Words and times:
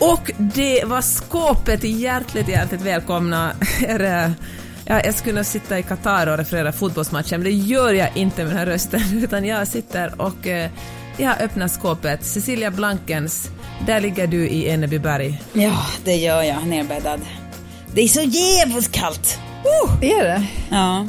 Och 0.00 0.30
det 0.38 0.84
var 0.84 1.00
skåpet 1.00 1.84
hjärtligt, 1.84 2.48
hjärtligt 2.48 2.80
välkomna. 2.80 3.52
Er, 3.88 4.32
ja, 4.84 5.00
jag 5.04 5.14
skulle 5.14 5.34
nog 5.34 5.46
sitta 5.46 5.78
i 5.78 5.82
Qatar 5.82 6.26
och 6.26 6.36
referera 6.38 6.72
fotbollsmatchen, 6.72 7.40
men 7.40 7.44
det 7.44 7.50
gör 7.50 7.92
jag 7.92 8.16
inte 8.16 8.44
med 8.44 8.50
den 8.50 8.58
här 8.58 8.66
rösten, 8.66 9.00
utan 9.22 9.44
jag 9.44 9.68
sitter 9.68 10.20
och 10.20 10.46
eh, 10.46 10.70
jag 11.16 11.40
öppnar 11.40 11.68
skåpet. 11.68 12.24
Cecilia 12.24 12.70
Blankens, 12.70 13.50
där 13.86 14.00
ligger 14.00 14.26
du 14.26 14.48
i 14.48 14.68
Enebyberg. 14.68 15.42
Ja, 15.52 15.86
det 16.04 16.16
gör 16.16 16.42
jag, 16.42 16.66
nerbäddad. 16.66 17.20
Det 17.94 18.02
är 18.02 18.08
så 18.08 18.20
jävligt 18.22 18.92
kallt! 18.92 19.38
Uh! 19.86 20.10
Är 20.10 20.24
det? 20.24 20.46
Ja. 20.70 21.06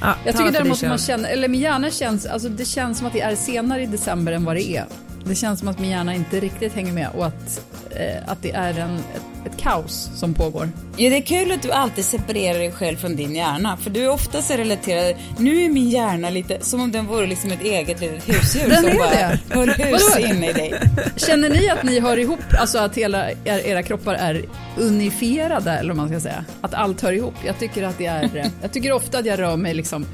Ja, 0.00 0.14
Jag 0.24 0.36
tycker 0.36 0.52
däremot 0.52 0.82
att 0.82 0.88
man 0.88 0.98
känner, 0.98 1.28
eller 1.28 1.48
min 1.48 1.60
hjärna 1.60 1.90
känns, 1.90 2.26
alltså 2.26 2.48
det 2.48 2.64
känns 2.64 2.98
som 2.98 3.06
att 3.06 3.12
det 3.12 3.20
är 3.20 3.36
senare 3.36 3.82
i 3.82 3.86
december 3.86 4.32
än 4.32 4.44
vad 4.44 4.56
det 4.56 4.76
är. 4.76 4.86
Det 5.28 5.34
känns 5.34 5.58
som 5.58 5.68
att 5.68 5.78
min 5.78 5.90
hjärna 5.90 6.14
inte 6.14 6.40
riktigt 6.40 6.74
hänger 6.74 6.92
med 6.92 7.08
och 7.14 7.26
att, 7.26 7.60
eh, 7.90 8.30
att 8.30 8.42
det 8.42 8.50
är 8.50 8.78
en, 8.78 8.94
ett, 8.96 9.46
ett 9.52 9.56
kaos 9.56 10.10
som 10.14 10.34
pågår. 10.34 10.70
ja, 10.96 11.10
det 11.10 11.16
är 11.16 11.22
kul 11.22 11.52
att 11.52 11.62
du 11.62 11.72
alltid 11.72 12.04
separerar 12.04 12.58
dig 12.58 12.72
själv 12.72 12.96
från 12.96 13.16
din 13.16 13.34
hjärna. 13.34 13.76
För 13.76 13.90
du 13.90 14.04
är 14.04 14.10
ofta 14.10 14.42
så 14.42 14.54
relaterad, 14.54 15.14
nu 15.38 15.64
är 15.64 15.68
min 15.68 15.88
hjärna 15.90 16.30
lite 16.30 16.58
som 16.60 16.80
om 16.80 16.92
den 16.92 17.06
vore 17.06 17.26
liksom 17.26 17.52
ett 17.52 17.62
eget 17.62 18.00
litet 18.00 18.28
husdjur 18.28 18.68
Den 18.68 18.80
som 18.82 18.90
är 18.90 18.94
bara 18.98 19.10
det. 19.10 19.38
höll 19.50 19.68
hus 19.70 20.18
inne 20.18 20.50
i 20.50 20.52
dig. 20.52 20.80
Känner 21.16 21.48
ni 21.50 21.68
att 21.70 21.82
ni 21.82 22.00
hör 22.00 22.16
ihop, 22.16 22.40
alltså 22.58 22.78
att 22.78 22.94
hela 22.94 23.30
er, 23.30 23.36
era 23.44 23.82
kroppar 23.82 24.14
är 24.14 24.44
unifierade 24.76 25.72
eller 25.72 25.88
vad 25.88 25.96
man 25.96 26.08
ska 26.08 26.20
säga? 26.20 26.44
Att 26.60 26.74
allt 26.74 27.00
hör 27.00 27.12
ihop? 27.12 27.34
Jag 27.46 27.58
tycker 27.58 27.82
att 27.82 27.98
det 27.98 28.06
är, 28.06 28.50
jag 28.62 28.72
tycker 28.72 28.92
ofta 28.92 29.18
att 29.18 29.26
jag 29.26 29.38
rör 29.38 29.56
mig 29.56 29.74
liksom 29.74 30.06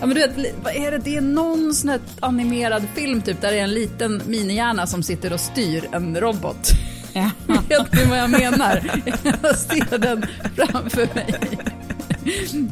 Ja 0.00 0.06
men 0.06 0.14
du 0.14 0.26
vet, 0.26 0.54
vad 0.62 0.74
är 0.74 0.90
det? 0.90 0.98
Det 0.98 1.16
är 1.16 1.20
någon 1.20 1.74
sån 1.74 1.90
här 1.90 2.00
animerad 2.20 2.82
film 2.94 3.22
typ 3.22 3.40
där 3.40 3.52
det 3.52 3.58
är 3.58 3.64
en 3.64 3.74
liten 3.74 4.22
minihjärna 4.26 4.86
som 4.86 5.02
sitter 5.02 5.32
och 5.32 5.40
styr 5.40 5.88
en 5.92 6.20
robot. 6.20 6.70
Ja. 7.12 7.30
Vet 7.68 7.92
ni 7.92 8.04
vad 8.04 8.18
jag 8.18 8.30
menar? 8.30 9.02
Jag 9.42 9.56
ser 9.56 9.98
den 9.98 10.26
framför 10.56 11.14
mig. 11.14 11.34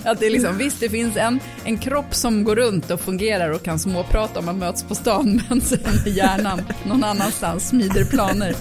Att 0.05 0.20
det 0.20 0.27
är 0.27 0.31
liksom, 0.31 0.58
visst 0.58 0.81
det 0.81 0.89
finns 0.89 1.16
en, 1.16 1.41
en 1.64 1.78
kropp 1.78 2.14
som 2.14 2.44
går 2.44 2.56
runt 2.56 2.91
och 2.91 3.00
fungerar 3.00 3.50
och 3.50 3.62
kan 3.62 3.78
småprata 3.78 4.38
om 4.38 4.44
man 4.44 4.59
möts 4.59 4.83
på 4.83 4.94
stan 4.94 5.42
men 5.48 5.61
sen 5.61 5.81
är 6.06 6.11
hjärnan 6.11 6.62
någon 6.84 7.05
annanstans 7.05 7.69
smider 7.69 8.05
planer. 8.05 8.55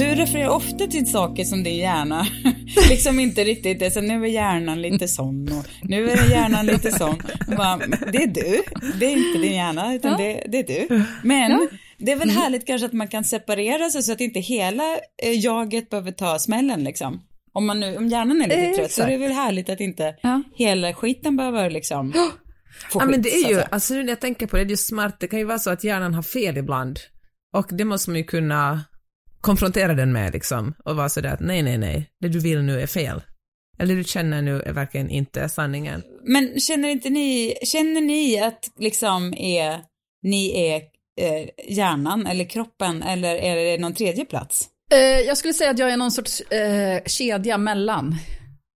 Du 0.00 0.06
refererar 0.14 0.48
ofta 0.48 0.86
till 0.86 1.06
saker 1.10 1.44
som 1.44 1.62
din 1.62 1.76
hjärna 1.76 2.26
liksom 2.90 3.20
inte 3.20 3.44
riktigt, 3.44 3.82
är 3.82 3.90
så, 3.90 4.00
nu 4.00 4.24
är 4.24 4.28
hjärnan 4.28 4.82
lite 4.82 5.08
sån 5.08 5.52
och 5.52 5.66
nu 5.82 6.10
är 6.10 6.30
hjärnan 6.30 6.66
lite 6.66 6.90
sån. 6.92 7.22
Bara, 7.56 7.76
det 8.12 8.22
är 8.22 8.26
du, 8.26 8.62
det 9.00 9.06
är 9.06 9.10
inte 9.16 9.38
din 9.38 9.52
hjärna 9.54 9.94
utan 9.94 10.10
Ja. 10.10 10.16
det, 10.18 10.44
det 10.48 10.58
är 10.58 10.88
du. 10.88 11.04
Men 11.22 11.50
Ja. 11.50 11.66
det 11.98 12.12
är 12.12 12.16
väl 12.16 12.30
härligt 12.30 12.66
kanske 12.66 12.86
att 12.86 12.92
man 12.92 13.08
kan 13.08 13.24
separera 13.24 13.90
sig 13.90 14.02
så 14.02 14.12
att 14.12 14.20
inte 14.20 14.40
hela 14.40 14.84
eh, 15.22 15.32
jaget 15.44 15.90
behöver 15.90 16.12
ta 16.12 16.38
smällen 16.38 16.84
liksom. 16.84 17.22
Om, 17.52 17.66
man 17.66 17.80
nu, 17.80 17.96
om 17.96 18.08
hjärnan 18.08 18.42
är 18.42 18.48
lite 18.48 18.60
Eh, 18.60 18.74
trött 18.76 18.92
så 18.92 19.02
är 19.02 19.06
det 19.10 19.16
väl 19.18 19.32
härligt 19.32 19.68
att 19.68 19.80
inte 19.80 20.14
Ja. 20.22 20.42
hela 20.54 20.94
skiten 20.94 21.36
behöver 21.36 21.70
liksom 21.70 22.12
få 22.92 23.00
Ja, 23.00 23.04
men 23.04 23.14
skit, 23.14 23.22
det 23.22 23.30
är 23.34 23.48
ju, 23.48 23.62
alltså 23.70 23.94
nu 23.94 24.02
när 24.02 24.08
jag 24.08 24.20
tänker 24.20 24.46
på 24.46 24.56
det, 24.56 24.64
det 24.64 24.68
är 24.68 24.70
ju 24.70 24.76
smart, 24.76 25.16
det 25.20 25.26
kan 25.26 25.38
ju 25.38 25.44
vara 25.44 25.58
så 25.58 25.70
att 25.70 25.84
hjärnan 25.84 26.14
har 26.14 26.22
fel 26.22 26.56
ibland. 26.56 26.98
Och 27.56 27.66
det 27.70 27.84
måste 27.84 28.10
man 28.10 28.16
ju 28.16 28.24
kunna 28.24 28.80
konfrontera 29.40 29.94
den 29.94 30.12
med 30.12 30.32
liksom. 30.32 30.74
Och 30.84 30.96
vara 30.96 31.08
sådär 31.08 31.32
att 31.32 31.40
nej, 31.40 31.62
nej, 31.62 31.78
nej, 31.78 32.10
det 32.20 32.28
du 32.28 32.38
vill 32.38 32.62
nu 32.62 32.80
är 32.80 32.86
fel. 32.86 33.22
Eller 33.78 33.94
du 33.96 34.04
känner 34.04 34.42
nu 34.42 34.62
är 34.62 34.72
verkligen 34.72 35.10
inte 35.10 35.48
sanningen. 35.48 36.02
Men 36.24 36.60
känner 36.60 36.88
inte 36.88 37.10
ni, 37.10 37.54
känner 37.64 38.00
ni 38.00 38.40
att 38.42 38.70
liksom 38.78 39.34
är, 39.34 39.80
ni 40.22 40.68
är 40.68 40.76
eh, 41.20 41.48
hjärnan 41.68 42.26
eller 42.26 42.44
kroppen 42.44 43.02
eller 43.02 43.36
är 43.36 43.56
det 43.56 43.78
någon 43.78 43.94
tredje 43.94 44.24
plats? 44.24 44.68
Eh, 44.92 44.98
jag 44.98 45.38
skulle 45.38 45.54
säga 45.54 45.70
att 45.70 45.78
jag 45.78 45.90
är 45.90 45.96
någon 45.96 46.10
sorts 46.10 46.40
eh, 46.40 47.02
kedja 47.06 47.58
mellan. 47.58 48.14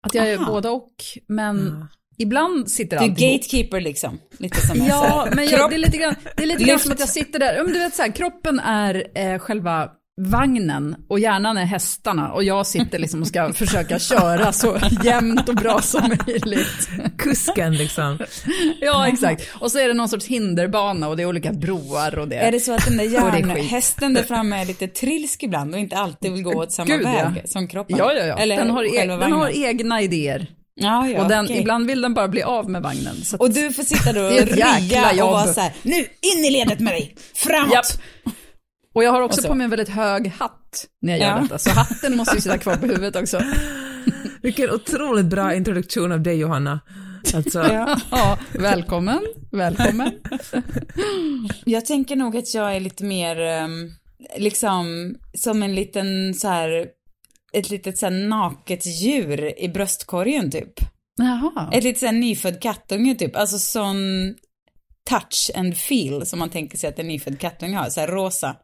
Att 0.07 0.15
jag 0.15 0.29
är 0.29 0.39
Aha. 0.39 0.53
både 0.53 0.69
och, 0.69 0.95
men 1.29 1.87
ibland 2.19 2.71
sitter 2.71 2.97
Du 2.99 3.05
är 3.05 3.09
allt 3.11 3.21
ihop. 3.21 3.33
gatekeeper 3.33 3.81
liksom, 3.81 4.19
lite 4.39 4.61
som 4.67 4.79
Ja, 4.87 5.29
men 5.37 5.47
jag, 5.47 5.71
det 5.71 5.77
är 5.77 5.79
lite 5.79 5.97
grann, 5.99 6.15
det 6.37 6.43
är 6.43 6.47
lite 6.47 6.65
grann 6.65 6.79
som 6.79 6.93
att 6.93 7.01
jag 7.01 7.09
sitter 7.09 7.39
där, 7.39 7.63
men 7.65 7.73
du 7.73 7.79
vet 7.79 7.95
så 7.95 8.03
här, 8.03 8.13
kroppen 8.13 8.59
är 8.61 9.07
eh, 9.15 9.39
själva 9.39 9.91
vagnen 10.21 10.97
och 11.09 11.21
hjärnan 11.21 11.57
är 11.57 11.65
hästarna 11.65 12.33
och 12.33 12.45
jag 12.45 12.67
sitter 12.67 12.99
liksom 12.99 13.21
och 13.21 13.29
ska 13.29 13.53
försöka 13.55 13.99
köra 13.99 14.53
så 14.53 14.79
jämnt 15.05 15.49
och 15.49 15.55
bra 15.55 15.81
som 15.81 16.17
möjligt. 16.27 16.89
Kusken 17.19 17.75
liksom. 17.75 18.19
Ja, 18.81 19.09
exakt. 19.09 19.49
Och 19.61 19.73
så 19.73 19.79
är 19.79 19.89
det 19.89 19.95
någon 19.95 20.09
sorts 20.09 20.27
hinderbana 20.27 21.09
och 21.09 21.17
det 21.17 21.23
är 21.23 21.27
olika 21.27 21.53
broar 21.53 22.19
och 22.19 22.29
det. 22.29 22.37
Är 22.37 22.53
det 22.53 22.61
så 22.61 22.75
att 22.75 22.85
den 22.85 22.97
där 22.97 23.05
hjärnhästen 23.13 24.15
där 24.15 24.23
framme 24.23 24.61
är 24.61 24.65
lite 24.65 24.89
trilsk 24.89 25.43
ibland 25.43 25.75
och 25.75 25.81
inte 25.81 25.97
alltid 25.97 26.33
vill 26.33 26.43
gå 26.43 26.63
åt 26.63 26.73
samma 26.73 26.97
Gud, 26.97 27.07
ja. 27.07 27.33
väg 27.35 27.49
som 27.49 27.69
kroppen? 27.69 27.97
Ja, 27.99 28.13
ja, 28.13 28.25
ja. 28.25 28.39
Eller 28.39 28.57
den, 28.57 28.71
har 28.71 28.85
e- 28.85 29.07
den 29.07 29.33
har 29.33 29.65
egna 29.65 30.03
idéer. 30.03 30.47
Ja, 30.77 31.09
ja, 31.09 31.23
och 31.23 31.29
den, 31.29 31.45
okej. 31.45 31.59
ibland 31.59 31.87
vill 31.87 32.01
den 32.01 32.15
bara 32.15 32.29
bli 32.29 32.43
av 32.43 32.71
med 32.71 32.83
vagnen. 32.83 33.17
Och 33.39 33.51
du 33.51 33.73
får 33.73 33.83
sitta 33.83 34.13
då 34.13 34.21
och 34.21 34.31
ria 34.31 35.25
och 35.25 35.31
vara 35.31 35.47
så 35.47 35.61
här, 35.61 35.73
nu 35.83 35.95
in 36.21 36.45
i 36.45 36.51
ledet 36.51 36.81
med 36.81 36.93
dig, 36.93 37.15
framåt! 37.35 37.73
Japp. 37.73 37.87
Och 38.95 39.05
jag 39.05 39.11
har 39.13 39.21
också 39.21 39.39
Och 39.39 39.43
så. 39.43 39.49
på 39.49 39.55
mig 39.55 39.65
en 39.65 39.71
väldigt 39.71 39.89
hög 39.89 40.27
hatt 40.29 40.87
när 41.03 41.13
jag 41.13 41.21
gör 41.21 41.27
Ja. 41.37 41.43
detta, 41.43 41.59
så 41.59 41.71
hatten 41.71 42.17
måste 42.17 42.35
ju 42.35 42.41
sitta 42.41 42.59
kvar 42.59 42.77
på 42.77 42.87
huvudet 42.87 43.17
också. 43.17 43.41
Vilken 44.43 44.71
otroligt 44.71 45.27
bra 45.27 45.55
introduktion 45.55 46.13
av 46.13 46.21
dig 46.23 46.37
Johanna. 46.39 46.81
Alltså, 47.35 47.59
Ja. 47.59 48.01
Ja, 48.11 48.39
välkommen, 48.53 49.21
välkommen. 49.53 50.13
Jag 51.65 51.87
tänker 51.87 52.17
nog 52.17 52.37
att 52.37 52.55
jag 52.55 52.77
är 52.77 52.81
lite 52.81 53.05
mer, 53.05 53.41
ehm, 53.41 53.91
liksom, 54.37 55.15
som 55.35 55.63
en 55.63 55.75
liten 55.75 56.35
så 56.35 56.49
här, 56.49 56.87
ett 57.53 57.71
litet 57.71 57.99
så 57.99 58.07
här 58.07 58.13
naket 58.29 58.87
djur 58.87 59.59
i 59.59 59.69
bröstkorgen 59.69 60.51
typ. 60.51 60.73
Jaha. 61.17 61.71
Ett 61.73 61.85
litet 61.85 62.01
så 62.01 62.07
här 62.07 62.13
nyfödd 62.13 62.61
kattunge 62.63 63.15
typ, 63.15 63.37
alltså 63.37 63.59
sån 63.59 63.97
touch 65.11 65.51
and 65.55 65.77
feel 65.77 66.27
som 66.27 66.39
man 66.39 66.51
tänker 66.51 66.79
sig 66.79 66.89
att 66.89 66.99
en 66.99 67.09
nyfödd 67.09 67.39
kattunge 67.41 67.77
har, 67.77 67.91
så 67.91 68.01
här 68.01 68.09
rosa. 68.09 68.57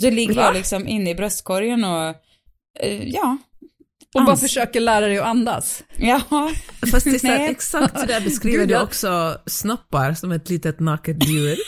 Då 0.00 0.10
ligger 0.10 0.34
Va? 0.34 0.42
jag 0.42 0.54
liksom 0.54 0.88
inne 0.88 1.10
i 1.10 1.14
bröstkorgen 1.14 1.84
och, 1.84 2.14
eh, 2.80 3.08
ja. 3.08 3.38
Och 4.14 4.24
bara 4.24 4.36
försöker 4.36 4.80
lära 4.80 5.06
dig 5.06 5.18
att 5.18 5.26
andas. 5.26 5.82
Ja, 5.96 6.20
fast 6.90 7.04
det 7.04 7.14
är 7.14 7.18
så 7.18 7.26
här, 7.26 7.48
exakt 7.50 8.00
så 8.00 8.06
där 8.06 8.20
beskriver 8.20 8.58
Gud, 8.58 8.68
du 8.68 8.80
också 8.80 9.38
snoppar 9.46 10.14
som 10.14 10.32
ett 10.32 10.50
litet 10.50 10.80
naket 10.80 11.28
djur. 11.28 11.56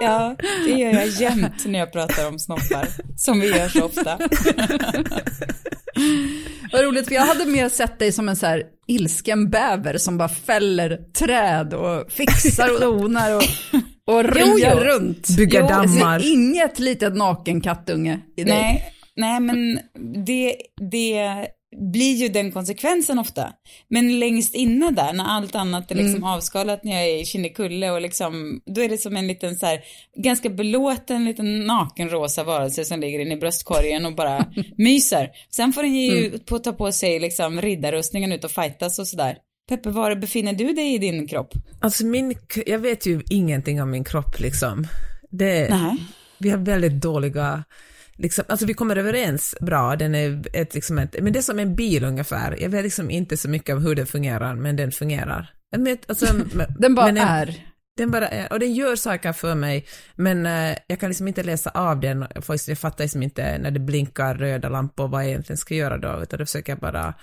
Ja, 0.00 0.36
det 0.66 0.70
gör 0.70 0.92
jag 0.92 1.06
jämt 1.06 1.66
när 1.66 1.78
jag 1.78 1.92
pratar 1.92 2.28
om 2.28 2.38
snoppar, 2.38 2.88
som 3.16 3.40
vi 3.40 3.48
gör 3.48 3.68
så 3.68 3.84
ofta. 3.84 4.18
Vad 6.72 6.84
roligt, 6.84 7.08
för 7.08 7.14
jag 7.14 7.26
hade 7.26 7.46
mer 7.46 7.68
sett 7.68 7.98
dig 7.98 8.12
som 8.12 8.28
en 8.28 8.36
så 8.36 8.46
här 8.46 8.62
ilsken 8.86 9.50
bäver 9.50 9.98
som 9.98 10.18
bara 10.18 10.28
fäller 10.28 10.96
träd 11.12 11.74
och 11.74 12.12
fixar 12.12 12.74
och 12.74 12.80
donar 12.80 13.36
och, 13.36 13.42
och 14.08 14.24
jo. 14.36 14.68
runt. 14.80 15.36
Bygga 15.36 15.60
Jag 15.60 15.68
dammar. 15.68 16.20
ser 16.20 16.32
inget 16.32 16.78
litet 16.78 17.16
naken 17.16 17.60
kattunge 17.60 18.20
i 18.36 18.44
dig. 18.44 18.54
Nej, 18.54 18.84
nej 19.16 19.40
men 19.40 19.80
det, 20.26 20.56
det 20.90 21.46
blir 21.92 22.14
ju 22.14 22.28
den 22.28 22.52
konsekvensen 22.52 23.18
ofta. 23.18 23.52
Men 23.88 24.18
längst 24.18 24.54
inne 24.54 24.90
där, 24.90 25.12
när 25.12 25.24
allt 25.24 25.54
annat 25.54 25.90
är 25.90 25.94
liksom 25.94 26.14
Mm. 26.16 26.24
avskalat, 26.24 26.84
när 26.84 26.92
jag 26.92 27.08
är 27.08 27.20
i 27.22 27.24
Kinnekulle 27.24 27.90
och 27.90 28.00
liksom, 28.00 28.60
då 28.66 28.80
är 28.80 28.88
det 28.88 28.98
som 28.98 29.16
en 29.16 29.26
liten 29.26 29.56
så 29.56 29.66
här, 29.66 29.80
ganska 30.16 30.48
belåten 30.50 31.24
liten 31.24 31.60
nakenrosa 31.60 32.44
varelse 32.44 32.84
som 32.84 33.00
ligger 33.00 33.18
inne 33.18 33.34
i 33.34 33.36
bröstkorgen 33.36 34.06
och 34.06 34.14
bara 34.14 34.44
myser. 34.76 35.30
Sen 35.56 35.72
får 35.72 35.82
den 35.82 35.94
ge 35.94 36.26
Mm. 36.26 36.38
på, 36.46 36.58
ta 36.58 36.72
på 36.72 36.92
sig 36.92 37.20
liksom 37.20 37.60
riddarrustningen 37.62 38.32
ut 38.32 38.44
och 38.44 38.50
fightas 38.50 38.98
och 38.98 39.06
sådär. 39.08 39.36
Peppe, 39.68 39.90
var 39.90 40.14
befinner 40.14 40.52
du 40.52 40.72
dig 40.72 40.94
i 40.94 40.98
din 40.98 41.28
kropp? 41.28 41.52
Alltså 41.80 42.06
min, 42.06 42.38
jag 42.66 42.78
vet 42.78 43.06
ju 43.06 43.22
ingenting 43.30 43.82
om 43.82 43.90
min 43.90 44.04
kropp 44.04 44.40
liksom. 44.40 44.86
Det, 45.30 45.68
Nej. 45.70 45.96
vi 46.38 46.50
har 46.50 46.58
väldigt 46.58 47.02
dåliga 47.02 47.64
Liksom, 48.20 48.44
alltså 48.48 48.66
vi 48.66 48.74
kommer 48.74 48.96
överens 48.96 49.54
bra, 49.60 49.96
den 49.96 50.14
är 50.14 50.42
ett, 50.52 50.74
liksom 50.74 50.98
ett, 50.98 51.16
men 51.22 51.32
det 51.32 51.38
är 51.38 51.42
som 51.42 51.58
en 51.58 51.74
bil 51.74 52.04
ungefär. 52.04 52.56
Jag 52.60 52.68
vet 52.68 52.84
liksom 52.84 53.10
inte 53.10 53.36
så 53.36 53.48
mycket 53.48 53.76
om 53.76 53.82
hur 53.82 53.94
den 53.94 54.06
fungerar, 54.06 54.54
men 54.54 54.76
den 54.76 54.92
fungerar. 54.92 55.50
Men, 55.76 55.98
alltså, 56.08 56.26
Den 56.78 56.94
bara 56.94 57.06
men 57.06 57.16
är. 57.16 57.54
Den 57.96 58.10
bara 58.10 58.28
är, 58.28 58.52
och 58.52 58.60
den 58.60 58.74
gör 58.74 58.96
saker 58.96 59.32
för 59.32 59.54
mig, 59.54 59.86
men 60.14 60.46
uh, 60.46 60.76
jag 60.86 61.00
kan 61.00 61.08
liksom 61.08 61.28
inte 61.28 61.42
läsa 61.42 61.70
av 61.70 62.00
den, 62.00 62.26
för 62.42 62.70
jag 62.70 62.78
fattar 62.78 63.04
liksom 63.04 63.22
inte 63.22 63.58
när 63.58 63.70
det 63.70 63.80
blinkar 63.80 64.34
röda 64.34 64.68
lampor 64.68 65.08
vad 65.08 65.22
jag 65.22 65.28
egentligen 65.28 65.56
ska 65.56 65.74
göra 65.74 65.98
då, 65.98 66.22
utan 66.22 66.38
då 66.38 66.46
försöker 66.46 66.72
jag 66.72 66.78
bara... 66.78 67.14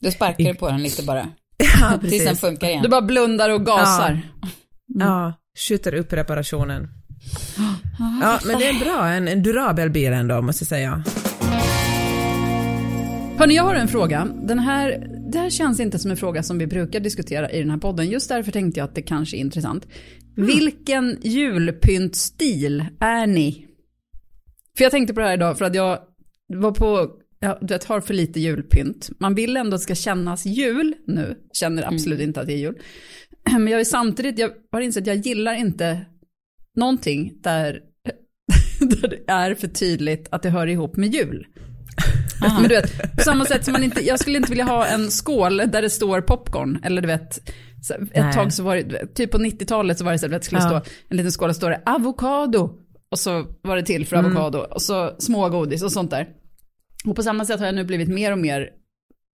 Du 0.00 0.10
sparkar 0.10 0.54
på 0.54 0.68
den 0.68 0.82
lite 0.82 1.02
bara. 1.02 1.28
Ja, 1.56 1.98
Tills 2.08 2.24
den 2.24 2.36
funkar 2.36 2.68
igen. 2.68 2.82
Du 2.82 2.88
bara 2.88 3.02
blundar 3.02 3.50
och 3.50 3.66
gasar. 3.66 4.10
Mm. 4.10 4.22
Ja, 4.86 5.32
skjuter 5.68 5.94
upp 5.94 6.12
reparationen. 6.12 6.88
Ja, 8.22 8.38
men 8.46 8.58
det 8.58 8.68
är 8.68 8.84
bra, 8.84 9.06
en, 9.06 9.28
en 9.28 9.42
durabel 9.42 9.90
bil 9.90 10.12
ändå, 10.12 10.42
måste 10.42 10.62
jag 10.62 10.68
säga. 10.68 11.02
Hörni, 13.38 13.54
jag 13.56 13.62
har 13.62 13.74
en 13.74 13.88
fråga. 13.88 14.28
Den 14.42 14.58
här, 14.58 15.06
det 15.32 15.38
här 15.38 15.50
känns 15.50 15.80
inte 15.80 15.98
som 15.98 16.10
en 16.10 16.16
fråga 16.16 16.42
som 16.42 16.58
vi 16.58 16.66
brukar 16.66 17.00
diskutera 17.00 17.50
i 17.50 17.58
den 17.58 17.70
här 17.70 17.78
podden. 17.78 18.10
Just 18.10 18.28
därför 18.28 18.52
tänkte 18.52 18.80
jag 18.80 18.84
att 18.84 18.94
det 18.94 19.02
kanske 19.02 19.36
är 19.36 19.38
intressant. 19.38 19.86
Mm. 20.36 20.46
Vilken 20.46 21.18
julpyntstil 21.22 22.84
är 23.00 23.26
ni? 23.26 23.66
För 24.76 24.84
jag 24.84 24.90
tänkte 24.90 25.14
på 25.14 25.20
det 25.20 25.26
här 25.26 25.34
idag 25.34 25.58
för 25.58 25.64
att 25.64 25.74
jag 25.74 25.98
var 26.46 26.72
på, 26.72 27.08
jag 27.44 27.58
du 27.60 27.74
vet, 27.74 27.84
har 27.84 28.00
för 28.00 28.14
lite 28.14 28.40
julpynt. 28.40 29.10
Man 29.20 29.34
vill 29.34 29.56
ändå 29.56 29.74
att 29.74 29.80
det 29.80 29.84
ska 29.84 29.94
kännas 29.94 30.46
jul 30.46 30.94
nu. 31.06 31.36
Känner 31.52 31.82
absolut 31.92 32.20
inte 32.20 32.40
att 32.40 32.46
det 32.46 32.52
är 32.52 32.58
jul. 32.58 32.78
Men 33.52 33.68
jag 33.68 33.80
är 33.80 33.84
samtidigt, 33.84 34.38
jag 34.38 34.50
har 34.72 34.80
insett 34.80 35.02
att 35.02 35.06
jag 35.06 35.16
gillar 35.16 35.54
inte 35.54 36.06
någonting 36.76 37.32
där, 37.42 37.80
där 38.80 39.08
det 39.08 39.32
är 39.32 39.54
för 39.54 39.68
tydligt 39.68 40.28
att 40.30 40.42
det 40.42 40.50
hör 40.50 40.66
ihop 40.66 40.96
med 40.96 41.14
jul. 41.14 41.46
Men 42.40 42.62
du 42.62 42.68
vet, 42.68 43.16
på 43.16 43.22
samma 43.22 43.44
sätt 43.44 43.64
som 43.64 43.72
man 43.72 43.82
inte, 43.82 44.00
jag 44.06 44.20
skulle 44.20 44.36
inte 44.36 44.50
vilja 44.50 44.64
ha 44.64 44.86
en 44.86 45.10
skål 45.10 45.56
där 45.56 45.82
det 45.82 45.90
står 45.90 46.20
popcorn, 46.20 46.80
eller 46.84 47.02
du 47.02 47.08
vet, 47.08 47.38
ett 47.90 48.10
Nej. 48.14 48.32
tag 48.34 48.52
så 48.52 48.62
var 48.62 48.76
det, 48.76 49.14
typ 49.14 49.30
på 49.30 49.38
90-talet 49.38 49.98
så 49.98 50.04
var 50.04 50.12
det 50.12 50.18
så 50.18 50.26
att 50.26 50.32
det 50.32 50.42
skulle 50.42 50.60
Ja. 50.60 50.68
stå 50.80 50.90
en 51.08 51.16
liten 51.16 51.32
skål 51.32 51.48
där 51.48 51.54
står 51.54 51.70
det 51.70 51.82
avokado, 51.86 52.70
och 53.10 53.18
så 53.18 53.46
var 53.62 53.76
det 53.76 53.82
till 53.82 54.06
för 54.06 54.16
avokado, 54.16 54.58
och 54.58 54.82
så 54.82 55.14
smågodis 55.18 55.82
och 55.82 55.92
sånt 55.92 56.10
där. 56.10 56.28
Och 57.08 57.16
på 57.16 57.22
samma 57.22 57.44
sätt 57.44 57.58
har 57.60 57.66
jag 57.66 57.74
nu 57.74 57.84
blivit 57.84 58.08
mer 58.08 58.32
och 58.32 58.38
mer 58.38 58.70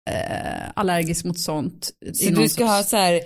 eh, 0.09 0.69
allergisk 0.75 1.25
mot 1.25 1.39
sånt. 1.39 1.91
Så 2.13 2.29
du 2.29 2.49
ska 2.49 2.63
sorts- 2.63 2.69
ha 2.71 2.83
så 2.83 2.97
här, 2.97 3.21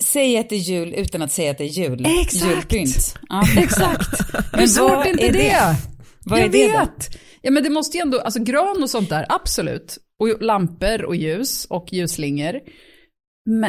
säg 0.00 0.38
att 0.38 0.48
det 0.48 0.54
är 0.56 0.60
jul 0.60 0.94
utan 0.94 1.22
att 1.22 1.32
säga 1.32 1.50
att 1.50 1.58
det 1.58 1.64
är 1.64 1.68
jul. 1.68 2.06
Exakt. 2.22 2.44
Julpynt. 2.50 3.14
Ja. 3.28 3.44
Exakt. 3.58 4.08
Men 4.52 4.60
Hur 4.60 4.66
svårt 4.66 5.06
är 5.06 5.10
inte 5.10 5.26
är 5.26 5.32
det? 5.32 5.38
det? 5.38 5.76
Vad 6.24 6.38
är 6.38 6.42
jag 6.42 6.52
det 6.52 6.72
då? 6.72 6.78
vet. 6.78 7.18
Ja 7.42 7.50
men 7.50 7.62
det 7.62 7.70
måste 7.70 7.96
ju 7.96 8.00
ändå, 8.00 8.20
alltså 8.20 8.40
gran 8.42 8.82
och 8.82 8.90
sånt 8.90 9.08
där, 9.08 9.26
absolut. 9.28 9.98
Och 10.18 10.42
lampor 10.42 11.04
och 11.04 11.16
ljus 11.16 11.64
och 11.64 11.92
ljusslingor. 11.92 12.60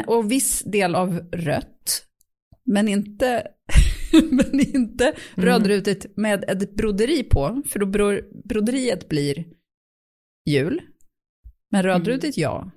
Och 0.06 0.32
viss 0.32 0.62
del 0.62 0.94
av 0.94 1.18
rött. 1.32 2.04
Men 2.64 2.88
inte, 2.88 3.46
men 4.30 4.60
inte 4.60 5.04
Mm. 5.36 5.46
rödrutigt 5.48 6.06
med 6.16 6.44
ett 6.48 6.74
broderi 6.74 7.22
på. 7.22 7.62
För 7.68 7.78
då 7.78 7.86
bro, 7.86 8.20
broderiet 8.44 9.08
blir 9.08 9.44
jul. 10.44 10.80
Men 11.70 11.82
rödrutigt 11.82 12.38
ja. 12.38 12.70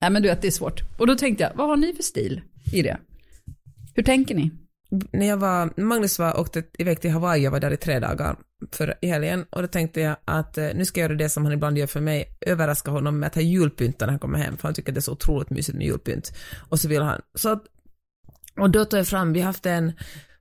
Nej 0.00 0.10
men 0.10 0.22
du 0.22 0.28
vet 0.28 0.42
det 0.42 0.46
är 0.46 0.52
svårt. 0.52 0.80
Och 0.98 1.06
då 1.06 1.14
tänkte 1.14 1.44
jag, 1.44 1.52
vad 1.54 1.68
har 1.68 1.76
ni 1.76 1.94
för 1.94 2.02
stil 2.02 2.40
i 2.72 2.82
det? 2.82 2.98
Hur 3.94 4.02
tänker 4.02 4.34
ni? 4.34 4.50
när 5.12 5.26
jag 5.26 5.36
var, 5.36 5.80
Magnus 5.80 6.18
var, 6.18 6.40
åkte 6.40 6.62
iväg 6.78 7.00
till 7.00 7.10
Hawaii, 7.10 7.44
jag 7.44 7.50
var 7.50 7.60
där 7.60 7.70
i 7.70 7.76
tre 7.76 7.98
dagar 7.98 8.36
för 8.72 8.94
i 9.00 9.06
helgen 9.06 9.46
och 9.50 9.62
då 9.62 9.68
tänkte 9.68 10.00
jag 10.00 10.16
att 10.24 10.58
eh, 10.58 10.68
nu 10.74 10.84
ska 10.84 11.00
jag 11.00 11.08
göra 11.08 11.18
det 11.18 11.28
som 11.28 11.44
han 11.44 11.52
ibland 11.52 11.78
gör 11.78 11.86
för 11.86 12.00
mig, 12.00 12.24
överraska 12.40 12.90
honom 12.90 13.18
med 13.18 13.26
att 13.26 13.34
ha 13.34 13.42
julpynt 13.42 14.00
när 14.00 14.08
han 14.08 14.18
kommer 14.18 14.38
hem, 14.38 14.56
för 14.56 14.68
han 14.68 14.74
tycker 14.74 14.92
det 14.92 14.98
är 14.98 15.02
så 15.02 15.12
otroligt 15.12 15.50
mysigt 15.50 15.78
med 15.78 15.86
julpynt. 15.86 16.32
Och 16.68 16.80
så 16.80 16.88
vill 16.88 17.02
han, 17.02 17.20
så 17.34 17.48
att, 17.48 17.62
och 18.58 18.70
då 18.70 18.84
tog 18.84 19.00
jag 19.00 19.06
fram, 19.06 19.32
vi 19.32 19.40
har 19.40 19.46
haft 19.46 19.66
en, 19.66 19.92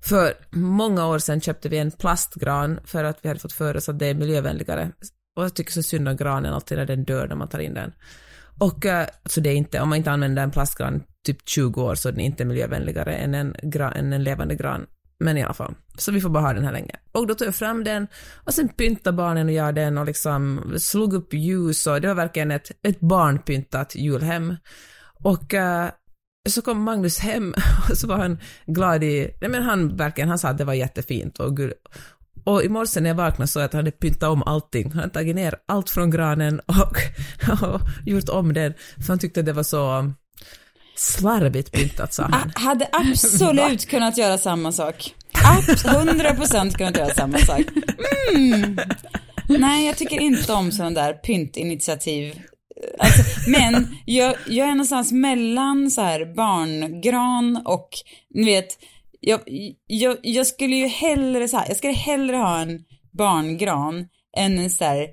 för 0.02 0.34
många 0.52 1.08
år 1.08 1.20
sedan 1.20 1.42
köpte 1.42 1.70
vi 1.70 1.78
en 1.78 1.92
plastgran 1.92 2.80
för 2.86 3.04
att 3.04 3.20
vi 3.22 3.28
hade 3.28 3.40
fått 3.40 3.54
för 3.54 3.78
oss 3.78 3.90
att 3.90 4.00
det 4.00 4.06
är 4.06 4.14
miljövänligare. 4.14 4.92
Och 5.42 5.46
jag 5.46 5.56
tycker 5.56 5.72
så 5.72 5.84
synd 5.84 6.08
om 6.08 6.18
granen 6.18 6.54
alltid 6.54 6.78
när 6.78 6.86
den 6.86 7.04
dör 7.04 7.28
när 7.28 7.36
man 7.36 7.48
tar 7.48 7.60
in 7.60 7.74
den. 7.74 7.92
Och 8.60 8.86
eh, 8.86 9.08
så 9.26 9.42
det 9.42 9.50
är 9.50 9.56
inte, 9.56 9.80
om 9.80 9.90
man 9.90 9.98
inte 9.98 10.12
använder 10.12 10.44
en 10.44 10.52
plastgran 10.52 11.04
typ 11.26 11.50
20 11.50 11.82
år 11.84 11.96
så 11.96 12.10
är 12.10 12.12
den 12.12 12.22
inte 12.22 12.46
miljövänligare 12.46 13.16
än 13.16 13.36
en, 13.36 13.56
gran, 13.64 13.94
än 13.94 14.14
en 14.14 14.24
levande 14.24 14.56
gran. 14.56 14.86
Men 15.20 15.38
i 15.38 15.44
alla 15.44 15.54
fall, 15.54 15.76
så 15.98 16.12
vi 16.12 16.22
får 16.22 16.30
bara 16.30 16.44
ha 16.44 16.54
den 16.54 16.66
här 16.66 16.72
länge. 16.72 16.96
Och 17.12 17.28
då 17.28 17.36
tog 17.36 17.48
jag 17.48 17.56
fram 17.56 17.84
den 17.84 18.08
och 18.46 18.54
sen 18.54 18.70
pyntade 18.70 19.18
barnen 19.18 19.48
och 19.48 19.54
jag 19.54 19.76
den 19.76 19.98
och 19.98 20.06
liksom 20.06 20.74
slog 20.78 21.14
upp 21.14 21.34
ljus 21.34 21.88
och 21.88 22.02
det 22.02 22.08
var 22.08 22.16
verkligen 22.16 22.52
ett, 22.52 22.72
ett 22.84 23.00
barnpyntat 23.00 23.96
julhem. 23.96 24.56
Och 25.24 25.54
uh, 25.54 25.90
så 26.50 26.62
kom 26.62 26.84
Magnus 26.84 27.20
hem 27.20 27.54
och 27.90 27.98
så 27.98 28.08
var 28.08 28.18
han 28.18 28.40
glad 28.66 29.04
i, 29.04 29.38
nej 29.42 29.50
men 29.50 29.64
han 29.64 29.96
verkligen, 29.98 30.30
han 30.30 30.40
sa 30.40 30.50
att 30.50 30.58
det 30.58 30.66
var 30.66 30.74
jättefint 30.74 31.40
och 31.40 31.58
gud, 31.58 31.74
och 32.44 32.64
i 32.64 32.70
morse 32.70 33.00
när 33.00 33.10
jag 33.10 33.16
vaknade 33.16 33.48
så 33.48 33.60
att 33.60 33.74
han 33.74 33.80
hade 33.80 33.92
pyntat 33.92 34.30
om 34.30 34.44
allting. 34.44 34.92
Han 34.92 35.00
hade 35.00 35.14
tagit 35.14 35.36
ner 35.36 35.56
allt 35.68 35.90
från 35.90 36.12
granen 36.12 36.60
och, 36.60 36.98
och 37.74 37.82
gjort 38.06 38.30
om 38.30 38.54
den, 38.54 38.74
för 38.98 39.08
han 39.08 39.20
tyckte 39.20 39.42
det 39.42 39.54
var 39.54 39.64
så 39.64 40.12
slarvigt 40.96 41.72
pyntat, 41.72 42.14
sa 42.14 42.24
han. 42.24 42.52
Hade 42.56 42.90
absolut 42.92 43.86
kunnat 43.90 44.18
göra 44.18 44.38
samma 44.38 44.72
sak. 44.72 45.16
Abs- 45.34 45.86
100% 45.86 46.78
kunnat 46.78 46.98
göra 46.98 47.14
samma 47.14 47.38
sak. 47.38 47.62
Mm. 48.36 48.80
Nej, 49.48 49.86
jag 49.86 49.98
tycker 49.98 50.20
inte 50.20 50.54
om 50.54 50.72
sådana 50.72 51.02
där 51.02 51.14
pyntinitiativ. 51.14 52.42
Alltså, 53.00 53.50
men 53.50 53.98
jag, 54.06 54.36
jag 54.48 54.68
är 54.68 54.72
någonstans 54.72 55.12
mellan 55.12 55.92
så 55.92 56.02
här 56.02 56.36
barngran 56.36 57.62
och, 57.66 57.90
ni 58.34 58.46
vet, 58.46 58.78
jag, 59.22 59.40
jag, 59.88 60.18
jag 60.22 60.48
skulle 60.48 60.76
ju 60.76 60.88
hellre 60.88 61.48
så 61.48 61.58
här, 61.58 61.66
jag 61.68 61.78
skulle 61.78 61.94
hellre 61.94 62.36
ha 62.36 62.60
en 62.62 62.80
barngran 63.18 64.08
än 64.38 64.60
en 64.60 64.70
så 64.70 64.84
här 64.86 65.08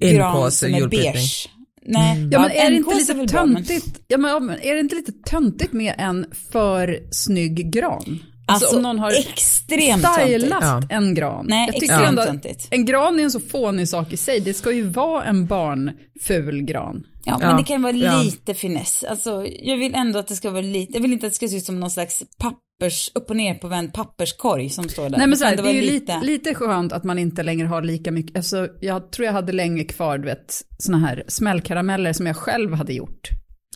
gran 0.00 0.36
Inkås 0.36 0.58
som 0.58 0.74
är 0.74 0.88
beige. 0.88 1.48
Nej, 1.88 2.28
Ja 2.32 2.40
men 2.40 2.50
är 2.50 2.70
det 2.70 2.76
inte 2.76 2.94
lite 2.94 3.14
bra, 3.14 3.46
men- 3.46 3.54
töntigt, 3.54 4.00
ja, 4.08 4.18
men, 4.18 4.30
ja, 4.30 4.40
men 4.40 4.60
är 4.62 4.74
det 4.74 4.80
inte 4.80 4.94
lite 4.96 5.12
töntigt 5.12 5.72
med 5.72 5.94
en 5.98 6.26
för 6.52 6.98
snygg 7.10 7.72
gran? 7.72 8.22
Alltså, 8.48 8.76
om 8.76 8.82
någon 8.82 8.98
har 8.98 9.10
extremt 9.10 10.02
töntigt. 10.02 10.26
stylat 10.40 10.62
Ja. 10.62 10.82
en 10.90 11.14
gran. 11.14 11.46
Nej, 11.48 11.66
Jag 11.66 11.74
tycker 11.80 11.94
extremt 11.94 12.08
ändå 12.08 12.22
att 12.22 12.28
töntigt. 12.28 12.68
En 12.70 12.84
gran 12.84 13.20
är 13.20 13.24
en 13.24 13.30
så 13.30 13.40
fånig 13.40 13.88
sak 13.88 14.12
i 14.12 14.16
sig, 14.16 14.40
det 14.40 14.54
ska 14.54 14.72
ju 14.72 14.82
vara 14.82 15.24
en 15.24 15.46
barnful 15.46 16.62
gran. 16.62 17.04
Ja, 17.24 17.38
men 17.38 17.56
det 17.56 17.64
kan 17.64 17.82
vara 17.82 17.92
ja. 17.92 18.22
lite 18.22 18.54
finess. 18.54 19.04
Alltså, 19.08 19.46
jag 19.62 19.76
vill 19.76 19.94
ändå 19.94 20.18
att 20.18 20.28
det 20.28 20.36
ska 20.36 20.50
vara 20.50 20.62
lite, 20.62 20.92
jag 20.92 21.00
vill 21.00 21.12
inte 21.12 21.26
att 21.26 21.32
det 21.32 21.36
ska 21.36 21.48
se 21.48 21.56
ut 21.56 21.64
som 21.64 21.80
någon 21.80 21.90
slags 21.90 22.22
pappers, 22.80 23.10
upp 23.14 23.30
och 23.30 23.36
ner 23.36 23.54
på 23.54 23.68
vänd 23.68 23.92
papperskorg 23.92 24.70
som 24.70 24.88
står 24.88 25.10
där. 25.10 25.18
Nej 25.18 25.26
men 25.26 25.38
så 25.38 25.44
här, 25.44 25.56
kan 25.56 25.64
det 25.64 25.70
är 25.70 25.74
ju 25.74 25.80
lite, 25.80 26.20
lite 26.20 26.54
skönt 26.54 26.92
att 26.92 27.04
man 27.04 27.18
inte 27.18 27.42
längre 27.42 27.66
har 27.66 27.82
lika 27.82 28.12
mycket, 28.12 28.36
alltså 28.36 28.68
jag 28.80 29.12
tror 29.12 29.26
jag 29.26 29.32
hade 29.32 29.52
länge 29.52 29.84
kvar, 29.84 30.18
du 30.18 30.24
vet, 30.24 30.62
såna 30.78 30.98
här 30.98 31.24
smällkarameller 31.28 32.12
som 32.12 32.26
jag 32.26 32.36
själv 32.36 32.74
hade 32.74 32.92
gjort 32.92 33.28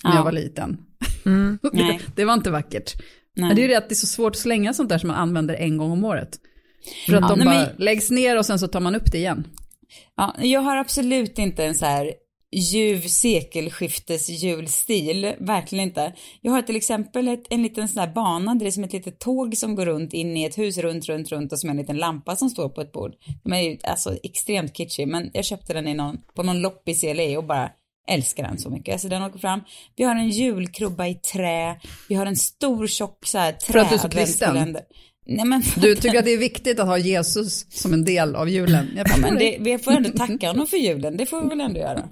när 0.04 0.10
Ja. 0.10 0.16
jag 0.16 0.24
var 0.24 0.32
liten. 0.32 0.76
Nej. 1.72 2.00
det 2.16 2.24
var 2.24 2.34
inte 2.34 2.50
vackert. 2.50 2.92
Nej. 3.36 3.46
Men 3.46 3.56
det 3.56 3.60
är 3.60 3.62
ju 3.62 3.68
det 3.68 3.78
att 3.78 3.88
det 3.88 3.92
är 3.92 3.96
så 3.96 4.06
svårt 4.06 4.32
att 4.32 4.38
slänga 4.38 4.72
sånt 4.74 4.88
där 4.88 4.98
som 4.98 5.08
man 5.08 5.16
använder 5.16 5.54
en 5.54 5.76
gång 5.76 5.90
om 5.90 6.04
året. 6.04 6.38
För 7.06 7.14
att 7.14 7.20
Ja, 7.30 7.36
de 7.36 7.44
bara 7.44 7.54
men- 7.54 7.68
läggs 7.78 8.10
ner 8.10 8.38
och 8.38 8.46
sen 8.46 8.58
så 8.58 8.68
tar 8.68 8.80
man 8.80 8.94
upp 8.94 9.12
det 9.12 9.18
igen. 9.18 9.46
Ja, 10.16 10.34
jag 10.38 10.60
har 10.60 10.76
absolut 10.76 11.38
inte 11.38 11.64
en 11.64 11.74
så 11.74 11.86
här 11.86 12.12
ljuv 12.52 13.00
sekelskiftes 13.00 14.28
julstil, 14.28 15.34
verkligen 15.38 15.84
inte. 15.84 16.12
Jag 16.40 16.52
har 16.52 16.62
till 16.62 16.76
exempel 16.76 17.28
ett, 17.28 17.44
en 17.50 17.62
liten 17.62 17.88
sån 17.88 18.00
här 18.00 18.12
bana, 18.14 18.54
det 18.54 18.66
är 18.66 18.70
som 18.70 18.84
ett 18.84 18.92
litet 18.92 19.18
tåg 19.18 19.56
som 19.56 19.74
går 19.74 19.86
runt 19.86 20.12
in 20.12 20.36
i 20.36 20.44
ett 20.44 20.58
hus, 20.58 20.78
runt, 20.78 21.08
runt, 21.08 21.32
runt 21.32 21.52
och 21.52 21.58
som 21.60 21.70
en 21.70 21.76
liten 21.76 21.96
lampa 21.96 22.36
som 22.36 22.50
står 22.50 22.68
på 22.68 22.80
ett 22.80 22.92
bord. 22.92 23.12
De 23.44 23.52
är 23.52 23.60
ju 23.60 23.78
alltså 23.84 24.16
extremt 24.22 24.76
kitschig, 24.76 25.08
men 25.08 25.30
jag 25.32 25.44
köpte 25.44 25.72
den 25.72 25.88
i 25.88 25.94
någon, 25.94 26.18
på 26.34 26.42
någon 26.42 26.60
loppis 26.60 27.04
i 27.04 27.14
LA 27.14 27.38
och 27.38 27.44
bara 27.44 27.70
älskar 28.08 28.42
den 28.42 28.58
så 28.58 28.70
mycket. 28.70 29.00
Så 29.00 29.08
den 29.08 29.22
åker 29.22 29.38
fram. 29.38 29.60
Vi 29.96 30.04
har 30.04 30.16
en 30.16 30.30
julkrubba 30.30 31.06
i 31.06 31.14
trä, 31.14 31.80
vi 32.08 32.14
har 32.14 32.26
en 32.26 32.36
stor 32.36 32.86
tjock 32.86 33.26
så 33.26 33.38
här 33.38 33.52
trä 33.52 33.72
För 33.72 33.78
att 33.78 33.88
du 33.88 33.94
är 33.94 33.98
så 33.98 34.08
kristen? 34.08 34.76
Nej 35.32 35.44
men, 35.44 35.62
Du 35.76 35.94
tycker 35.94 36.18
att 36.18 36.24
det 36.24 36.32
är 36.32 36.38
viktigt 36.38 36.80
att 36.80 36.86
ha 36.86 36.98
Jesus 36.98 37.66
som 37.70 37.92
en 37.92 38.04
del 38.04 38.36
av 38.36 38.48
julen? 38.48 38.90
Ja, 38.96 39.04
men 39.20 39.38
det. 39.38 39.56
vi 39.60 39.78
får 39.78 39.92
ändå 39.92 40.10
tacka 40.10 40.48
honom 40.48 40.66
för 40.66 40.76
julen, 40.76 41.16
det 41.16 41.26
får 41.26 41.42
vi 41.42 41.48
väl 41.48 41.60
ändå 41.60 41.80
göra. 41.80 42.08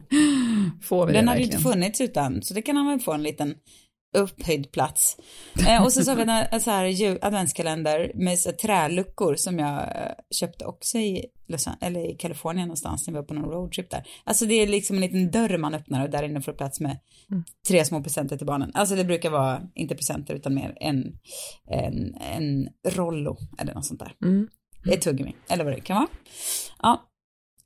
får 0.83 1.07
vi 1.07 1.13
Den 1.13 1.29
hade 1.29 1.41
ju 1.41 1.45
inte 1.47 1.59
funnits 1.59 2.01
utan, 2.01 2.43
så 2.43 2.55
det 2.55 2.63
kan 2.63 2.77
han 2.77 2.87
väl 2.87 3.01
få 3.01 3.13
en 3.13 3.23
liten 3.23 3.55
upphöjd 4.17 4.73
plats. 4.73 5.17
Eh, 5.69 5.85
och 5.85 5.93
så 5.93 6.05
så 6.05 6.11
har 6.11 6.17
vi 6.17 6.23
en, 6.23 6.29
en 6.29 6.61
så 6.61 6.71
här 6.71 7.19
adventskalender 7.23 8.13
med 8.15 8.39
så 8.39 8.49
här 8.49 8.57
träluckor 8.57 9.35
som 9.35 9.59
jag 9.59 9.79
eh, 9.79 10.13
köpte 10.31 10.65
också 10.65 10.99
i, 10.99 11.25
Los 11.49 11.69
eller 11.81 12.11
i 12.11 12.15
Kalifornien 12.15 12.69
någonstans 12.69 13.07
när 13.07 13.15
vi 13.15 13.21
var 13.21 13.27
på 13.27 13.35
någon 13.35 13.51
roadtrip 13.51 13.91
där. 13.91 14.07
Alltså 14.25 14.47
det 14.47 14.55
är 14.55 14.67
liksom 14.67 14.97
en 14.97 15.03
liten 15.03 15.31
dörr 15.31 15.59
man 15.59 15.75
öppnar 15.75 16.05
och 16.05 16.11
där 16.11 16.23
inne 16.23 16.41
får 16.41 16.53
plats 16.53 16.81
med 16.81 16.99
tre 17.69 17.85
små 17.85 18.03
presenter 18.03 18.37
till 18.37 18.47
barnen. 18.47 18.71
Alltså 18.75 18.95
det 18.97 19.05
brukar 19.05 19.31
vara, 19.31 19.63
inte 19.75 19.95
presenter 19.95 20.35
utan 20.35 20.55
mer 20.55 20.77
en, 20.81 21.19
en, 21.71 22.15
en 22.15 22.69
Rollo 22.89 23.37
eller 23.59 23.75
något 23.75 23.87
sånt 23.87 24.01
där. 24.01 24.15
Mm. 24.23 24.49
ett 24.93 25.01
tuggummi, 25.01 25.35
eller 25.49 25.65
vad 25.65 25.73
det 25.73 25.81
kan 25.81 25.97
vara. 25.97 26.09
Ja. 26.83 27.08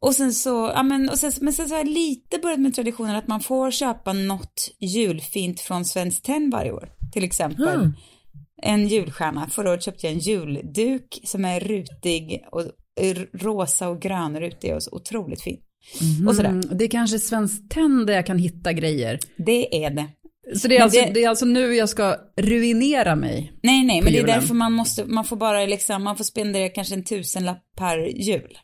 Och 0.02 0.14
sen 0.14 0.32
så, 0.32 0.72
ja 0.74 0.82
men, 0.82 1.08
och 1.08 1.18
sen, 1.18 1.32
men 1.40 1.52
sen 1.52 1.68
så 1.68 1.74
har 1.74 1.78
jag 1.80 1.88
lite 1.88 2.38
börjat 2.38 2.60
med 2.60 2.74
traditionen 2.74 3.16
att 3.16 3.28
man 3.28 3.40
får 3.40 3.70
köpa 3.70 4.12
något 4.12 4.70
julfint 4.80 5.60
från 5.60 5.84
Svenskt 5.84 6.24
Tenn 6.24 6.50
varje 6.50 6.72
år. 6.72 6.88
Till 7.12 7.24
exempel 7.24 7.68
Mm. 7.68 7.92
en 8.62 8.88
julstjärna. 8.88 9.46
Förra 9.50 9.70
året 9.70 9.82
köpte 9.84 10.06
jag 10.06 10.12
en 10.12 10.18
julduk 10.18 11.20
som 11.24 11.44
är 11.44 11.60
rutig 11.60 12.42
och 12.52 12.62
r- 13.00 13.28
rosa 13.34 13.88
och 13.88 14.00
grönrutig 14.02 14.74
och 14.74 14.82
så 14.82 14.90
otroligt 14.96 15.42
fin. 15.42 15.58
Och 16.28 16.34
sådär. 16.36 16.48
Mm, 16.50 16.68
det 16.78 16.84
är 16.84 16.88
kanske 16.88 17.18
Svenskt 17.18 17.70
Tenn 17.70 18.06
där 18.06 18.14
jag 18.14 18.26
kan 18.26 18.38
hitta 18.38 18.72
grejer. 18.72 19.18
Det 19.36 19.84
är 19.84 19.90
det. 19.90 20.06
Så 20.58 20.68
det 20.68 20.74
är, 20.74 20.78
Men 20.78 20.84
alltså, 20.84 21.00
det- 21.00 21.10
det... 21.14 21.24
är 21.24 21.28
alltså 21.28 21.44
nu 21.44 21.74
jag 21.74 21.88
ska 21.88 22.16
ruinera 22.36 23.16
mig. 23.16 23.52
Nej, 23.62 23.84
nej, 23.84 24.02
men 24.02 24.12
det 24.12 24.18
är 24.18 24.20
julen. 24.22 24.40
därför 24.40 24.54
man 24.54 24.72
måste, 24.72 25.04
man 25.04 25.24
får 25.24 25.36
bara 25.36 25.66
liksom, 25.66 26.02
man 26.04 26.16
får 26.16 26.24
spendera 26.24 26.68
kanske 26.68 26.94
en 26.94 27.04
tusenlapp 27.04 27.62
per 27.76 27.98
jul 27.98 28.58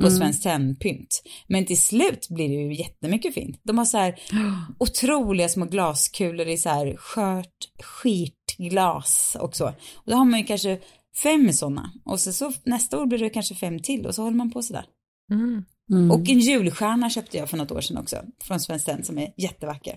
på 0.00 0.06
Mm. 0.06 0.18
Svenskt 0.18 0.42
Tenn-pynt. 0.42 1.22
Men 1.46 1.66
till 1.66 1.80
slut 1.80 2.28
blir 2.28 2.48
det 2.48 2.54
ju 2.54 2.74
jättemycket 2.74 3.34
fint. 3.34 3.60
De 3.62 3.78
har 3.78 3.84
så 3.84 3.98
här 3.98 4.20
otroliga 4.78 5.48
små 5.48 5.66
glaskulor 5.66 6.48
i 6.48 6.58
så 6.58 6.68
här 6.68 6.96
skört, 6.96 7.68
skitglas 7.82 9.36
och 9.40 9.56
så. 9.56 9.66
Och 9.94 10.10
då 10.10 10.14
har 10.14 10.24
man 10.24 10.40
ju 10.40 10.46
kanske 10.46 10.78
fem 11.22 11.52
sådana. 11.52 11.92
Och 12.04 12.20
så, 12.20 12.32
så 12.32 12.52
nästa 12.64 12.98
år 12.98 13.06
blir 13.06 13.18
det 13.18 13.30
kanske 13.30 13.54
fem 13.54 13.78
till 13.78 14.06
och 14.06 14.14
så 14.14 14.22
håller 14.22 14.36
man 14.36 14.50
på 14.50 14.62
sådär. 14.62 14.84
Mm. 15.32 16.10
Och 16.10 16.28
en 16.28 16.40
julstjärna 16.40 17.10
köpte 17.10 17.36
jag 17.36 17.50
för 17.50 17.56
något 17.56 17.70
år 17.72 17.80
sedan 17.80 17.98
också, 17.98 18.16
från 18.42 18.60
Svenskt 18.60 18.86
Tenn 18.86 19.04
som 19.04 19.18
är 19.18 19.32
jättevacker. 19.36 19.96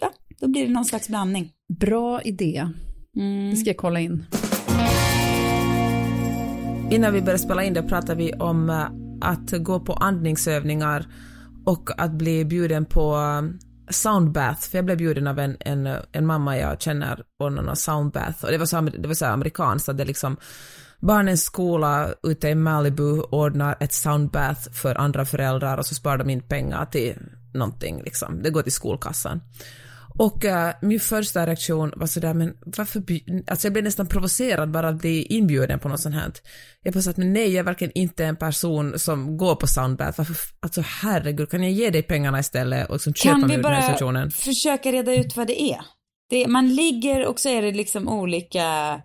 Ja, 0.00 0.12
då 0.40 0.48
blir 0.48 0.66
det 0.66 0.72
någon 0.72 0.84
slags 0.84 1.08
blandning. 1.08 1.52
Bra 1.80 2.22
idé. 2.22 2.68
Mm. 3.16 3.50
Det 3.50 3.56
ska 3.56 3.70
jag 3.70 3.76
kolla 3.76 4.00
in. 4.00 4.24
Innan 6.90 7.12
vi 7.12 7.20
började 7.20 7.38
spela 7.38 7.64
in 7.64 7.74
det 7.74 7.82
pratade 7.82 8.14
vi 8.14 8.32
om 8.32 8.70
eh, 8.70 9.03
att 9.24 9.52
gå 9.64 9.80
på 9.80 9.92
andningsövningar 9.92 11.06
och 11.64 11.90
att 11.98 12.12
bli 12.12 12.44
bjuden 12.44 12.84
på 12.84 13.16
um, 13.16 13.58
soundbath, 13.90 14.60
för 14.60 14.78
jag 14.78 14.84
blev 14.84 14.98
bjuden 14.98 15.26
av 15.26 15.38
en, 15.38 15.56
en, 15.60 15.88
en 16.12 16.26
mamma 16.26 16.58
jag 16.58 16.80
känner 16.80 17.22
på 17.38 17.48
någon 17.48 17.76
soundbath 17.76 18.44
och 18.44 18.50
det 18.50 18.58
var 18.58 18.66
så, 18.66 18.80
det 18.80 19.08
var 19.08 19.14
så 19.14 19.26
amerikanskt 19.26 19.88
att 19.88 19.98
det 19.98 20.04
liksom 20.04 20.36
barnens 21.00 21.44
skola 21.44 22.14
ute 22.22 22.48
i 22.48 22.54
Malibu 22.54 23.20
ordnar 23.20 23.76
ett 23.80 23.92
soundbath 23.92 24.70
för 24.72 24.94
andra 24.94 25.24
föräldrar 25.24 25.78
och 25.78 25.86
så 25.86 25.94
sparar 25.94 26.18
de 26.18 26.30
in 26.30 26.42
pengar 26.42 26.86
till 26.86 27.18
någonting 27.54 28.02
liksom, 28.02 28.42
det 28.42 28.50
går 28.50 28.62
till 28.62 28.72
skolkassan. 28.72 29.40
Och 30.18 30.44
eh, 30.44 30.74
min 30.82 31.00
första 31.00 31.46
reaktion 31.46 31.92
var 31.96 32.06
sådär, 32.06 32.34
men 32.34 32.54
varför, 32.66 33.02
alltså 33.46 33.66
jag 33.66 33.72
blev 33.72 33.84
nästan 33.84 34.06
provocerad 34.06 34.70
bara 34.70 34.88
att 34.88 34.98
bli 34.98 35.22
inbjuden 35.22 35.78
på 35.78 35.88
något 35.88 36.00
sånt 36.00 36.14
här. 36.14 36.32
Jag 36.82 36.94
bara 36.94 37.10
att 37.10 37.16
men 37.16 37.32
nej, 37.32 37.48
jag 37.50 37.58
är 37.58 37.62
verkligen 37.62 37.92
inte 37.94 38.24
en 38.24 38.36
person 38.36 38.98
som 38.98 39.36
går 39.36 39.54
på 39.54 39.66
soundbath, 39.66 40.18
varför, 40.18 40.36
alltså 40.60 40.82
herregud, 41.02 41.50
kan 41.50 41.62
jag 41.62 41.72
ge 41.72 41.90
dig 41.90 42.02
pengarna 42.02 42.40
istället 42.40 42.88
och 42.88 42.94
liksom 42.94 43.14
köpa 43.14 43.32
Kan 43.32 43.40
mig 43.40 43.48
vi 43.48 43.54
ur 43.54 43.62
den 43.62 43.72
här 43.72 43.80
bara 43.80 43.92
situationen? 43.92 44.30
försöka 44.30 44.92
reda 44.92 45.14
ut 45.14 45.36
vad 45.36 45.46
det 45.46 45.62
är? 45.62 45.80
Det, 46.30 46.46
man 46.48 46.74
ligger 46.74 47.26
och 47.26 47.40
så 47.40 47.48
är 47.48 47.62
det 47.62 47.72
liksom 47.72 48.08
olika, 48.08 49.00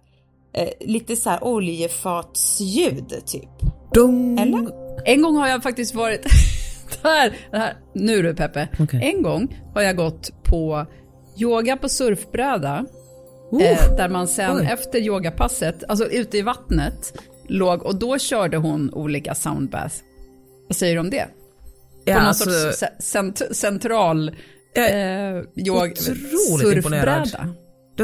eh, 0.53 0.69
lite 0.79 1.15
så 1.15 1.29
här 1.29 1.43
oljefatsljud 1.43 3.09
typ. 3.25 3.49
Dung. 3.93 4.39
Eller? 4.39 4.71
En 5.05 5.21
gång 5.21 5.35
har 5.35 5.47
jag 5.47 5.63
faktiskt 5.63 5.95
varit... 5.95 6.25
det 7.51 7.58
här, 7.58 7.77
nu 7.96 8.22
du 8.22 8.34
Peppe. 8.36 8.67
Okej. 8.79 9.13
En 9.15 9.22
gång 9.24 9.58
har 9.74 9.81
jag 9.81 9.96
gått 9.96 10.43
på 10.43 10.86
yoga 11.38 11.77
på 11.77 11.89
surfbräda. 11.89 12.86
Oh. 13.51 13.63
Eh, 13.63 13.96
där 13.98 14.10
man 14.10 14.27
sen 14.27 14.58
Oj. 14.58 14.67
efter 14.72 15.00
yogapasset, 15.00 15.84
alltså 15.88 16.05
ute 16.05 16.38
i 16.38 16.41
vattnet, 16.41 17.13
låg 17.48 17.84
och 17.84 17.96
då 17.96 18.17
körde 18.17 18.58
hon 18.58 18.93
olika 18.93 19.36
soundbath. 19.36 19.96
Vad 20.67 20.75
säger 20.75 20.93
du 20.93 21.00
om 21.00 21.10
det? 21.10 21.25
ja, 22.05 22.13
på 22.13 22.19
någon 22.19 22.27
alltså, 22.27 22.50
sorts 22.50 22.84
ce- 22.84 23.01
cent- 23.01 23.53
central 23.53 24.36
Jag 24.74 24.89
eh, 25.36 25.43
yog- 25.55 25.98
otroligt 26.53 26.77
imponerad. 26.77 27.29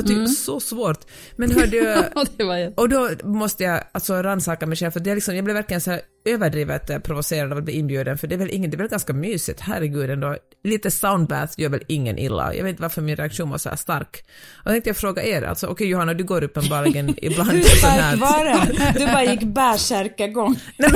Det 0.02 0.14
var 0.14 0.26
typ 0.26 0.38
så 0.38 0.60
svårt. 0.60 1.00
Men 1.36 1.52
hörde 1.52 1.68
du, 1.72 1.84
Ja, 2.16 2.26
det 2.38 2.44
var 2.44 2.58
jätte- 2.58 2.82
Och 2.82 2.90
då 2.90 3.10
måste 3.24 3.64
jag 3.64 3.84
alltså 3.92 4.14
rannsaka 4.14 4.66
mig 4.66 4.78
själv, 4.78 4.92
för 4.92 5.00
det 5.00 5.12
är 5.12 5.16
liksom, 5.16 5.36
jag 5.36 5.44
blev 5.44 5.56
verkligen 5.56 5.82
så 5.82 5.92
här 5.92 6.02
överdrivet 6.26 6.90
eh, 6.90 7.00
provocerad 7.00 7.52
av 7.52 7.58
att 7.58 7.64
bli 7.64 7.74
inbjuden, 7.74 8.18
för 8.18 8.28
det 8.28 8.36
är 8.36 8.40
väl 8.40 8.50
ingen, 8.52 8.72
det 8.72 8.76
är 8.76 8.78
väl 8.78 8.88
ganska 8.88 9.14
mysigt, 9.14 9.60
herregud 9.60 10.10
ändå. 10.10 10.38
Lite 10.64 10.92
soundbath 10.92 11.54
gör 11.60 11.70
väl 11.70 11.84
ingen 11.88 12.20
illa. 12.20 12.54
Jag 12.56 12.64
vet 12.64 12.70
inte 12.70 12.82
varför 12.82 13.02
min 13.02 13.16
reaktion 13.16 13.50
var 13.50 13.58
så 13.58 13.70
här 13.70 13.76
stark. 13.76 14.26
Och 14.54 14.66
jag 14.66 14.74
tänkte 14.74 14.90
jag 14.90 14.98
fråga 14.98 15.24
er, 15.24 15.42
alltså 15.42 15.68
okej 15.68 15.88
Johanna, 15.88 16.14
du 16.14 16.24
går 16.24 16.44
uppenbarligen 16.44 17.16
ibland 17.26 17.52
Hur 17.52 17.62
stark 17.64 18.20
var 18.20 18.46
den? 18.46 18.94
Du 18.94 19.06
bara 19.06 19.24
gick 19.24 19.44
bärsärkagång. 19.44 20.56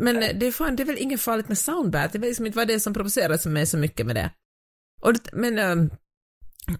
Men 0.00 0.22
eh, 0.22 0.28
det 0.34 0.46
är, 0.46 0.52
fan, 0.52 0.76
det 0.76 0.82
är 0.82 0.84
väl 0.84 0.98
inget 0.98 1.20
farligt 1.20 1.48
med 1.48 1.58
soundbath, 1.58 2.12
det 2.12 2.18
var 2.18 2.26
liksom 2.26 2.46
inte 2.46 2.58
vad 2.58 2.68
det 2.68 2.80
som 2.80 2.94
provocerade 2.94 3.48
mig 3.48 3.66
så 3.66 3.76
mycket 3.78 4.06
med 4.06 4.16
det. 4.16 4.30
Och 5.00 5.12
det 5.12 5.20
men 5.32 5.58
ehm, 5.58 5.90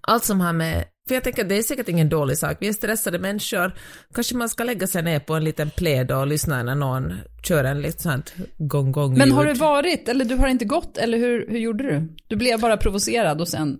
allt 0.00 0.24
som 0.24 0.40
har 0.40 0.52
med, 0.52 0.84
för 1.08 1.14
jag 1.14 1.24
tänker 1.24 1.44
det 1.44 1.58
är 1.58 1.62
säkert 1.62 1.88
ingen 1.88 2.08
dålig 2.08 2.38
sak, 2.38 2.56
vi 2.60 2.68
är 2.68 2.72
stressade 2.72 3.18
människor, 3.18 3.72
kanske 4.14 4.36
man 4.36 4.48
ska 4.48 4.64
lägga 4.64 4.86
sig 4.86 5.02
ner 5.02 5.20
på 5.20 5.34
en 5.34 5.44
liten 5.44 5.70
pläd 5.70 6.10
och 6.12 6.26
lyssna 6.26 6.62
när 6.62 6.74
någon 6.74 7.14
kör 7.42 7.64
en 7.64 7.80
lite 7.80 8.02
sånt 8.02 8.34
gong 8.58 8.92
gong 8.92 9.18
Men 9.18 9.32
har 9.32 9.44
du 9.44 9.52
varit, 9.54 10.08
eller 10.08 10.24
du 10.24 10.34
har 10.34 10.48
inte 10.48 10.64
gått, 10.64 10.98
eller 10.98 11.18
hur, 11.18 11.46
hur 11.50 11.58
gjorde 11.58 11.84
du? 11.84 12.14
Du 12.28 12.36
blev 12.36 12.60
bara 12.60 12.76
provocerad 12.76 13.40
och 13.40 13.48
sen 13.48 13.78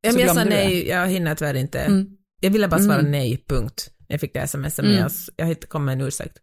Ja, 0.00 0.12
men 0.12 0.20
jag 0.20 0.34
sa 0.36 0.44
nej, 0.44 0.88
jag 0.88 1.08
hinner 1.08 1.34
tyvärr 1.34 1.54
inte. 1.54 1.78
Mm. 1.78 2.06
Jag 2.40 2.50
ville 2.50 2.68
bara 2.68 2.80
svara 2.80 2.98
Mm. 2.98 3.10
nej, 3.10 3.44
punkt. 3.48 3.90
Jag 4.08 4.20
fick 4.20 4.34
det 4.34 4.48
smset, 4.48 4.76
men 4.78 4.86
Mm. 4.86 4.98
jag, 5.36 5.48
jag 5.48 5.60
kommit 5.68 5.86
med 5.86 5.92
en 5.92 6.08
ursäkt. 6.08 6.38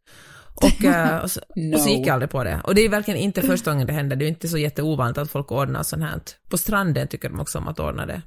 Och, 0.55 0.85
eh, 0.85 1.17
och, 1.23 1.31
så, 1.31 1.41
och 1.73 1.79
så 1.79 1.89
gick 1.89 2.07
jag 2.07 2.13
aldrig 2.13 2.29
på 2.29 2.43
det. 2.43 2.61
Och 2.63 2.75
det 2.75 2.81
är 2.81 2.89
verkligen 2.89 3.19
inte 3.19 3.41
första 3.41 3.71
gången 3.71 3.87
det 3.87 3.93
händer, 3.93 4.15
det 4.15 4.25
är 4.25 4.29
inte 4.29 4.47
så 4.47 4.57
jätteovanligt 4.57 5.17
att 5.17 5.31
folk 5.31 5.51
ordnar 5.51 5.83
sånt 5.83 6.03
här. 6.03 6.19
På 6.49 6.57
stranden 6.57 7.07
tycker 7.07 7.29
de 7.29 7.39
också 7.39 7.57
om 7.57 7.67
att 7.67 7.79
ordna 7.79 8.05
det. 8.05 8.21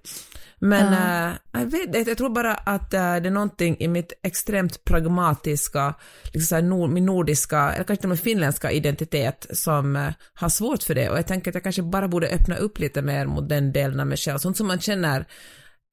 Men 0.60 0.92
eh, 0.92 1.36
jag 1.52 1.66
vet 1.66 1.96
inte, 1.96 2.10
jag 2.10 2.18
tror 2.18 2.30
bara 2.30 2.54
att 2.54 2.94
eh, 2.94 3.00
det 3.00 3.28
är 3.28 3.30
någonting 3.30 3.76
i 3.80 3.88
mitt 3.88 4.12
extremt 4.22 4.84
pragmatiska, 4.84 5.94
liksom 6.32 6.54
här, 6.56 6.62
nord, 6.62 6.90
min 6.90 7.06
nordiska, 7.06 7.72
eller 7.72 7.84
kanske 7.84 7.96
till 7.96 8.06
och 8.06 8.08
med 8.08 8.20
finländska 8.20 8.70
identitet 8.72 9.46
som 9.50 9.96
eh, 9.96 10.08
har 10.34 10.48
svårt 10.48 10.82
för 10.82 10.94
det. 10.94 11.10
Och 11.10 11.18
jag 11.18 11.26
tänker 11.26 11.50
att 11.50 11.54
jag 11.54 11.62
kanske 11.62 11.82
bara 11.82 12.08
borde 12.08 12.28
öppna 12.28 12.56
upp 12.56 12.78
lite 12.78 13.02
mer 13.02 13.26
mot 13.26 13.48
den 13.48 13.72
delen 13.72 14.00
av 14.00 14.06
mig 14.06 14.16
själv. 14.16 14.38
Sånt 14.38 14.56
som 14.56 14.66
man 14.66 14.80
känner 14.80 15.26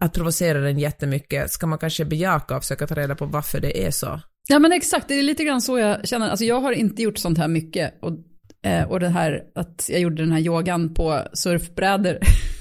att 0.03 0.13
provocera 0.13 0.59
den 0.59 0.79
jättemycket 0.79 1.51
ska 1.51 1.67
man 1.67 1.79
kanske 1.79 2.05
bejaka 2.05 2.55
och 2.55 2.63
försöka 2.63 2.87
ta 2.87 2.95
reda 2.95 3.15
på 3.15 3.25
varför 3.25 3.59
det 3.59 3.85
är 3.85 3.91
så. 3.91 4.21
Ja 4.47 4.59
men 4.59 4.71
exakt, 4.71 5.07
det 5.07 5.19
är 5.19 5.23
lite 5.23 5.43
grann 5.43 5.61
så 5.61 5.79
jag 5.79 6.07
känner. 6.07 6.29
Alltså 6.29 6.45
jag 6.45 6.61
har 6.61 6.71
inte 6.71 7.01
gjort 7.01 7.17
sånt 7.17 7.37
här 7.37 7.47
mycket. 7.47 7.93
Och, 8.01 8.11
och 8.87 8.99
det 8.99 9.09
här 9.09 9.43
att 9.55 9.89
jag 9.89 9.99
gjorde 9.99 10.23
den 10.23 10.31
här 10.31 10.39
yogan 10.39 10.93
på 10.93 11.21
surfbrädor. 11.33 12.17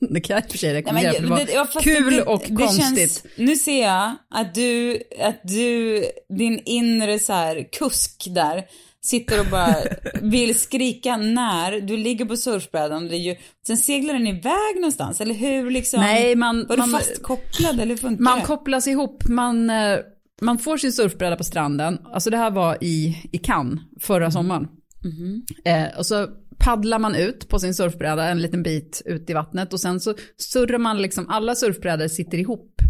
det 0.10 0.20
kan 0.20 0.34
jag 0.34 0.44
i 0.44 0.46
och 0.46 0.50
för 0.50 0.58
sig 0.58 0.74
rekommendera, 0.74 1.12
för 1.12 1.22
det 1.22 1.28
var 1.28 1.38
ja, 1.54 1.66
kul 1.82 2.16
det- 2.16 2.22
och 2.22 2.42
det 2.48 2.54
konstigt. 2.56 2.96
Känns, 2.96 3.24
nu 3.36 3.56
ser 3.56 3.82
jag 3.82 4.16
att 4.30 4.54
du, 4.54 5.02
att 5.20 5.40
du, 5.44 6.04
din 6.38 6.62
inre 6.64 7.18
så 7.18 7.32
här 7.32 7.68
kusk 7.72 8.26
där, 8.30 8.64
sitter 9.02 9.40
och 9.40 9.46
bara 9.46 9.74
vill 10.22 10.58
skrika 10.58 11.16
när 11.16 11.80
du 11.80 11.96
ligger 11.96 12.24
på 12.24 12.36
surfbrädan. 12.36 13.08
Det 13.08 13.16
är 13.16 13.18
ju, 13.18 13.36
sen 13.66 13.76
seglar 13.76 14.14
den 14.14 14.26
iväg 14.26 14.74
någonstans, 14.76 15.20
eller 15.20 15.34
hur 15.34 15.70
liksom? 15.70 16.00
Nej, 16.00 16.36
man, 16.36 16.66
Var 16.68 16.76
man, 16.76 16.88
du 16.88 16.94
fastkopplad 16.98 17.80
eller 17.80 17.96
funkar 17.96 18.22
man 18.24 18.38
det? 18.38 18.44
kopplas 18.44 18.86
ihop, 18.86 19.24
man, 19.28 19.70
eh, 19.70 19.98
man 20.42 20.58
får 20.58 20.76
sin 20.78 20.92
surfbräda 20.92 21.36
på 21.36 21.44
stranden. 21.44 21.98
Alltså 22.14 22.30
det 22.30 22.36
här 22.36 22.50
var 22.50 22.78
i, 22.80 23.22
i 23.32 23.38
Cannes 23.38 23.80
förra 24.00 24.30
sommaren. 24.30 24.68
Mhm. 25.04 25.42
Eh, 25.64 25.98
och 25.98 26.06
så 26.06 26.28
paddlar 26.60 26.98
man 26.98 27.14
ut 27.14 27.48
på 27.48 27.58
sin 27.58 27.74
surfbräda 27.74 28.28
en 28.28 28.42
liten 28.42 28.62
bit 28.62 29.02
ut 29.04 29.30
i 29.30 29.32
vattnet 29.32 29.72
och 29.72 29.80
sen 29.80 30.00
så 30.00 30.14
surrar 30.36 30.78
man 30.78 31.02
liksom, 31.02 31.28
alla 31.28 31.54
surfbrädor 31.54 32.08
sitter 32.08 32.38
ihop. 32.38 32.82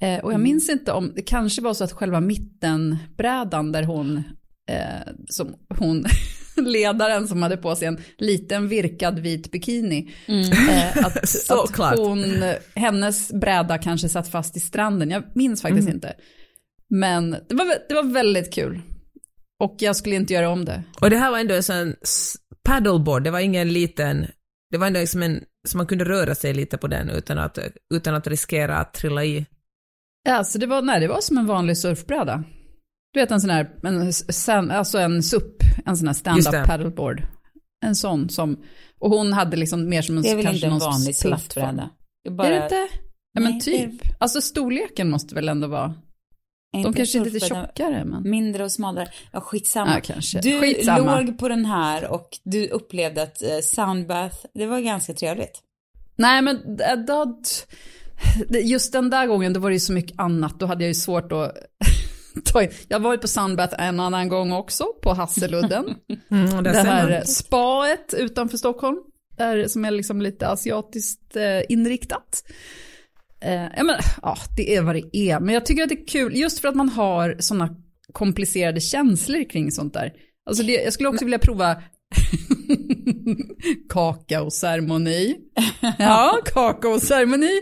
Eh, 0.00 0.24
och 0.24 0.32
jag 0.32 0.40
minns 0.40 0.68
inte 0.68 0.92
om, 0.92 1.12
det 1.16 1.22
kanske 1.22 1.62
var 1.62 1.74
så 1.74 1.84
att 1.84 1.92
själva 1.92 2.20
mittenbrädan 2.20 3.72
där 3.72 3.82
hon, 3.82 4.16
eh, 4.70 5.12
som 5.28 5.54
hon, 5.78 6.04
ledaren 6.56 7.28
som 7.28 7.42
hade 7.42 7.56
på 7.56 7.76
sig 7.76 7.88
en 7.88 8.00
liten 8.18 8.68
virkad 8.68 9.18
vit 9.18 9.50
bikini. 9.50 10.14
Eh, 10.26 11.06
att, 11.06 11.28
Såklart. 11.28 11.92
att 11.92 11.98
hon, 11.98 12.24
hennes 12.74 13.32
bräda 13.32 13.78
kanske 13.78 14.08
satt 14.08 14.28
fast 14.28 14.56
i 14.56 14.60
stranden, 14.60 15.10
jag 15.10 15.24
minns 15.34 15.62
faktiskt 15.62 15.88
inte. 15.88 16.14
Men 16.88 17.30
det 17.30 17.54
var, 17.54 17.88
det 17.88 17.94
var 17.94 18.12
väldigt 18.12 18.54
kul. 18.54 18.80
Och 19.60 19.76
jag 19.78 19.96
skulle 19.96 20.16
inte 20.16 20.34
göra 20.34 20.48
om 20.48 20.64
det. 20.64 20.82
Och 21.00 21.10
det 21.10 21.16
här 21.16 21.30
var 21.30 21.38
ändå 21.38 21.54
en 21.54 21.62
sån 21.62 21.94
paddleboard, 22.64 23.24
det 23.24 23.30
var 23.30 23.40
ingen 23.40 23.72
liten, 23.72 24.26
det 24.70 24.78
var 24.78 24.86
ändå 24.86 25.00
liksom 25.00 25.22
en, 25.22 25.44
så 25.68 25.76
man 25.76 25.86
kunde 25.86 26.04
röra 26.04 26.34
sig 26.34 26.54
lite 26.54 26.78
på 26.78 26.86
den 26.86 27.10
utan 27.10 27.38
att, 27.38 27.58
utan 27.94 28.14
att 28.14 28.26
riskera 28.26 28.76
att 28.76 28.94
trilla 28.94 29.24
i. 29.24 29.46
Alltså 30.28 30.58
det 30.58 30.66
var, 30.66 30.82
nej, 30.82 31.00
det 31.00 31.08
var 31.08 31.20
som 31.20 31.38
en 31.38 31.46
vanlig 31.46 31.78
surfbräda. 31.78 32.44
Du 33.12 33.20
vet 33.20 33.30
en 33.30 33.40
sån 33.40 33.50
här, 33.50 33.70
en, 33.82 34.12
sen, 34.12 34.70
alltså 34.70 34.98
en 34.98 35.22
SUP, 35.22 35.62
en 35.84 35.96
sån 35.96 36.06
här 36.06 36.14
stand-up 36.14 36.52
det. 36.52 36.64
paddleboard. 36.66 37.22
En 37.84 37.94
sån 37.94 38.28
som, 38.28 38.62
och 38.98 39.10
hon 39.10 39.32
hade 39.32 39.56
liksom 39.56 39.88
mer 39.88 40.02
som 40.02 40.16
en 40.16 40.22
Det 40.22 40.30
är 40.30 40.36
väl 40.36 40.54
inte 40.54 40.66
en 40.66 40.78
vanlig 40.78 41.16
surfbräda? 41.16 41.90
Det 42.24 42.30
är 42.30 42.34
bara, 42.34 42.48
det 42.48 42.64
inte? 42.64 42.88
Ja 43.32 43.40
men 43.40 43.52
Nej, 43.52 43.60
typ. 43.60 44.02
Alltså 44.18 44.40
storleken 44.40 45.10
måste 45.10 45.34
väl 45.34 45.48
ändå 45.48 45.66
vara. 45.66 45.94
De 46.82 46.92
kanske 46.94 47.18
är 47.18 47.24
lite 47.24 47.46
tjockare, 47.46 48.04
men... 48.04 48.30
Mindre 48.30 48.64
och 48.64 48.72
smalare. 48.72 49.08
Ja, 49.32 49.40
skitsamma. 49.40 49.94
Ja, 49.94 50.00
kanske. 50.04 50.40
Du 50.40 50.60
Skitsamma. 50.60 51.20
låg 51.20 51.38
på 51.38 51.48
den 51.48 51.64
här 51.64 52.08
och 52.08 52.28
du 52.42 52.68
upplevde 52.68 53.22
att 53.22 53.42
eh, 53.42 53.58
soundbath, 53.62 54.36
det 54.54 54.66
var 54.66 54.80
ganska 54.80 55.14
trevligt. 55.14 55.60
Nej, 56.16 56.42
men 56.42 56.76
det, 56.76 57.26
det- 58.48 58.60
just 58.60 58.92
den 58.92 59.10
där 59.10 59.26
gången, 59.26 59.52
då 59.52 59.60
var 59.60 59.70
det 59.70 59.74
ju 59.74 59.80
så 59.80 59.92
mycket 59.92 60.18
annat. 60.20 60.60
Då 60.60 60.66
hade 60.66 60.84
jag 60.84 60.88
ju 60.88 60.94
svårt 60.94 61.32
att. 61.32 61.52
Jag 62.88 62.98
har 62.98 63.00
varit 63.00 63.20
på 63.20 63.28
Sunbath 63.28 63.74
en 63.82 64.00
annan 64.00 64.28
gång 64.28 64.52
också, 64.52 64.84
på 65.02 65.12
Hasseludden. 65.14 65.84
Mm, 66.30 66.64
det 66.64 66.70
här 66.70 67.10
eh, 67.10 67.22
spaet 67.22 68.14
utanför 68.14 68.56
Stockholm. 68.56 68.96
Där, 69.36 69.68
som 69.68 69.84
är 69.84 69.90
liksom 69.90 70.22
lite 70.22 70.48
asiatiskt 70.48 71.36
eh, 71.36 71.62
inriktat. 71.68 72.44
Eh, 73.40 73.62
ja, 73.76 73.82
men, 73.84 73.96
ja, 74.22 74.36
det 74.56 74.76
är 74.76 74.82
vad 74.82 74.94
det 74.94 75.16
är. 75.16 75.40
Men 75.40 75.54
jag 75.54 75.66
tycker 75.66 75.82
att 75.82 75.88
det 75.88 75.94
är 76.00 76.06
kul, 76.06 76.36
just 76.36 76.58
för 76.58 76.68
att 76.68 76.74
man 76.74 76.88
har 76.88 77.36
sådana 77.38 77.76
komplicerade 78.12 78.80
känslor 78.80 79.50
kring 79.50 79.70
sånt 79.70 79.94
där. 79.94 80.12
Alltså 80.46 80.64
det, 80.64 80.72
jag 80.72 80.92
skulle 80.92 81.08
också 81.08 81.24
vilja 81.24 81.38
prova 81.38 81.76
kakaoceremoni. 83.88 85.36
Ja, 85.98 86.38
kakaoceremoni. 86.44 87.60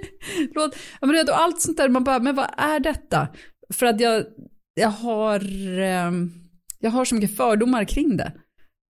Låt- 0.54 0.76
Ja, 1.00 1.06
men 1.06 1.10
det 1.10 1.20
är 1.20 1.32
allt 1.32 1.60
sånt 1.60 1.76
där, 1.76 1.88
man 1.88 2.04
bara, 2.04 2.18
men 2.18 2.34
vad 2.34 2.50
är 2.56 2.80
detta? 2.80 3.28
För 3.74 3.86
att 3.86 4.00
jag, 4.00 4.24
jag 4.74 4.88
har, 4.88 5.40
ehm, 5.80 6.30
jag 6.78 6.90
har 6.90 7.04
så 7.04 7.14
mycket 7.14 7.36
fördomar 7.36 7.84
kring 7.84 8.16
det. 8.16 8.32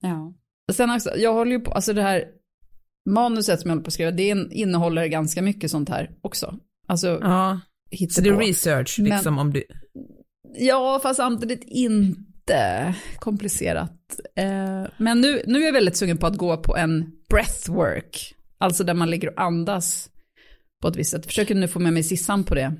Ja. 0.03 0.35
Och 0.69 0.75
sen 0.75 0.91
också, 0.91 1.11
jag 1.17 1.33
håller 1.35 1.53
ju 1.53 1.61
på, 1.61 1.73
alltså 1.73 1.93
det 1.93 2.03
här 2.03 2.25
manuset 3.11 3.61
som 3.61 3.69
jag 3.69 3.75
håller 3.77 3.85
på 3.85 3.89
att 3.89 3.93
skriva, 3.95 4.11
det 4.11 4.29
in- 4.29 4.53
innehåller 4.53 5.07
ganska 5.07 5.43
mycket 5.43 5.71
sånt 5.71 5.89
här 5.89 6.11
också. 6.23 6.55
Alltså, 6.89 7.19
Ja, 7.23 7.61
så 8.11 8.21
det 8.21 8.29
är 8.29 8.37
research 8.37 8.97
Men- 8.99 9.11
liksom 9.11 9.39
om 9.39 9.53
du... 9.53 9.63
Ja, 10.55 11.01
fast 11.03 11.17
samtidigt 11.17 11.65
inte 11.65 12.95
komplicerat. 13.19 13.93
Eh, 14.37 14.91
men 14.97 15.21
nu, 15.21 15.43
nu 15.47 15.61
är 15.63 15.67
jag 15.67 15.73
väldigt 15.73 15.97
sugen 15.97 16.19
på 16.19 16.27
att 16.27 16.37
gå 16.37 16.57
på 16.57 16.77
en 16.77 17.13
breathwork. 17.31 18.35
Alltså 18.59 18.85
där 18.85 18.95
man 18.95 19.11
ligger 19.11 19.29
och 19.29 19.41
andas 19.43 20.09
på 20.83 20.89
ett 20.89 20.97
visst 20.97 21.11
sätt. 21.11 21.27
Försöker 21.27 21.55
nu 21.55 21.69
få 21.69 21.79
med 21.79 21.93
mig 21.93 22.03
Sissan 22.03 22.45
på 22.45 22.55
det. 22.55 22.73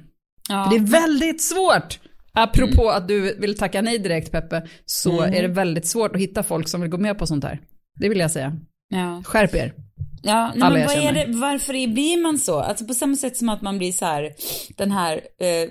ja. 0.49 0.65
För 0.65 0.71
det 0.71 0.85
är 0.85 0.87
väldigt 0.87 1.43
svårt. 1.43 2.01
Apropå 2.33 2.91
att 2.91 3.09
du 3.09 3.35
vill 3.39 3.59
tacka 3.59 3.83
nej 3.83 3.99
direkt 3.99 4.31
Peppe, 4.33 4.69
så 4.87 5.23
Mm. 5.23 5.35
är 5.35 5.43
det 5.43 5.49
väldigt 5.49 5.87
svårt 5.87 6.15
att 6.15 6.21
hitta 6.23 6.43
folk 6.43 6.69
som 6.69 6.81
vill 6.81 6.91
gå 6.91 6.99
med 6.99 7.19
på 7.19 7.27
sånt 7.27 7.45
här. 7.45 7.61
Det 7.95 8.09
vill 8.09 8.19
jag 8.19 8.31
säga. 8.31 8.57
ja. 8.89 9.23
Skärp 9.25 9.55
er. 9.55 9.73
Ja, 10.23 10.53
nej, 10.57 10.71
men 10.73 10.87
vad 10.87 10.97
är 10.97 11.13
det, 11.13 11.27
varför 11.39 11.75
är- 11.75 11.89
blir 11.89 12.23
man 12.23 12.39
så? 12.39 12.59
Alltså 12.61 12.85
på 12.87 12.95
samma 12.95 13.17
sätt 13.17 13.37
som 13.37 13.49
att 13.49 13.63
man 13.63 13.79
blir 13.79 13.93
så 13.93 14.05
här, 14.05 14.33
den 14.77 14.91
här 14.91 15.15
eh, 15.39 15.69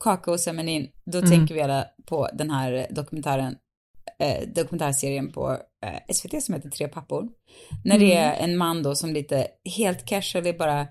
kakaoceremonin, 0.00 0.88
då 1.04 1.18
Mm. 1.18 1.30
tänker 1.30 1.54
vi 1.54 1.60
alla 1.62 1.84
på 2.06 2.28
den 2.32 2.50
här 2.50 2.86
dokumentären, 2.90 3.56
eh, 4.18 4.48
dokumentärserien 4.54 5.32
på 5.32 5.50
eh, 5.86 6.14
SVT 6.14 6.40
som 6.42 6.54
heter 6.54 6.70
Tre 6.70 6.88
pappor. 6.88 7.28
När 7.84 7.98
det 7.98 8.14
Mm. 8.14 8.28
är 8.28 8.44
en 8.44 8.56
man 8.56 8.82
då 8.82 8.94
som 8.94 9.12
lite 9.12 9.46
helt 9.76 10.04
casually 10.04 10.52
bara 10.52 10.86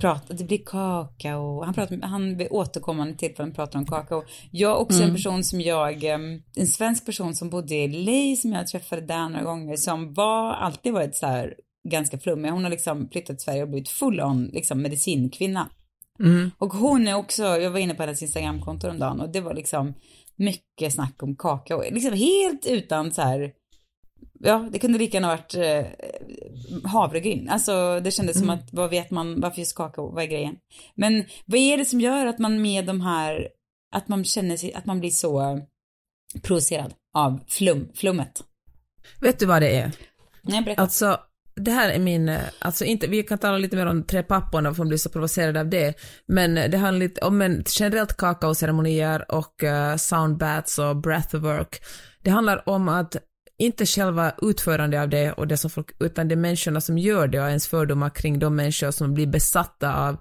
pratar, 0.00 0.34
det 0.34 0.44
blir 0.44 0.58
kakao, 0.66 1.62
han 1.64 1.74
pratar, 1.74 2.02
han 2.02 2.36
vid 2.36 2.48
återkommande 2.50 3.14
tillfällen 3.14 3.52
pratar 3.54 3.78
om 3.78 3.86
kakao. 3.86 4.22
Jag 4.50 4.70
är 4.70 4.76
också 4.76 4.98
Mm. 4.98 5.08
en 5.08 5.14
person 5.16 5.44
som 5.44 5.60
jag, 5.60 6.04
eh, 6.04 6.18
en 6.56 6.66
svensk 6.66 7.06
person 7.06 7.34
som 7.34 7.50
bodde 7.50 7.74
i 7.74 7.88
LA 7.88 8.36
som 8.36 8.52
jag 8.52 8.66
träffade 8.66 9.02
där 9.02 9.28
några 9.28 9.44
gånger, 9.44 9.76
som 9.76 10.14
var, 10.14 10.52
alltid 10.52 10.92
varit 10.92 11.16
så 11.16 11.26
här 11.26 11.54
ganska 11.88 12.18
flummig. 12.18 12.50
Hon 12.50 12.64
har 12.64 12.70
liksom 12.70 13.08
flyttat 13.08 13.38
till 13.38 13.44
Sverige 13.44 13.62
och 13.62 13.68
blivit 13.68 13.88
full 13.88 14.20
on 14.20 14.44
liksom 14.44 14.82
medicinkvinna. 14.82 15.68
Mm. 16.20 16.50
Och 16.58 16.72
hon 16.72 17.08
är 17.08 17.14
också, 17.14 17.42
jag 17.42 17.70
var 17.70 17.78
inne 17.78 17.94
på 17.94 18.02
hennes 18.02 18.22
Instagramkonto 18.22 18.88
om 18.88 18.98
dagen 18.98 19.20
och 19.20 19.32
det 19.32 19.40
var 19.40 19.54
liksom 19.54 19.94
mycket 20.36 20.92
snack 20.92 21.22
om 21.22 21.36
kakao. 21.36 21.82
Liksom 21.90 22.12
helt 22.12 22.66
utan 22.66 23.12
så 23.12 23.22
här, 23.22 23.52
ja 24.40 24.68
det 24.72 24.78
kunde 24.78 24.98
lika 24.98 25.16
gärna 25.16 25.28
varit 25.28 25.54
eh, 25.54 25.86
havregryn. 26.84 27.48
Alltså 27.48 28.00
det 28.00 28.10
kändes 28.10 28.38
som 28.38 28.50
att, 28.50 28.72
vad 28.72 28.90
vet 28.90 29.10
man, 29.10 29.40
varför 29.40 29.58
just 29.58 29.76
kakao, 29.76 30.14
vad 30.14 30.24
är 30.24 30.28
grejen? 30.28 30.56
Men 30.94 31.24
vad 31.46 31.60
är 31.60 31.78
det 31.78 31.84
som 31.84 32.00
gör 32.00 32.26
att 32.26 32.38
man 32.38 32.62
med 32.62 32.86
de 32.86 33.00
här, 33.00 33.48
att 33.94 34.08
man 34.08 34.24
känner 34.24 34.56
sig, 34.56 34.74
att 34.74 34.86
man 34.86 35.00
blir 35.00 35.10
så 35.10 35.60
provocerad 36.42 36.94
av 37.14 37.40
flum, 37.48 37.88
flummet? 37.94 38.44
Vet 39.20 39.38
du 39.38 39.46
vad 39.46 39.62
det 39.62 39.76
är? 39.76 39.92
Nej, 40.42 40.62
berätta. 40.62 40.82
Alltså, 40.82 41.20
det 41.56 41.70
här 41.70 41.88
är 41.88 41.98
min, 41.98 42.28
eh, 42.28 42.40
alltså 42.58 42.84
inte, 42.84 43.06
vi 43.06 43.22
kan 43.22 43.38
tala 43.38 43.58
lite 43.58 43.76
mer 43.76 43.86
om 43.86 44.02
tre 44.02 44.22
papporna 44.22 44.74
för 44.74 44.82
att 44.82 44.88
bli 44.88 44.98
så 44.98 45.10
provocerade 45.10 45.60
av 45.60 45.68
det, 45.68 45.94
men 46.26 46.58
eh, 46.58 46.70
det 46.70 46.78
handlar 46.78 46.98
lite 46.98 47.20
om 47.20 47.42
en, 47.42 47.64
generellt 47.66 48.16
kakaoceremonier 48.16 49.32
och 49.32 49.64
eh, 49.64 49.90
uh, 49.90 49.96
soundbaths 49.96 50.78
och 50.78 50.96
breathwork. 50.96 51.82
Det 52.22 52.30
handlar 52.30 52.68
om 52.68 52.88
att 52.88 53.16
inte 53.58 53.86
själva 53.86 54.32
utförande 54.42 55.02
av 55.02 55.08
det 55.08 55.32
och 55.32 55.48
det 55.48 55.56
som 55.56 55.70
folk, 55.70 55.90
utan 56.00 56.28
det 56.28 56.34
är 56.34 56.36
människorna 56.36 56.80
som 56.80 56.98
gör 56.98 57.28
det 57.28 57.40
och 57.40 57.48
ens 57.48 57.66
fördomar 57.66 58.10
kring 58.10 58.38
de 58.38 58.56
människor 58.56 58.90
som 58.90 59.14
blir 59.14 59.26
besatta 59.26 59.94
av 59.94 60.16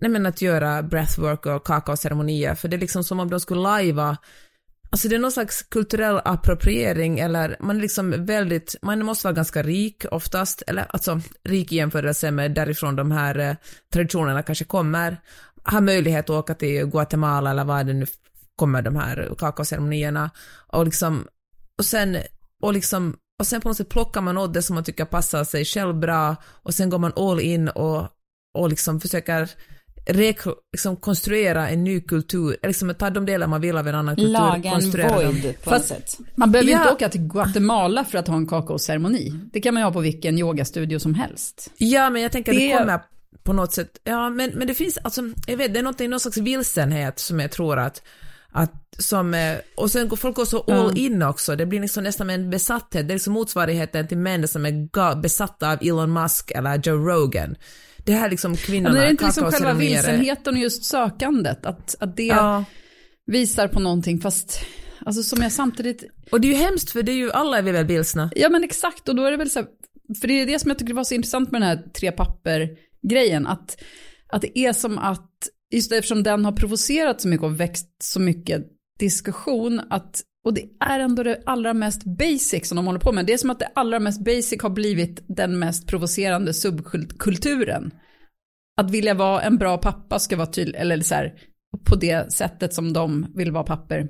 nej 0.00 0.10
men 0.10 0.26
att 0.26 0.42
göra 0.42 0.82
breathwork 0.82 1.46
och 1.46 1.66
kakaoceremonier, 1.66 2.54
för 2.54 2.68
det 2.68 2.76
är 2.76 2.80
liksom 2.80 3.04
som 3.04 3.20
om 3.20 3.30
de 3.30 3.40
skulle 3.40 3.60
lajva 3.60 4.16
Alltså 4.90 5.08
det 5.08 5.14
är 5.14 5.18
någon 5.18 5.32
slags 5.32 5.62
kulturell 5.62 6.20
appropriering 6.24 7.18
eller 7.18 7.56
man 7.60 7.76
är 7.76 7.80
liksom 7.80 8.26
väldigt, 8.26 8.76
man 8.82 9.04
måste 9.04 9.26
vara 9.26 9.34
ganska 9.34 9.62
rik 9.62 10.04
oftast, 10.10 10.62
eller 10.66 10.86
alltså 10.88 11.20
rik 11.44 11.72
i 11.72 11.76
jämförelse 11.76 12.30
med 12.30 12.54
därifrån 12.54 12.96
de 12.96 13.10
här 13.10 13.38
eh, 13.38 13.56
traditionerna 13.92 14.42
kanske 14.42 14.64
kommer, 14.64 15.20
ha 15.64 15.80
möjlighet 15.80 16.24
att 16.24 16.36
åka 16.36 16.54
till 16.54 16.86
Guatemala 16.86 17.50
eller 17.50 17.64
vad 17.64 17.86
det 17.86 17.92
nu 17.92 18.06
kommer 18.56 18.82
de 18.82 18.96
här 18.96 19.34
kakaoceremonierna. 19.38 20.30
Och 20.66 20.84
liksom, 20.84 21.26
och 21.78 21.84
sen, 21.84 22.16
och 22.62 22.72
liksom, 22.72 23.16
och 23.38 23.46
sen 23.46 23.60
på 23.60 23.68
något 23.68 23.76
sätt 23.76 23.88
plockar 23.88 24.20
man 24.20 24.38
åt 24.38 24.54
det 24.54 24.62
som 24.62 24.74
man 24.74 24.84
tycker 24.84 25.04
passar 25.04 25.44
sig 25.44 25.64
själv 25.64 25.94
bra 25.94 26.36
och 26.44 26.74
sen 26.74 26.90
går 26.90 26.98
man 26.98 27.12
all 27.16 27.40
in 27.40 27.68
och, 27.68 28.08
och 28.54 28.68
liksom 28.68 29.00
försöker 29.00 29.50
liksom 30.06 30.96
konstruera 30.96 31.68
en 31.68 31.84
ny 31.84 32.00
kultur, 32.00 32.56
liksom 32.62 32.94
ta 32.94 33.10
de 33.10 33.26
delar 33.26 33.46
man 33.46 33.60
vill 33.60 33.76
av 33.76 33.88
en 33.88 33.94
annan 33.94 34.16
kultur, 34.16 34.32
Laga 34.32 34.70
en 34.70 34.90
dem. 34.90 35.14
void 35.14 35.54
på 35.64 35.70
Fast- 35.70 35.90
något 35.90 36.08
sätt. 36.08 36.18
Man 36.34 36.52
behöver 36.52 36.70
Ja. 36.72 36.78
inte 36.80 36.92
åka 36.92 37.08
till 37.08 37.20
Guatemala 37.28 38.04
för 38.04 38.18
att 38.18 38.28
ha 38.28 38.36
en 38.36 38.46
kakaoceremoni. 38.46 39.32
Det 39.52 39.60
kan 39.60 39.74
man 39.74 39.80
ju 39.80 39.84
ha 39.84 39.92
på 39.92 40.00
vilken 40.00 40.38
yogastudio 40.38 40.98
som 40.98 41.14
helst. 41.14 41.70
Ja, 41.76 42.10
men 42.10 42.22
jag 42.22 42.32
tänker 42.32 42.52
att 42.52 42.58
det, 42.58 42.72
Det- 42.72 42.78
kommer 42.78 43.00
på 43.42 43.52
något 43.52 43.72
sätt, 43.72 44.00
ja, 44.04 44.30
men, 44.30 44.50
men 44.54 44.66
det 44.66 44.74
finns, 44.74 44.98
alltså, 44.98 45.22
jag 45.46 45.56
vet, 45.56 45.72
det 45.74 45.78
är 45.78 45.82
någonting, 45.82 46.10
någon 46.10 46.20
slags 46.20 46.36
vilsenhet 46.38 47.18
som 47.18 47.40
jag 47.40 47.50
tror 47.50 47.78
att, 47.78 48.02
att 48.52 48.72
som, 48.98 49.34
eh, 49.34 49.56
och 49.76 49.90
sen 49.90 50.08
går 50.08 50.16
folk 50.16 50.36
går 50.36 50.44
så 50.44 50.60
all 50.60 50.98
in 50.98 51.22
också, 51.22 51.56
det 51.56 51.66
blir 51.66 51.80
liksom 51.80 52.04
nästan 52.04 52.30
en 52.30 52.50
besatthet, 52.50 53.08
det 53.08 53.12
är 53.12 53.14
liksom 53.14 53.32
motsvarigheten 53.32 54.08
till 54.08 54.18
män 54.18 54.48
som 54.48 54.66
är 54.66 55.20
besatta 55.22 55.72
av 55.72 55.78
Elon 55.82 56.12
Musk 56.12 56.50
eller 56.50 56.80
Joe 56.84 56.96
Rogan. 57.08 57.56
Det 58.06 58.12
här 58.12 58.30
liksom 58.30 58.50
Men 58.50 58.58
kvinnorna, 58.58 58.98
är 58.98 59.04
det 59.04 59.10
inte 59.10 59.24
liksom 59.24 59.50
själva 59.52 59.72
vilsenheten 59.72 60.54
och 60.54 60.60
just 60.60 60.84
sökandet? 60.84 61.66
Att, 61.66 61.96
att 62.00 62.16
det 62.16 62.26
Ja, 62.26 62.64
visar 63.26 63.68
på 63.68 63.80
någonting 63.80 64.20
fast, 64.20 64.60
alltså 65.06 65.22
som 65.22 65.42
jag 65.42 65.52
samtidigt, 65.52 66.04
och 66.32 66.40
det 66.40 66.48
är 66.48 66.52
ju 66.52 66.58
hemskt 66.58 66.90
för 66.90 67.02
det 67.02 67.12
är 67.12 67.16
ju, 67.16 67.32
alla 67.32 67.58
är 67.58 67.62
vi 67.62 67.72
väl 67.72 67.86
vilsna. 67.86 68.30
ja 68.36 68.48
men 68.48 68.64
exakt 68.64 69.08
och 69.08 69.16
då 69.16 69.24
är 69.24 69.30
det 69.30 69.36
väl 69.36 69.50
så 69.50 69.58
här, 69.58 69.68
för 70.20 70.28
det 70.28 70.34
är 70.42 70.46
det 70.46 70.58
som 70.58 70.68
jag 70.70 70.78
tycker 70.78 70.94
var 70.94 71.04
så 71.04 71.14
intressant 71.14 71.50
med 71.50 71.60
den 71.60 71.68
här 71.68 71.82
tre 71.94 72.12
papper-grejen, 72.12 73.46
att, 73.46 73.82
att 74.28 74.42
det 74.42 74.58
är 74.58 74.72
som 74.72 74.98
att, 74.98 75.30
just 75.74 75.92
eftersom 75.92 76.22
den 76.22 76.44
har 76.44 76.52
provocerat 76.52 77.20
så 77.20 77.28
mycket 77.28 77.44
och 77.44 77.60
växt 77.60 78.02
så 78.02 78.20
mycket 78.20 78.62
diskussion, 78.98 79.80
att, 79.90 80.22
och 80.46 80.54
det 80.54 80.64
är 80.80 81.00
ändå 81.00 81.22
det 81.22 81.42
allra 81.46 81.74
mest 81.74 82.04
basic 82.04 82.68
som 82.68 82.76
de 82.76 82.86
håller 82.86 83.00
på 83.00 83.12
med, 83.12 83.26
det 83.26 83.32
är 83.32 83.38
som 83.38 83.50
att 83.50 83.58
det 83.58 83.70
allra 83.74 84.00
mest 84.00 84.24
basic 84.24 84.62
har 84.62 84.70
blivit 84.70 85.24
den 85.28 85.58
mest 85.58 85.86
provocerande 85.86 86.54
subkulturen. 86.54 87.90
Att 88.80 88.90
vilja 88.90 89.14
vara 89.14 89.42
en 89.42 89.56
bra 89.56 89.78
pappa 89.78 90.18
ska 90.18 90.36
vara 90.36 90.46
tydlig, 90.46 90.80
eller 90.80 91.00
så 91.00 91.14
här, 91.14 91.34
på 91.84 91.96
det 91.96 92.32
sättet 92.32 92.74
som 92.74 92.92
de 92.92 93.26
vill 93.34 93.52
vara 93.52 93.64
papper. 93.64 94.08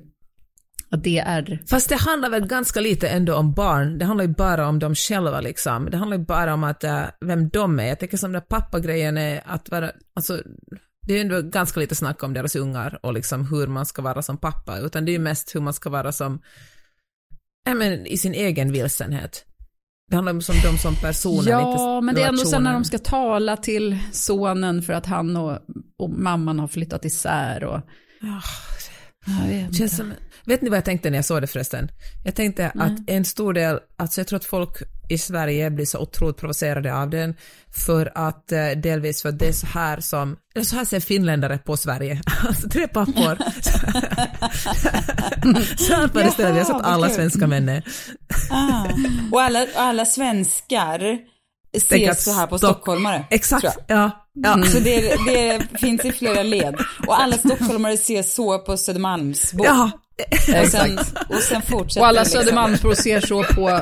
Att 0.91 1.05
det 1.05 1.19
är, 1.19 1.63
Fast 1.71 1.89
det 1.89 1.97
handlar 1.97 2.31
väl 2.31 2.47
ganska 2.47 2.81
lite 2.81 3.09
ändå 3.09 3.37
om 3.37 3.53
barn, 3.53 3.99
det 3.99 4.05
handlar 4.05 4.25
ju 4.25 4.35
bara 4.35 4.69
om 4.69 4.79
dem 4.79 4.95
själva 4.95 5.41
liksom. 5.41 5.89
Det 5.91 5.97
handlar 5.97 6.19
ju 6.19 6.25
bara 6.25 6.55
om 6.55 6.65
att, 6.65 6.85
äh, 6.85 7.03
vem 7.21 7.49
de 7.49 7.81
är. 7.81 7.87
Jag 7.87 7.99
tänker 7.99 8.17
som 8.17 8.33
den 8.33 8.43
pappagrejen 8.49 9.17
är 9.17 9.43
att 9.47 9.71
vara, 9.71 9.91
alltså, 10.15 10.43
det 11.07 11.15
är 11.15 11.21
ändå 11.21 11.43
ganska 11.43 11.81
lite 11.81 11.95
snack 11.95 12.23
om 12.23 12.35
deras 12.35 12.57
ungar 12.57 12.99
och 13.03 13.13
liksom 13.13 13.47
hur 13.47 13.67
man 13.67 13.87
ska 13.87 14.03
vara 14.03 14.23
som 14.23 14.37
pappa, 14.37 14.79
utan 14.79 15.05
det 15.05 15.11
är 15.11 15.13
ju 15.13 15.19
mest 15.19 15.55
hur 15.55 15.61
man 15.61 15.75
ska 15.75 15.91
vara 15.91 16.13
som, 16.13 16.43
ja 17.65 17.75
men 17.75 18.07
i 18.07 18.19
sin 18.19 18.35
egen 18.35 18.73
vilsenhet. 18.73 19.45
Det 20.09 20.17
handlar 20.17 20.33
om 20.33 20.43
som 20.43 20.55
de 20.65 20.79
som 20.79 20.95
personer, 20.95 21.51
Ja, 21.51 21.99
inte 21.99 22.05
men 22.05 22.15
det 22.15 22.23
är 22.23 22.29
ändå 22.29 22.45
sen 22.45 22.63
när 22.63 22.73
de 22.73 22.85
ska 22.85 22.99
tala 22.99 23.57
till 23.57 23.99
sonen 24.13 24.83
för 24.83 24.93
att 24.93 25.07
han 25.07 25.37
och, 25.37 25.59
och 25.97 26.11
mamman 26.11 26.59
har 26.59 26.69
flyttat 26.69 27.05
isär 27.05 27.65
och... 27.65 27.81
Ja, 28.21 28.41
Jag 29.27 29.49
vet 29.49 29.77
Känns 29.77 29.97
som, 29.97 30.13
Vet 30.47 30.63
ni 30.63 30.71
vad 30.71 30.77
jag 30.77 30.85
tänkte 30.85 31.11
när 31.11 31.19
jag 31.19 31.25
såg 31.25 31.41
det 31.41 31.47
förresten? 31.47 31.91
Jag 32.25 32.35
tänkte 32.35 32.73
att 32.75 32.93
en 33.07 33.25
stor 33.25 33.53
del, 33.53 33.81
alltså 33.97 34.21
jag 34.21 34.29
tror 34.29 34.37
att 34.37 34.45
folk 34.45 34.83
i 35.09 35.19
Sverige 35.19 35.71
blir 35.71 35.87
så 35.87 35.99
otroligt 35.99 36.37
provocerade 36.37 36.95
av 36.95 37.11
den 37.11 37.35
för 37.75 38.13
att 38.15 38.53
eh, 38.53 38.69
delvis 38.69 39.23
för 39.23 39.29
att 39.29 39.39
det 39.39 39.49
är 39.49 39.53
så 39.53 39.67
här 39.67 40.01
som, 40.01 40.37
eller 40.55 40.65
så 40.65 40.77
här 40.77 40.85
ser 40.85 41.01
finländare 41.01 41.59
på 41.59 41.77
Sverige, 41.77 42.21
alltså 42.49 42.69
tre 42.69 42.89
pappor. 42.89 43.39
så 45.77 45.95
här 45.95 46.09
föreställer 46.09 46.53
vi 46.53 46.61
oss 46.61 46.71
att 46.71 46.85
alla 46.85 47.09
svenska 47.09 47.47
män 47.47 47.69
är. 47.69 47.83
Ah. 48.51 48.85
Och 49.33 49.43
alla, 49.43 49.67
alla 49.77 50.05
svenskar 50.05 51.19
ser 51.81 52.15
så 52.15 52.33
här 52.33 52.47
på 52.47 52.59
Stock- 52.59 52.59
stockholmare. 52.59 53.25
Exakt, 53.31 53.65
jag. 53.65 53.75
ja. 53.87 54.27
ja. 54.33 54.55
Mm. 54.55 54.69
Så 54.69 54.79
det, 54.79 55.17
det 55.27 55.63
finns 55.79 56.05
i 56.05 56.13
flera 56.13 56.43
led. 56.43 56.77
Och 57.07 57.21
alla 57.21 57.39
stockholmare 57.39 57.97
ser 57.97 58.23
så 58.23 58.59
på 58.59 58.77
Södermalmsbor. 58.77 59.67
Ja, 59.67 59.91
och, 60.63 60.69
sen, 60.69 60.99
och 61.29 61.43
sen 61.43 61.63
fortsätter 61.63 62.01
Och 62.01 62.07
alla 62.07 62.19
det 62.19 62.25
liksom. 62.25 62.41
Södermalmsbor 62.43 62.95
ser 62.95 63.21
så 63.21 63.45
på 63.45 63.81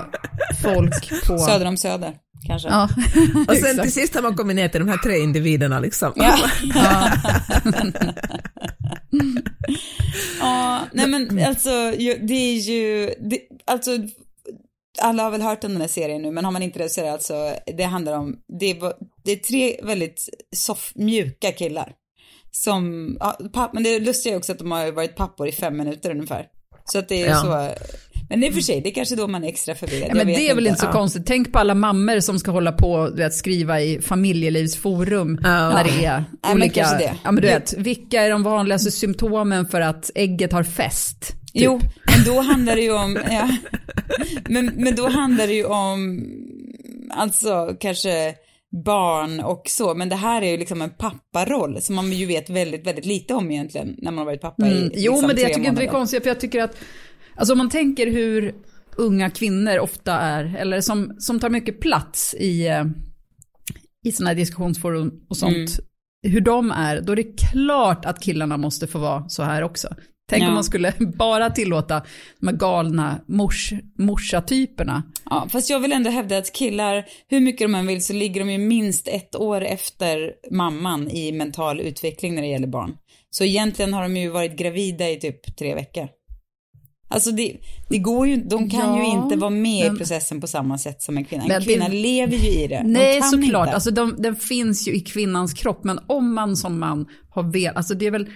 folk 0.62 1.26
på... 1.26 1.38
Söder 1.38 1.66
om 1.66 1.76
Söder, 1.76 2.14
kanske. 2.46 2.68
Ja, 2.68 2.88
och 3.48 3.56
sen 3.56 3.78
till 3.82 3.92
sist 3.92 4.14
har 4.14 4.22
man 4.22 4.36
kommit 4.36 4.56
ner 4.56 4.68
till 4.68 4.80
de 4.80 4.88
här 4.88 4.98
tre 4.98 5.18
individerna 5.18 5.80
liksom. 5.80 6.12
Ja. 6.16 6.38
ja, 10.40 10.80
nej 10.92 11.08
men 11.08 11.44
alltså, 11.44 11.70
det 12.20 12.34
är 12.34 12.58
ju, 12.58 13.14
det, 13.20 13.40
alltså, 13.64 13.90
alla 15.00 15.22
har 15.22 15.30
väl 15.30 15.42
hört 15.42 15.64
om 15.64 15.72
den 15.72 15.80
här 15.80 15.88
serien 15.88 16.22
nu, 16.22 16.30
men 16.30 16.44
har 16.44 16.52
man 16.52 16.62
inte 16.62 16.78
det 16.78 16.88
så 16.88 17.00
är 17.00 17.04
det 17.04 17.12
alltså, 17.12 17.56
det 17.76 17.84
handlar 17.84 18.18
om, 18.18 18.36
det, 18.60 18.74
var, 18.74 18.94
det 19.24 19.32
är 19.32 19.36
tre 19.36 19.76
väldigt 19.82 20.28
soft, 20.56 20.96
mjuka 20.96 21.52
killar. 21.52 21.92
Som, 22.56 23.16
ja, 23.20 23.38
papp, 23.52 23.72
men 23.72 23.82
det 23.82 23.98
lustiga 24.00 24.34
är 24.34 24.38
också 24.38 24.52
att 24.52 24.58
de 24.58 24.70
har 24.72 24.92
varit 24.92 25.16
pappor 25.16 25.48
i 25.48 25.52
fem 25.52 25.76
minuter 25.76 26.10
ungefär. 26.10 26.46
Så 26.84 26.98
att 26.98 27.08
det 27.08 27.22
är 27.22 27.28
Ja. 27.28 27.36
så, 27.40 27.82
men 28.28 28.40
det 28.40 28.46
är 28.46 28.52
för 28.52 28.60
sig, 28.60 28.80
det 28.80 28.88
är 28.90 28.94
kanske 28.94 29.16
då 29.16 29.26
man 29.28 29.44
är 29.44 29.48
extra 29.48 29.74
förvirrad. 29.74 30.08
Ja, 30.10 30.14
men 30.14 30.26
det 30.26 30.48
är 30.50 30.54
väl 30.54 30.66
inte 30.66 30.80
så 30.80 30.86
Ja. 30.86 30.92
konstigt. 30.92 31.26
Tänk 31.26 31.52
på 31.52 31.58
alla 31.58 31.74
mammor 31.74 32.20
som 32.20 32.38
ska 32.38 32.50
hålla 32.50 32.72
på 32.72 33.10
vet, 33.16 33.34
skriva 33.34 33.80
i 33.80 34.00
familjelivsforum 34.00 35.38
Ja. 35.42 35.48
när 35.70 35.84
det 35.84 36.04
är 36.04 36.24
men 36.42 36.52
olika... 36.52 36.80
kanske 36.80 36.98
det. 36.98 37.14
Ja, 37.24 37.32
men 37.32 37.42
du 37.42 37.48
vet, 37.48 37.74
vilka 37.78 38.22
är 38.22 38.30
de 38.30 38.42
vanligaste 38.42 38.90
symptomen 38.90 39.66
för 39.66 39.80
att 39.80 40.10
ägget 40.14 40.52
har 40.52 40.62
fäst? 40.62 41.20
Typ. 41.28 41.62
Jo, 41.62 41.80
men 42.16 42.24
då 42.34 42.40
handlar 42.40 42.76
det 42.76 42.82
ju 42.82 42.92
om, 42.92 43.18
men, 44.48 44.66
men 44.76 44.94
då 44.96 45.08
handlar 45.08 45.46
det 45.46 45.52
ju 45.54 45.64
om, 45.64 46.24
alltså 47.10 47.76
kanske 47.80 48.34
barn 48.84 49.40
och 49.40 49.62
så, 49.66 49.94
men 49.94 50.08
det 50.08 50.16
här 50.16 50.42
är 50.42 50.50
ju 50.50 50.56
liksom 50.56 50.82
en 50.82 50.90
papparoll 50.90 51.82
som 51.82 51.94
man 51.94 52.12
ju 52.12 52.26
vet 52.26 52.50
väldigt, 52.50 52.86
väldigt 52.86 53.06
lite 53.06 53.34
om 53.34 53.50
egentligen 53.50 53.94
när 53.98 54.10
man 54.10 54.18
har 54.18 54.24
varit 54.24 54.40
pappa 54.40 54.66
i 54.66 54.70
Mm. 54.78 54.90
Jo, 54.94 55.12
liksom, 55.12 55.26
men 55.26 55.36
det, 55.36 55.42
jag 55.42 55.52
tycker 55.54 55.68
inte 55.68 55.80
det 55.82 55.86
är 55.86 55.90
konstigt, 55.90 56.22
för 56.22 56.30
jag 56.30 56.40
tycker 56.40 56.62
att, 56.62 56.76
alltså 57.36 57.52
om 57.52 57.58
man 57.58 57.70
tänker 57.70 58.06
hur 58.06 58.54
unga 58.96 59.30
kvinnor 59.30 59.78
ofta 59.78 60.12
är, 60.12 60.56
eller 60.58 60.80
som, 60.80 61.14
som 61.18 61.40
tar 61.40 61.50
mycket 61.50 61.80
plats 61.80 62.34
i, 62.34 62.66
eh, 62.66 62.84
i 64.04 64.12
sådana 64.12 64.28
här 64.30 64.36
diskussionsforum 64.36 65.12
och 65.28 65.36
sånt, 65.36 65.54
Mm. 65.56 66.32
hur 66.34 66.40
de 66.40 66.70
är, 66.70 67.00
då 67.00 67.12
är 67.12 67.16
det 67.16 67.38
klart 67.52 68.04
att 68.04 68.22
killarna 68.22 68.56
måste 68.56 68.86
få 68.86 68.98
vara 68.98 69.28
så 69.28 69.42
här 69.42 69.62
också. 69.62 69.88
Tänk 70.30 70.42
Ja. 70.42 70.48
om 70.48 70.54
man 70.54 70.64
skulle 70.64 70.92
bara 71.18 71.50
tillåta 71.50 72.02
de 72.40 72.46
här 72.48 72.56
galna 72.56 73.20
mors, 73.28 73.72
morsatyperna. 73.98 75.02
Ja, 75.30 75.46
fast 75.50 75.70
jag 75.70 75.80
vill 75.80 75.92
ändå 75.92 76.10
hävda 76.10 76.38
att 76.38 76.52
killar, 76.52 77.04
hur 77.28 77.40
mycket 77.40 77.64
de 77.64 77.74
än 77.74 77.86
vill 77.86 78.04
så 78.04 78.12
ligger 78.12 78.40
de 78.40 78.50
ju 78.52 78.58
minst 78.58 79.08
ett 79.08 79.36
år 79.36 79.64
efter 79.64 80.32
mamman 80.50 81.10
i 81.10 81.32
mental 81.32 81.80
utveckling 81.80 82.34
när 82.34 82.42
det 82.42 82.48
gäller 82.48 82.66
barn. 82.66 82.96
Så 83.30 83.44
egentligen 83.44 83.94
har 83.94 84.02
de 84.02 84.16
ju 84.16 84.28
varit 84.28 84.56
gravida 84.56 85.10
i 85.10 85.16
typ 85.20 85.56
tre 85.56 85.74
veckor. 85.74 86.08
Alltså 87.08 87.30
det, 87.30 87.56
det 87.88 87.98
går 87.98 88.26
ju, 88.28 88.36
de 88.36 88.70
kan 88.70 88.96
ju 88.96 89.02
Ja, 89.02 89.22
inte 89.24 89.36
vara 89.36 89.50
med 89.50 89.86
men- 89.86 89.94
i 89.94 89.98
processen 89.98 90.40
på 90.40 90.46
samma 90.46 90.78
sätt 90.78 91.02
som 91.02 91.16
en 91.16 91.24
kvinna. 91.24 91.42
En 91.42 91.48
Men 91.48 91.60
det- 91.60 91.66
kvinna 91.66 91.88
lever 91.88 92.36
ju 92.36 92.48
i 92.50 92.66
det. 92.66 92.76
De 92.82 92.92
Nej, 92.92 93.22
såklart. 93.22 93.66
Inte. 93.66 93.74
Alltså, 93.74 93.90
de, 93.90 94.14
den 94.18 94.36
finns 94.36 94.88
ju 94.88 94.92
i 94.94 95.00
kvinnans 95.00 95.54
kropp, 95.54 95.84
men 95.84 95.98
om 96.06 96.34
man 96.34 96.56
som 96.56 96.80
man 96.80 97.06
har 97.30 97.42
velat, 97.52 97.76
alltså 97.76 97.94
det 97.94 98.06
är 98.06 98.10
väl, 98.10 98.28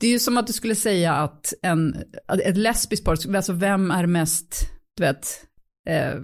det 0.00 0.06
är 0.06 0.10
ju 0.10 0.18
som 0.18 0.38
att 0.38 0.46
du 0.46 0.52
skulle 0.52 0.74
säga 0.74 1.12
att 1.14 1.54
en, 1.62 2.04
ett 2.44 2.56
lesbiskt 2.56 3.04
par, 3.04 3.36
alltså 3.36 3.52
vem 3.52 3.90
är 3.90 4.06
mest, 4.06 4.68
du 4.96 5.02
vet, 5.02 5.26
eh, 5.88 6.14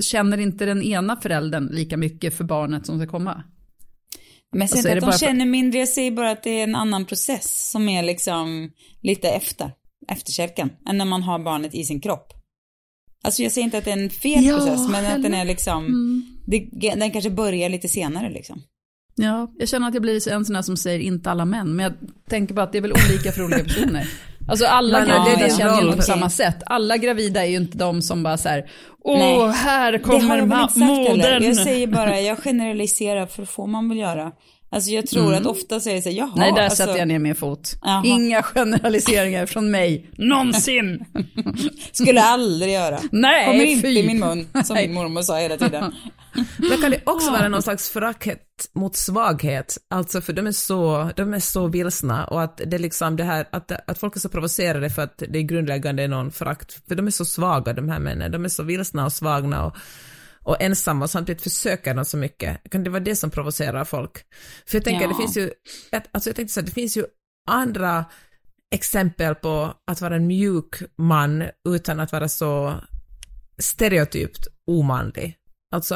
känner 0.00 0.38
inte 0.38 0.64
den 0.64 0.82
ena 0.82 1.16
föräldern 1.16 1.66
lika 1.72 1.96
mycket 1.96 2.36
för 2.36 2.44
barnet 2.44 2.86
som 2.86 2.98
ska 2.98 3.08
komma? 3.08 3.42
Men 4.52 4.60
jag 4.60 4.70
säger 4.70 4.78
Alltså, 4.78 4.88
inte 4.88 4.98
att 4.98 5.00
de 5.00 5.06
bara 5.26 5.30
känner 5.30 5.46
mindre, 5.46 5.78
jag 5.78 5.88
säger 5.88 6.10
bara 6.10 6.30
att 6.30 6.42
det 6.42 6.50
är 6.50 6.64
en 6.64 6.74
annan 6.74 7.04
process 7.04 7.70
som 7.70 7.88
är 7.88 8.02
liksom 8.02 8.70
lite 9.02 9.28
efter, 9.28 9.70
efterkälken, 10.08 10.70
än 10.88 10.98
när 10.98 11.04
man 11.04 11.22
har 11.22 11.38
barnet 11.38 11.74
i 11.74 11.84
sin 11.84 12.00
kropp. 12.00 12.32
Alltså 13.22 13.42
jag 13.42 13.52
säger 13.52 13.64
inte 13.64 13.78
att 13.78 13.84
det 13.84 13.90
är 13.90 13.98
en 14.02 14.10
fel 14.10 14.44
Ja, 14.44 14.56
process, 14.56 14.88
men 14.90 15.06
att 15.06 15.22
den 15.22 15.34
är 15.34 15.44
liksom, 15.44 15.86
Mm. 15.86 16.22
det, 16.46 16.90
den 16.94 17.10
kanske 17.10 17.30
börjar 17.30 17.68
lite 17.68 17.88
senare 17.88 18.30
liksom. 18.30 18.62
Ja, 19.18 19.52
jag 19.58 19.68
känner 19.68 19.88
att 19.88 19.94
jag 19.94 20.02
blir 20.02 20.28
en 20.28 20.44
sån 20.44 20.54
här 20.54 20.62
som 20.62 20.76
säger 20.76 20.98
inte 20.98 21.30
alla 21.30 21.44
män, 21.44 21.76
men 21.76 21.84
jag 21.84 21.92
tänker 22.28 22.54
bara 22.54 22.62
att 22.62 22.72
det 22.72 22.78
är 22.78 22.82
väl 22.82 22.92
olika 22.92 23.32
för 23.32 23.44
olika 23.44 23.64
personer. 23.64 24.08
Alltså 24.48 24.66
alla 24.66 25.00
Men, 25.00 25.08
ja, 25.08 25.14
gravida 25.14 25.46
din 25.46 25.56
känner 25.56 25.80
ju 25.80 25.86
inte 25.86 25.96
på 25.96 26.02
samma 26.02 26.30
sätt. 26.30 26.62
Alla 26.66 26.96
gravida 26.96 27.44
är 27.44 27.48
ju 27.50 27.56
inte 27.56 27.78
de 27.78 28.02
som 28.02 28.22
bara 28.22 28.36
så 28.36 28.48
här, 28.48 28.70
åh, 29.00 29.18
Nej. 29.18 29.52
här 29.52 29.98
kommer 29.98 30.42
modern. 31.16 31.42
Jag 31.42 31.56
säger 31.56 31.86
bara, 31.86 32.20
jag 32.20 32.38
generaliserar 32.38 33.26
för 33.26 33.42
det 33.42 33.46
får 33.46 33.66
man 33.66 33.88
väl 33.88 33.98
göra. 33.98 34.32
Alltså 34.76 34.90
jag 34.90 35.06
tror 35.06 35.34
att 35.34 35.46
ofta 35.46 35.80
säger 35.80 36.02
så 36.02 36.08
här, 36.08 36.16
jaha. 36.16 36.26
Mm. 36.26 36.38
Nej, 36.38 36.52
där 36.52 36.62
alltså, 36.62 36.76
sätter 36.76 36.98
jag 36.98 37.08
ner 37.08 37.18
min 37.18 37.34
fot. 37.34 37.78
Jaha. 37.82 38.02
Inga 38.04 38.42
generaliseringar 38.42 39.46
från 39.46 39.70
mig, 39.70 40.10
någonsin. 40.18 41.04
Skulle 41.92 42.22
aldrig 42.22 42.72
göra. 42.72 43.00
Nej, 43.12 43.46
Kommer 43.46 43.64
inte 43.64 43.88
fy. 43.88 43.98
i 43.98 44.06
min 44.06 44.18
mun, 44.18 44.48
som 44.64 44.74
Nej. 44.74 44.86
min 44.86 44.94
mormor 44.94 45.22
sa 45.22 45.38
hela 45.38 45.56
tiden. 45.56 45.94
Men 46.56 46.80
kan 46.80 46.90
det 46.90 47.00
också 47.04 47.30
vara 47.30 47.48
någon 47.48 47.62
slags 47.62 47.90
förakt 47.90 48.68
mot 48.72 48.96
svaghet? 48.96 49.78
Alltså 49.90 50.20
för 50.20 50.32
de 50.32 50.46
är 50.46 50.52
så, 50.52 51.10
de 51.16 51.34
är 51.34 51.40
så 51.40 51.66
vilsna 51.66 52.24
och 52.26 52.42
att 52.42 52.60
det 52.66 52.78
liksom 52.78 53.16
det 53.16 53.24
här, 53.24 53.48
att, 53.52 53.90
att 53.90 53.98
folk 53.98 54.16
är 54.16 54.20
så 54.20 54.28
provocerade 54.28 54.90
för 54.90 55.02
att 55.02 55.22
det 55.28 55.38
är 55.38 55.42
grundläggande 55.42 56.02
är 56.02 56.08
någon 56.08 56.30
förakt, 56.30 56.88
för 56.88 56.94
de 56.94 57.06
är 57.06 57.10
så 57.10 57.24
svaga 57.24 57.72
de 57.72 57.88
här 57.88 57.98
männen, 57.98 58.32
de 58.32 58.44
är 58.44 58.48
så 58.48 58.62
vilsna 58.62 59.04
och 59.04 59.12
svagna 59.12 59.66
och, 59.66 59.76
och 60.46 60.62
ensamma 60.62 61.04
och 61.04 61.10
samtidigt 61.10 61.42
försöker 61.42 61.94
de 61.94 62.04
så 62.04 62.16
mycket. 62.16 62.70
Kan 62.70 62.84
det 62.84 62.90
vara 62.90 63.00
det 63.00 63.16
som 63.16 63.30
provocerar 63.30 63.84
folk? 63.84 64.18
För 64.66 64.76
jag 64.76 64.84
tänker, 64.84 65.02
Ja. 65.02 65.08
det 65.08 65.14
finns 65.14 65.36
ju, 65.36 65.50
alltså 66.12 66.28
jag 66.28 66.36
tänkte 66.36 66.54
så 66.54 66.60
här, 66.60 66.66
det 66.66 66.72
finns 66.72 66.96
ju 66.96 67.04
andra 67.48 68.04
exempel 68.74 69.34
på 69.34 69.74
att 69.86 70.00
vara 70.00 70.16
en 70.16 70.26
mjuk 70.26 70.82
man 70.98 71.44
utan 71.68 72.00
att 72.00 72.12
vara 72.12 72.28
så 72.28 72.74
stereotypt 73.58 74.48
omanlig. 74.66 75.36
Alltså, 75.74 75.94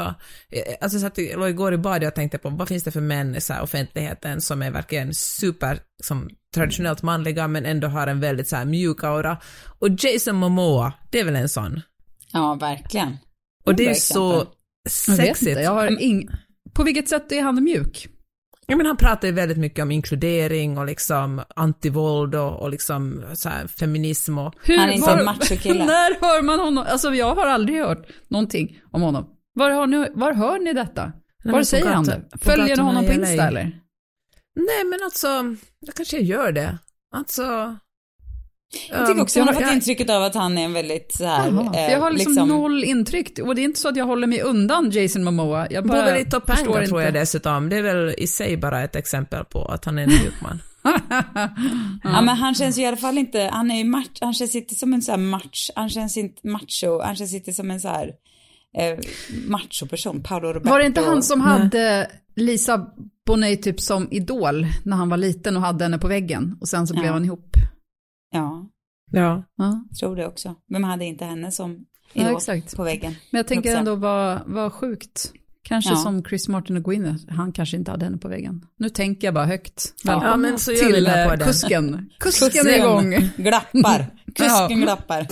eh, 0.52 0.74
alltså 0.80 0.98
jag 0.98 1.00
satt 1.00 1.36
låg 1.38 1.48
igår 1.48 1.74
i 1.74 1.78
badet 1.78 2.08
och 2.08 2.14
tänkte 2.14 2.38
på 2.38 2.48
vad 2.48 2.68
finns 2.68 2.84
det 2.84 2.90
för 2.90 3.00
män 3.00 3.36
i 3.36 3.40
offentligheten 3.62 4.40
som 4.40 4.62
är 4.62 4.70
verkligen 4.70 5.14
super, 5.14 5.80
som 6.02 6.30
traditionellt 6.54 7.02
manliga 7.02 7.48
men 7.48 7.66
ändå 7.66 7.88
har 7.88 8.06
en 8.06 8.20
väldigt 8.20 8.48
så 8.48 8.56
här 8.56 8.64
mjuk 8.64 9.04
aura. 9.04 9.38
Och 9.78 9.88
Jason 9.98 10.36
Momoa, 10.36 10.92
det 11.10 11.20
är 11.20 11.24
väl 11.24 11.36
en 11.36 11.48
sån. 11.48 11.80
Ja, 12.32 12.54
verkligen. 12.54 13.16
Och 13.64 13.74
det 13.74 13.84
är 13.84 13.88
ju 13.88 13.94
så 13.94 14.40
exempel. 14.40 14.54
Jag 15.06 15.16
vet 15.16 15.26
sexigt. 15.26 15.50
inte, 15.50 15.60
jag 15.60 15.70
har 15.70 16.02
ing... 16.02 16.28
På 16.74 16.82
vilket 16.82 17.08
sätt 17.08 17.32
är 17.32 17.42
han 17.42 17.64
mjuk? 17.64 18.08
Ja, 18.66 18.76
men 18.76 18.86
han 18.86 18.96
pratar 18.96 19.28
ju 19.28 19.34
väldigt 19.34 19.58
mycket 19.58 19.82
om 19.82 19.90
inkludering 19.90 20.78
och 20.78 20.86
liksom 20.86 21.42
antivåld 21.56 22.34
och, 22.34 22.62
och 22.62 22.70
liksom 22.70 23.24
så 23.34 23.48
här 23.48 23.66
feminism 23.66 24.38
och... 24.38 24.54
Hur, 24.62 24.78
Han 24.78 24.88
är 24.88 24.92
inte 24.92 25.10
en 25.10 25.24
machokille. 25.24 25.84
När 25.86 26.20
hör 26.20 26.42
man 26.42 26.60
honom? 26.60 26.84
Alltså 26.88 27.14
jag 27.14 27.34
har 27.34 27.46
aldrig 27.46 27.78
hört 27.78 28.08
någonting 28.28 28.80
om 28.90 29.02
honom. 29.02 29.26
Var, 29.54 29.70
har 29.70 29.86
ni, 29.86 30.06
var 30.14 30.32
hör 30.32 30.58
ni 30.58 30.72
detta? 30.72 31.12
Nej, 31.44 31.52
Var 31.52 31.62
säger 31.62 31.86
han 31.86 32.04
det? 32.04 32.22
Följer 32.40 32.76
ni 32.76 32.82
honom 32.82 33.06
på. 33.06 33.12
Insta 33.12 33.48
eller? 33.48 33.62
Nej 34.54 34.84
men 34.84 34.98
alltså, 35.04 35.28
jag 35.80 35.94
kanske 35.94 36.18
gör 36.18 36.52
det. 36.52 36.78
Alltså... 37.14 37.76
Jag 38.90 39.06
tycker 39.06 39.22
också 39.22 39.38
jag 39.38 39.46
har 39.46 39.52
fått 39.52 39.72
intrycket 39.72 40.10
av 40.10 40.22
att 40.22 40.34
han 40.34 40.58
är 40.58 40.64
en 40.64 40.72
väldigt 40.72 41.14
så 41.14 41.24
här, 41.24 41.50
för 41.50 41.78
eh, 41.78 41.92
jag 41.92 42.00
har 42.00 42.10
liksom, 42.10 42.48
noll 42.48 42.84
intryck. 42.84 43.38
Och 43.38 43.54
det 43.54 43.60
är 43.60 43.64
inte 43.64 43.80
så 43.80 43.88
att 43.88 43.96
jag 43.96 44.06
håller 44.06 44.26
mig 44.26 44.42
undan 44.42 44.90
Jason 44.90 45.24
Momoa. 45.24 45.66
Jag 45.70 45.86
bara 45.86 46.04
väl 46.04 46.20
i 46.20 46.24
Topanga 46.24 46.56
förstår 46.56 46.86
tror 46.86 47.02
jag 47.02 47.14
dessutom. 47.14 47.68
Det 47.68 47.76
är 47.76 47.82
väl 47.82 48.14
i 48.18 48.26
sig 48.26 48.56
bara 48.56 48.82
ett 48.82 48.96
exempel 48.96 49.44
på 49.44 49.64
att 49.64 49.84
han 49.84 49.98
är 49.98 50.02
en 50.02 50.08
mjuk 50.08 50.34
man. 50.42 50.62
Ja 52.02 52.20
men 52.22 52.28
han 52.28 52.54
känns 52.54 52.78
ju 52.78 52.82
i 52.82 52.86
alla 52.86 52.96
fall 52.96 53.18
inte, 53.18 53.48
han 53.52 53.70
är 53.70 53.78
ju 53.78 53.84
match, 53.84 54.18
han 54.20 54.34
känns 54.34 54.54
inte 54.54 54.74
som 54.74 54.92
en 54.92 55.02
så 55.02 55.12
här 55.12 55.18
match, 55.18 55.70
han 55.74 55.88
känns 55.88 56.16
inte 56.16 56.48
macho, 56.48 57.00
han 57.02 57.16
känns 57.16 57.34
inte 57.34 57.52
som 57.52 57.70
en 57.70 57.80
så 57.80 57.88
här 57.88 58.10
eh, 58.78 58.98
machoperson, 59.46 60.22
Paolo 60.22 60.48
Roberto. 60.48 60.68
Var 60.70 60.78
det 60.78 60.86
inte 60.86 61.00
han 61.00 61.22
som 61.22 61.40
hade 61.40 62.10
Lisa 62.36 62.86
Bonet 63.26 63.62
typ 63.62 63.80
som 63.80 64.08
idol 64.10 64.66
när 64.84 64.96
han 64.96 65.08
var 65.08 65.16
liten 65.16 65.56
och 65.56 65.62
hade 65.62 65.84
henne 65.84 65.98
på 65.98 66.08
väggen 66.08 66.56
och 66.60 66.68
sen 66.68 66.86
så 66.86 66.94
blev 66.94 67.06
Ja. 67.06 67.12
han 67.12 67.24
ihop? 67.24 67.56
Ja, 68.30 68.66
Ja. 69.12 69.42
Ja. 69.56 69.84
tror 70.00 70.16
det 70.16 70.26
också. 70.26 70.54
Vem 70.68 70.84
hade 70.84 71.04
inte 71.04 71.24
henne 71.24 71.50
som 71.50 71.86
Ja, 72.12 72.22
idol 72.22 72.36
exakt. 72.36 72.76
på 72.76 72.82
väggen? 72.84 73.14
Men 73.30 73.38
jag 73.38 73.46
tänker 73.46 73.76
ändå 73.76 73.94
vad, 73.94 74.40
vad 74.46 74.72
sjukt 74.72 75.32
Kanske 75.62 75.90
Ja. 75.90 75.96
som 75.96 76.24
Chris 76.24 76.48
Martin 76.48 76.76
och 76.76 76.84
Gwyneth, 76.84 77.24
han 77.28 77.52
kanske 77.52 77.76
inte 77.76 77.90
hade 77.90 78.04
henne 78.04 78.18
på 78.18 78.28
väggen. 78.28 78.66
Nu 78.76 78.88
tänker 78.88 79.26
jag 79.26 79.34
bara 79.34 79.44
högt. 79.46 79.94
Välkomna 80.04 80.28
Ja, 80.30 80.36
men 80.36 80.58
så 80.58 80.72
gör 80.72 80.86
vi 80.86 80.92
till 80.92 81.04
det 81.04 81.26
på 81.28 81.32
eh, 81.32 81.38
den. 81.38 81.46
kusken. 81.48 82.10
Kusken 82.18 82.66
är 82.66 82.78
igång. 82.78 83.28
Glappar. 83.36 84.06
Kusken 84.26 84.78
Ja. 84.80 84.84
glappar. 84.84 85.26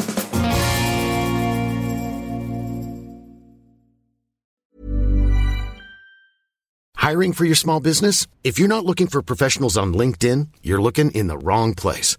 Hiring 6.97 7.33
for 7.33 7.45
your 7.45 7.55
small 7.55 7.81
business? 7.83 8.27
If 8.43 8.59
you're 8.59 8.69
not 8.69 8.85
looking 8.85 9.07
for 9.09 9.23
professionals 9.23 9.77
on 9.77 9.97
LinkedIn, 9.97 10.49
you're 10.63 10.83
looking 10.83 11.11
in 11.13 11.29
the 11.29 11.37
wrong 11.39 11.75
place. 11.75 12.19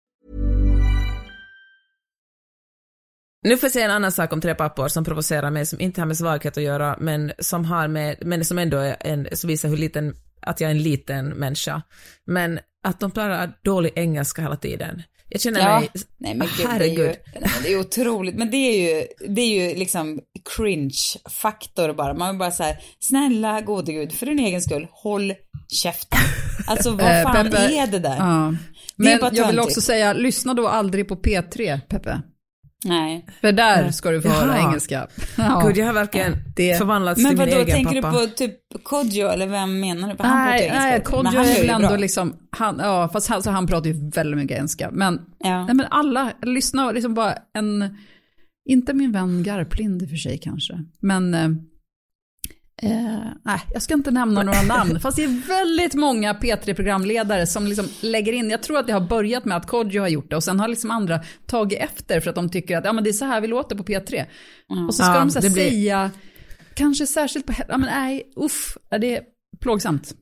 Nu 3.43 3.57
får 3.57 3.67
jag 3.67 3.73
säga 3.73 3.85
en 3.85 3.91
annan 3.91 4.11
sak 4.11 4.33
om 4.33 4.41
tre 4.41 4.55
pappor 4.55 4.87
som 4.87 5.03
provocerar 5.03 5.51
mig, 5.51 5.65
som 5.65 5.81
inte 5.81 6.01
har 6.01 6.05
med 6.05 6.17
svaghet 6.17 6.57
att 6.57 6.63
göra, 6.63 6.97
men 6.99 7.31
som 7.39 7.65
har 7.65 7.87
med, 7.87 8.17
men 8.21 8.45
som 8.45 8.57
ändå 8.57 8.77
är 8.77 8.95
en, 8.99 9.27
som 9.31 9.47
visar 9.47 9.69
hur 9.69 9.77
liten, 9.77 10.15
att 10.41 10.61
jag 10.61 10.67
är 10.67 10.75
en 10.75 10.83
liten 10.83 11.27
människa. 11.27 11.81
Men 12.25 12.59
att 12.83 12.99
de 12.99 13.11
pratar 13.11 13.53
dålig 13.63 13.91
engelska 13.95 14.41
hela 14.41 14.55
tiden. 14.55 15.03
Jag 15.29 15.41
känner 15.41 15.59
Ja, 15.59 15.79
mig, 15.79 15.89
nej 16.17 16.35
men 16.35 16.47
gud, 16.57 16.67
det 16.67 16.73
är, 16.73 16.85
ju, 16.85 16.97
herregud. 16.97 17.15
det 17.63 17.73
är 17.73 17.79
otroligt. 17.79 18.35
Men 18.35 18.51
det 18.51 18.57
är 18.57 18.95
ju, 18.99 19.07
det 19.27 19.41
är 19.41 19.69
ju 19.69 19.75
liksom 19.75 20.19
cringe-faktor 20.55 21.93
bara. 21.93 22.13
Man 22.13 22.29
vill 22.29 22.39
bara 22.39 22.51
säga, 22.51 22.75
snälla 22.99 23.61
gode 23.61 23.91
gud, 23.93 24.11
för 24.11 24.25
din 24.25 24.39
egen 24.39 24.61
skull, 24.61 24.87
håll 24.91 25.33
käften. 25.67 26.19
Alltså 26.67 26.91
vad 26.91 27.01
Eh, 27.01 27.23
fan 27.23 27.45
Peppe, 27.45 27.57
är 27.57 27.87
det 27.87 27.99
där? 27.99 28.17
Ja. 28.17 28.55
Det 28.95 29.03
Men 29.03 29.19
bara 29.19 29.31
jag 29.33 29.47
vill 29.47 29.59
också 29.59 29.81
säga, 29.81 30.13
lyssna 30.13 30.53
då 30.53 30.67
aldrig 30.67 31.07
på 31.07 31.15
P3, 31.15 31.79
Peppe. 31.81 32.21
Nej. 32.85 33.25
För 33.41 33.51
där 33.51 33.91
ska 33.91 34.11
du 34.11 34.21
få 34.21 34.29
höra 34.29 34.57
Jaha. 34.57 34.67
engelska. 34.69 35.07
Ja. 35.37 35.63
Gud, 35.67 35.77
jag 35.77 35.85
har 35.85 35.93
verkligen 35.93 36.33
Det- 36.55 36.77
förvandlats 36.77 37.21
Men 37.23 37.29
till 37.29 37.37
min 37.39 37.47
vad 37.47 37.57
då 37.57 37.61
egen 37.61 37.75
tänker 37.85 38.01
pappa. 38.01 38.19
du 38.21 38.27
på 38.27 38.33
typ 38.35 38.55
Kodjo 38.83 39.27
eller 39.27 39.47
vem 39.47 39.79
menar 39.79 40.09
du? 40.09 40.15
För 40.15 40.23
han 40.23 40.33
pratar 40.37 40.45
Nej, 40.51 40.59
ju 40.61 40.65
engelska. 40.65 40.83
nej 40.83 40.91
Men 40.91 41.01
Kodjo 41.33 41.39
är 41.69 41.75
ändå 41.75 41.87
bra. 41.87 41.97
liksom, 41.97 42.33
han, 42.49 42.79
ja, 42.83 43.09
fast 43.13 43.29
han, 43.29 43.43
så 43.43 43.51
han 43.51 43.67
pratar 43.67 43.87
ju 43.89 44.09
väldigt 44.09 44.37
mycket 44.37 44.57
engelska. 44.57 44.89
Men, 44.91 45.21
Ja. 45.39 45.65
nej, 45.65 45.75
men 45.75 45.85
alla, 45.89 46.31
lyssna 46.41 46.91
liksom 46.91 47.13
bara 47.13 47.33
en, 47.53 47.97
inte 48.65 48.93
min 48.93 49.11
vän 49.11 49.43
Garplind 49.43 50.01
i 50.01 50.05
och 50.05 50.09
för 50.09 50.17
sig 50.17 50.37
kanske, 50.37 50.73
men 51.01 51.33
eh, 52.81 53.19
nej, 53.43 53.59
jag 53.73 53.81
ska 53.81 53.93
inte 53.93 54.11
nämna 54.11 54.43
några 54.43 54.61
namn, 54.61 54.99
fast 54.99 55.17
det 55.17 55.23
är 55.23 55.47
väldigt 55.47 55.93
många 55.93 56.33
P3-programledare 56.33 57.47
som 57.47 57.67
liksom 57.67 57.87
lägger 58.01 58.33
in, 58.33 58.49
jag 58.49 58.63
tror 58.63 58.77
att 58.79 58.87
det 58.87 58.93
har 58.93 59.01
börjat 59.01 59.45
med 59.45 59.57
att 59.57 59.67
Kodjo 59.67 60.01
har 60.01 60.07
gjort 60.09 60.29
det 60.29 60.35
och 60.35 60.43
sen 60.43 60.59
har 60.59 60.67
liksom 60.67 60.91
andra 60.91 61.19
tagit 61.47 61.79
efter 61.79 62.19
för 62.19 62.29
att 62.29 62.35
de 62.35 62.49
tycker 62.49 62.77
att 62.77 62.85
ja, 62.85 62.93
men 62.93 63.03
det 63.03 63.09
är 63.09 63.13
så 63.13 63.25
här 63.25 63.41
vi 63.41 63.47
låter 63.47 63.75
på 63.75 63.83
P3. 63.83 64.25
Och 64.87 64.95
så 64.95 65.03
ska 65.03 65.13
Ja, 65.13 65.19
de 65.19 65.29
så 65.31 65.39
blir- 65.39 65.51
säga, 65.69 66.11
kanske 66.73 67.07
särskilt 67.07 67.45
på, 67.47 67.53
ja 67.67 67.77
men 67.77 67.89
nej, 67.89 68.23
uff, 68.35 68.77
är 68.89 68.99
det 68.99 69.17
är 69.17 69.23
plågsamt. 69.61 70.13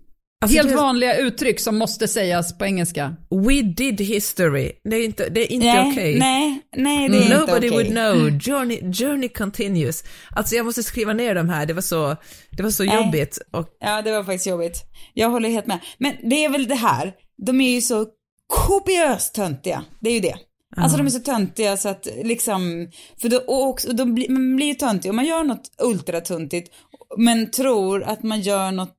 Alltså, 0.41 0.57
Helt 0.57 0.69
det- 0.69 0.75
vanliga 0.75 1.17
uttryck 1.17 1.59
som 1.59 1.77
måste 1.77 2.07
sägas 2.07 2.57
på 2.57 2.65
engelska. 2.65 3.15
We 3.45 3.61
did 3.61 4.01
history. 4.01 4.71
Det 4.83 4.95
är 4.95 5.05
inte, 5.05 5.29
det 5.29 5.41
är 5.41 5.51
inte 5.51 5.67
Nej, 5.67 5.91
okej. 5.91 6.19
nej, 6.19 6.61
nej, 6.75 7.09
det 7.09 7.17
är 7.17 7.21
inte 7.21 7.37
Nobody 7.39 7.69
okej. 7.69 7.69
would 7.69 7.87
know. 7.87 8.39
Journey, 8.39 8.93
journey 8.93 9.29
continues. 9.29 10.03
Alltså 10.35 10.55
jag 10.55 10.65
måste 10.65 10.83
skriva 10.83 11.13
ner 11.13 11.35
de 11.35 11.49
här, 11.49 11.65
det 11.65 11.73
var 11.73 11.81
så, 11.81 12.15
det 12.51 12.63
var 12.63 12.69
så 12.71 12.83
Nej. 12.83 12.95
jobbigt. 12.95 13.39
Och, 13.53 13.67
Ja, 13.79 14.01
det 14.01 14.11
var 14.11 14.23
faktiskt 14.23 14.47
jobbigt. 14.47 14.83
Jag 15.13 15.29
håller 15.29 15.49
helt 15.49 15.67
med. 15.67 15.79
Men 15.97 16.13
det 16.29 16.45
är 16.45 16.49
väl 16.49 16.67
det 16.67 16.75
här, 16.75 17.13
de 17.47 17.61
är 17.61 17.71
ju 17.75 17.81
så 17.81 18.05
kopiöst 18.47 19.33
töntiga. 19.33 19.83
Det 20.01 20.09
är 20.09 20.13
ju 20.13 20.19
det. 20.19 20.35
Alltså 20.77 20.97
de 20.97 21.05
är 21.05 21.09
så 21.09 21.19
töntiga 21.19 21.77
så 21.77 21.89
att 21.89 22.07
liksom, 22.23 22.87
för 23.21 23.29
då, 23.29 23.37
och 23.37 23.67
också, 23.67 23.93
de 23.93 24.13
blir, 24.15 24.29
man 24.29 24.55
blir 24.55 24.67
ju 24.67 24.73
töntig 24.73 25.09
om 25.09 25.15
man 25.15 25.25
gör 25.25 25.43
något 25.43 25.71
ultratuntigt 25.83 26.71
men 27.17 27.51
tror 27.51 28.03
att 28.03 28.23
man 28.23 28.41
gör 28.41 28.71
något 28.71 28.97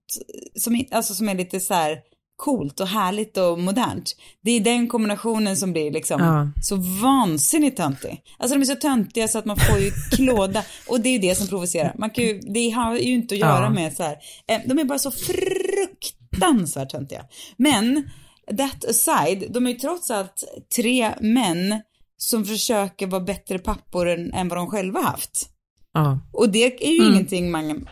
som, 0.58 0.84
alltså, 0.90 1.14
som 1.14 1.28
är 1.28 1.34
lite 1.34 1.60
så 1.60 1.74
här 1.74 1.98
coolt 2.36 2.80
och 2.80 2.86
härligt 2.88 3.36
och 3.36 3.58
modernt. 3.58 4.16
Det 4.42 4.50
är 4.50 4.60
den 4.60 4.88
kombinationen 4.88 5.56
som 5.56 5.72
blir 5.72 5.90
liksom 5.90 6.20
Ja. 6.20 6.48
så 6.62 6.76
vansinnigt 7.02 7.76
töntig. 7.76 8.22
Alltså 8.38 8.54
de 8.56 8.60
är 8.62 8.66
så 8.66 8.74
töntiga 8.74 9.28
så 9.28 9.38
att 9.38 9.44
man 9.44 9.56
får 9.56 9.78
ju 9.78 9.90
klåda 10.16 10.64
och 10.88 11.00
det 11.00 11.08
är 11.08 11.12
ju 11.12 11.18
det 11.18 11.34
som 11.34 11.46
provocerar. 11.46 11.94
Man 11.98 12.10
kan 12.10 12.24
ju, 12.24 12.40
det 12.40 12.70
har 12.70 12.96
ju 12.96 13.12
inte 13.12 13.34
att 13.34 13.38
göra 13.40 13.64
Ja. 13.64 13.70
med 13.70 13.92
så 13.96 14.02
här, 14.02 14.16
eh, 14.48 14.60
de 14.66 14.78
är 14.78 14.84
bara 14.84 14.98
så 14.98 15.10
fruktansvärt 15.10 16.90
töntiga. 16.90 17.24
Men 17.56 18.10
that 18.58 18.84
aside, 18.84 19.44
de 19.50 19.66
är 19.66 19.70
ju 19.70 19.76
trots 19.76 20.10
allt 20.10 20.44
tre 20.76 21.14
män 21.20 21.80
som 22.16 22.44
försöker 22.44 23.06
vara 23.06 23.20
bättre 23.22 23.58
pappor 23.58 24.08
än, 24.08 24.32
än 24.32 24.48
vad 24.48 24.58
de 24.58 24.66
själva 24.66 25.00
haft. 25.00 25.48
Ja. 25.94 26.20
Och 26.32 26.50
det 26.50 26.84
är 26.84 26.92
ju 26.92 27.00
Mm. 27.00 27.12
ingenting 27.12 27.50
man, 27.50 27.88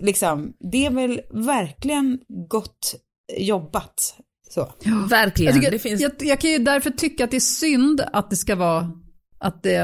liksom, 0.00 0.52
det 0.72 0.86
är 0.86 0.90
väl 0.90 1.20
verkligen 1.30 2.20
gott 2.48 2.94
jobbat. 3.38 4.14
Så. 4.50 4.72
Verkligen. 5.10 5.54
Jag, 5.54 5.60
tycker, 5.60 5.72
det 5.72 5.78
finns... 5.78 6.00
jag, 6.00 6.12
jag 6.20 6.40
kan 6.40 6.50
ju 6.50 6.58
därför 6.58 6.90
tycka 6.90 7.24
att 7.24 7.30
det 7.30 7.36
är 7.36 7.40
synd 7.40 8.00
att 8.12 8.30
det 8.30 8.36
ska 8.36 8.56
vara, 8.56 8.92
att, 9.38 9.62
det, 9.62 9.76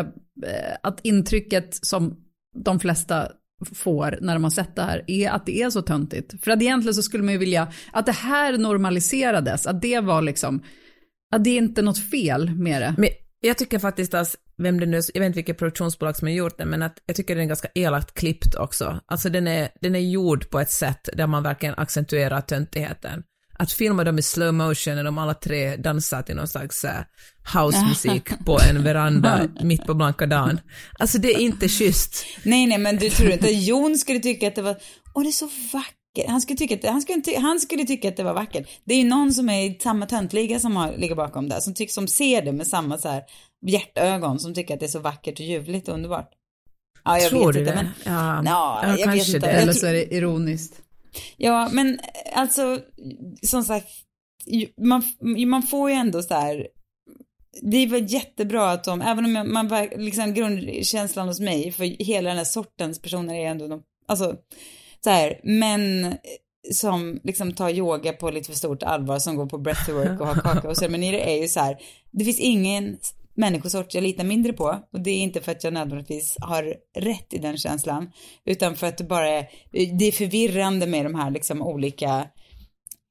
eh, 0.47 0.77
att 0.83 1.01
intrycket 1.03 1.75
som 1.87 2.17
de 2.65 2.81
flesta 2.81 3.29
får 3.75 4.19
när 4.21 4.35
de 4.35 4.45
har 4.45 4.51
sett 4.51 4.77
det 4.77 4.83
här 4.83 5.05
är 5.07 5.31
att 5.31 5.47
det 5.47 5.63
är 5.63 5.71
så 5.71 5.83
töntigt. 5.83 6.45
För 6.45 6.51
att 6.51 6.63
egentligen 6.63 6.95
så 6.95 7.03
skulle 7.03 7.23
man 7.25 7.33
ju 7.33 7.39
vilja 7.39 7.73
att 7.93 8.07
det 8.07 8.13
här 8.13 8.59
normaliserades, 8.59 9.67
att 9.67 9.83
det 9.83 10.01
var 10.01 10.23
liksom, 10.23 10.63
att 11.35 11.45
det 11.45 11.51
är 11.51 11.59
inte 11.59 11.83
något 11.83 12.11
fel 12.11 12.55
med 12.55 12.83
det. 12.83 12.95
Men 12.99 13.09
jag 13.47 13.59
tycker 13.59 13.79
faktiskt 13.79 14.15
att, 14.15 14.35
vem 14.57 14.81
det 14.81 14.87
nu, 14.87 15.01
jag 15.15 15.21
vet 15.21 15.27
inte 15.27 15.37
vilket 15.37 15.59
produktionsbolag 15.59 16.17
som 16.17 16.29
har 16.29 16.33
gjort 16.33 16.59
den, 16.59 16.69
men 16.69 16.83
att 16.83 16.99
jag 17.07 17.17
tycker 17.17 17.35
den 17.35 17.45
är 17.45 17.49
ganska 17.49 17.69
elakt 17.75 18.15
klippt 18.15 18.55
också. 18.55 19.01
Alltså 19.07 19.29
den 19.29 19.47
är, 19.47 19.69
den 19.81 19.95
är 19.95 20.01
gjord 20.01 20.51
på 20.51 20.61
ett 20.61 20.71
sätt 20.71 21.09
där 21.13 21.27
man 21.27 21.43
verkligen 21.43 21.75
accentuerar 21.79 22.41
töntigheten. 22.41 23.23
Att 23.59 23.73
filma 23.73 24.05
dem 24.05 24.19
i 24.19 24.23
slow 24.23 24.55
motion 24.55 24.95
när 24.95 25.05
de 25.05 25.19
alla 25.19 25.35
tre 25.35 25.77
dansar 25.77 26.23
till 26.23 26.37
någon 26.37 26.49
slags 26.49 26.85
eh, 26.85 27.01
housemusik 27.55 28.31
på 28.47 28.59
en 28.71 28.83
veranda 28.83 29.49
mitt 29.61 29.87
på 29.87 29.95
blanka 29.95 30.27
dagen. 30.27 30.61
Alltså 30.99 31.19
det 31.19 31.35
är 31.35 31.39
inte 31.39 31.69
schysst. 31.69 32.27
Nej, 32.43 32.67
nej, 32.67 32.79
men 32.79 32.97
du 32.97 33.11
tror 33.11 33.31
inte 33.31 33.47
att 33.47 33.63
Jon 33.63 33.99
skulle 33.99 34.21
tycka 34.21 34.49
att 34.49 34.55
det 34.55 34.63
var, 34.63 34.77
åh 35.15 35.23
det 35.23 35.29
är 35.29 35.33
så 35.33 35.51
vackert. 35.73 36.04
Han 36.29 36.41
skulle, 36.41 36.57
tycka 36.57 36.75
att, 36.75 36.85
han, 36.85 37.03
skulle, 37.03 37.23
ty- 37.23 37.37
han 37.37 37.61
skulle 37.61 37.85
tycka 37.85 38.09
att 38.09 38.17
det 38.17 38.23
var 38.23 38.35
vackert. 38.35 38.69
Det 38.85 38.95
är 38.95 38.99
ju 38.99 39.05
någon 39.09 39.33
som 39.35 39.49
är 39.49 39.63
i 39.65 39.79
samma 39.83 40.07
töntliga 40.07 40.61
som 40.61 40.77
har, 40.77 40.97
ligger 40.97 41.15
bakom 41.15 41.49
det, 41.49 41.61
som, 41.61 41.75
tycker, 41.75 41.93
som 41.93 42.09
ser 42.09 42.43
det 42.43 42.53
med 42.53 42.67
samma 42.67 42.99
så 42.99 43.09
här 43.09 43.23
hjärtögon, 43.67 44.41
som 44.41 44.55
tycker 44.55 44.75
att 44.75 44.81
det 44.81 44.87
är 44.87 44.91
så 44.91 44.99
vackert 45.01 45.41
och 45.41 45.47
ljuvligt 45.47 45.89
och 45.89 45.95
underbart. 45.95 46.31
Ja, 47.05 47.19
jag 47.19 47.31
Tror 47.31 47.47
vet 47.47 47.55
du 47.55 47.61
inte, 47.61 47.71
det? 47.73 47.77
men... 47.77 48.15
Ja, 48.15 48.43
Ja, 48.45 48.81
ja, 48.83 48.89
jag 48.89 48.97
vet 48.97 49.05
kanske 49.05 49.37
inte. 49.37 49.47
det. 49.47 49.53
Eller 49.53 49.73
så 49.73 49.87
är 49.87 49.93
det 49.93 50.15
ironiskt. 50.15 50.81
Ja, 51.37 51.69
men 51.73 51.99
alltså, 52.35 52.81
som 53.43 53.65
sagt, 53.65 53.89
man, 54.81 55.03
man 55.47 55.63
får 55.63 55.91
ju 55.91 55.97
ändå 55.97 56.23
så 56.23 56.35
här, 56.35 56.69
det 57.63 57.77
är 57.77 57.87
väl 57.87 58.13
jättebra 58.13 58.71
att 58.71 58.85
de, 58.85 59.03
även 59.03 59.25
om 59.25 59.37
jag- 59.37 59.47
man, 59.49 59.69
ver- 59.69 59.99
liksom 59.99 60.35
grundkänslan 60.35 61.29
hos 61.29 61.41
mig 61.41 61.73
för 61.73 61.85
hela 62.05 62.29
den 62.29 62.37
här 62.39 62.45
sortens 62.45 62.99
personer 63.03 63.35
är 63.35 63.47
ändå, 63.51 63.69
de, 63.69 63.83
alltså, 64.09 64.37
så 65.05 65.11
här, 65.11 65.41
män 65.43 66.17
som 66.73 67.21
liksom 67.25 67.53
tar 67.53 67.71
yoga 67.71 68.13
på 68.13 68.31
lite 68.31 68.47
för 68.47 68.59
stort 68.59 68.83
allvar, 68.83 69.19
som 69.19 69.37
går 69.37 69.47
på 69.47 69.59
breathwork 69.59 70.21
och 70.21 70.27
har 70.27 70.35
kaka 70.43 70.69
och 70.69 70.77
ceremonier 70.77 71.13
är 71.13 71.43
ju 71.43 71.49
så 71.49 71.61
här, 71.61 71.77
det 72.11 72.25
finns 72.25 72.39
ingen 72.41 72.99
människosort 73.35 73.95
jag 73.95 74.03
litar 74.03 74.25
mindre 74.25 74.53
på 74.53 74.79
och 74.93 75.01
det 75.01 75.11
är 75.11 75.19
inte 75.19 75.41
för 75.41 75.53
att 75.53 75.65
jag 75.65 75.73
nödvändigtvis 75.73 76.37
har 76.41 76.77
rätt 76.97 77.35
i 77.35 77.39
den 77.39 77.57
känslan 77.57 78.13
utan 78.45 78.77
för 78.77 78.87
att 78.87 78.99
det 78.99 79.05
bara 79.05 79.29
är, 79.29 79.49
det 79.99 80.05
är 80.05 80.13
förvirrande 80.13 80.87
med 80.87 81.07
de 81.07 81.15
här 81.15 81.31
liksom 81.31 81.63
olika, 81.63 82.29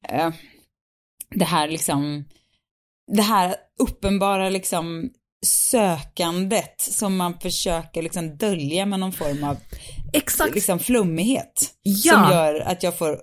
eh, 0.09 0.31
det 1.35 1.45
här 1.45 1.67
liksom 1.67 2.25
det 3.11 3.21
här 3.21 3.55
uppenbara 3.79 4.49
liksom 4.49 5.09
sökandet 5.43 6.75
som 6.81 7.15
man 7.17 7.39
försöker 7.39 8.01
liksom 8.01 8.37
dölja 8.37 8.85
med 8.85 8.99
någon 8.99 9.11
form 9.13 9.43
av 9.43 9.57
Exakt. 10.13 10.55
liksom 10.55 10.79
flummighet. 10.79 11.71
Ja. 11.83 12.13
Som 12.13 12.31
gör 12.31 12.59
att 12.59 12.83
jag 12.83 12.97
får 12.97 13.19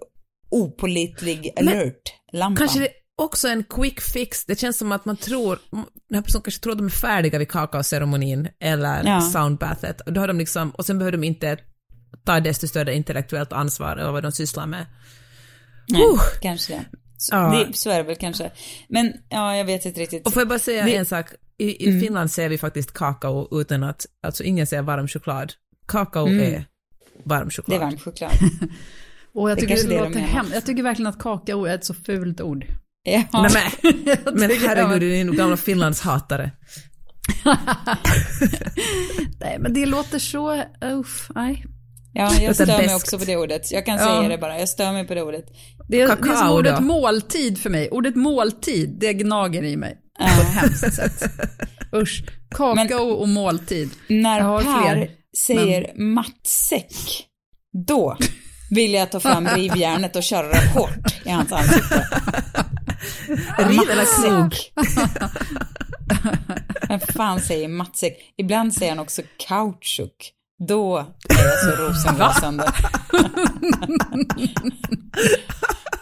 opolitlig 0.50 1.52
alert-lampa. 1.56 2.58
Kanske 2.58 2.78
det 2.78 2.88
också 3.16 3.48
en 3.48 3.64
quick 3.64 4.00
fix. 4.00 4.44
Det 4.44 4.58
känns 4.60 4.78
som 4.78 4.92
att 4.92 5.04
man 5.04 5.16
tror, 5.16 5.58
den 6.08 6.14
här 6.14 6.22
personen 6.22 6.42
kanske 6.42 6.60
tror 6.62 6.72
att 6.72 6.78
de 6.78 6.86
är 6.86 6.90
färdiga 6.90 7.38
vid 7.38 7.48
kakaoceremonin 7.50 8.48
eller 8.60 9.04
Ja. 9.04 9.20
soundbathet. 9.20 10.00
Och 10.00 10.12
då 10.12 10.20
har 10.20 10.28
de 10.28 10.38
liksom, 10.38 10.70
och 10.70 10.86
sen 10.86 10.98
behöver 10.98 11.18
de 11.18 11.24
inte 11.24 11.58
ta 12.24 12.40
desto 12.40 12.68
större 12.68 12.94
intellektuellt 12.94 13.52
ansvar 13.52 13.96
över 13.96 14.12
vad 14.12 14.22
de 14.22 14.32
sysslar 14.32 14.66
med. 14.66 14.86
Nej, 15.88 16.02
Uh. 16.02 16.20
kanske 16.42 16.72
det. 16.72 16.84
Så, 17.18 17.34
Ja. 17.34 17.64
det. 17.68 17.76
så 17.76 17.90
är 17.90 17.96
det 17.96 18.02
väl 18.02 18.16
kanske. 18.16 18.50
Men 18.88 19.12
ja, 19.28 19.56
jag 19.56 19.64
vet 19.64 19.84
inte 19.84 20.00
riktigt. 20.00 20.26
Och 20.26 20.32
får 20.32 20.40
jag 20.40 20.48
bara 20.48 20.58
säga 20.58 20.84
Vi- 20.84 20.94
en 20.94 21.06
sak, 21.06 21.26
i, 21.62 21.88
i 21.88 22.00
Finland 22.00 22.30
ser 22.30 22.48
vi 22.48 22.58
faktiskt 22.58 22.92
kakao 22.92 23.60
utan 23.60 23.82
att, 23.82 24.06
alltså 24.22 24.42
ingen 24.44 24.66
säger 24.66 24.82
varm 24.82 25.08
choklad. 25.08 25.52
Kakao 25.86 26.28
är 26.28 26.64
varm 27.24 27.48
Det 27.48 27.54
choklad. 27.54 27.80
är 27.80 27.84
varm 27.84 27.98
choklad. 27.98 28.30
Och 29.34 29.50
jag 29.50 29.56
Det 29.56 29.60
tycker 29.60 29.74
det, 29.76 29.82
det 29.82 29.88
de 29.88 29.98
låter 29.98 30.10
menar. 30.14 30.26
hem. 30.28 30.46
Jag 30.54 30.66
tycker 30.66 30.82
verkligen 30.82 31.06
att 31.08 31.18
kakao 31.18 31.64
är 31.64 31.74
ett 31.74 31.84
så 31.84 31.94
fult 31.94 32.40
ord. 32.40 32.64
Ja. 33.02 33.24
Nej, 33.32 33.50
men, 34.34 34.50
herregud, 34.50 35.00
du 35.00 35.16
är 35.16 35.20
en 35.20 35.36
gamla 35.36 35.56
Finlandshatare. 35.56 36.50
Nej, 39.40 39.58
men 39.58 39.74
det 39.74 39.86
låter 39.86 40.18
så, 40.18 40.62
uff, 40.84 41.30
nej. 41.34 41.64
Ja, 42.12 42.32
jag 42.40 42.54
stör 42.54 42.66
mig 42.66 42.94
också 42.94 43.18
på 43.18 43.24
det 43.24 43.36
ordet. 43.36 43.72
Jag 43.72 43.86
kan 43.86 43.96
Ja. 43.98 44.06
säga 44.06 44.28
det 44.28 44.38
bara. 44.38 44.58
Jag 44.58 44.68
stör 44.68 44.92
mig 44.92 45.06
på 45.06 45.14
det 45.14 45.22
ordet. 45.22 45.44
Det 45.88 46.00
är, 46.00 46.06
det 46.06 46.12
är 46.12 46.16
Kakao 46.16 46.36
som 46.36 46.50
ordet 46.50 46.76
då? 46.76 46.82
måltid 46.82 47.58
för 47.58 47.70
mig. 47.70 47.88
Ordet 47.90 48.16
måltid, 48.16 48.96
det 49.00 49.12
gnager 49.12 49.62
i 49.64 49.76
mig. 49.76 49.99
På 50.20 50.42
ett 50.42 50.48
hemskt 50.48 50.94
sätt. 50.94 51.22
Usch. 51.94 52.24
Kakao 52.54 53.10
och 53.10 53.28
måltid. 53.28 53.90
När 54.08 54.40
Per 54.40 54.80
fler, 54.80 55.10
säger 55.46 55.94
matsäck, 55.96 56.92
då 57.86 58.16
vill 58.70 58.94
jag 58.94 59.10
ta 59.10 59.20
fram 59.20 59.48
rivjärnet 59.48 60.16
och 60.16 60.22
köra 60.22 60.48
det 60.48 60.68
hårt 60.74 61.24
i 61.24 61.30
hans 61.30 61.52
ansikte. 61.52 62.06
Riv 63.58 63.90
eller 63.90 64.22
krog? 64.22 64.54
Vem 66.88 67.00
fan 67.00 67.40
säger 67.40 67.68
matsäck? 67.68 68.18
Ibland 68.36 68.74
säger 68.74 68.92
han 68.92 68.98
också 68.98 69.22
kautschuk. 69.48 70.32
Då 70.68 70.98
är 71.28 71.44
jag 71.44 71.58
så 71.58 71.82
rosenrasande. 71.82 72.72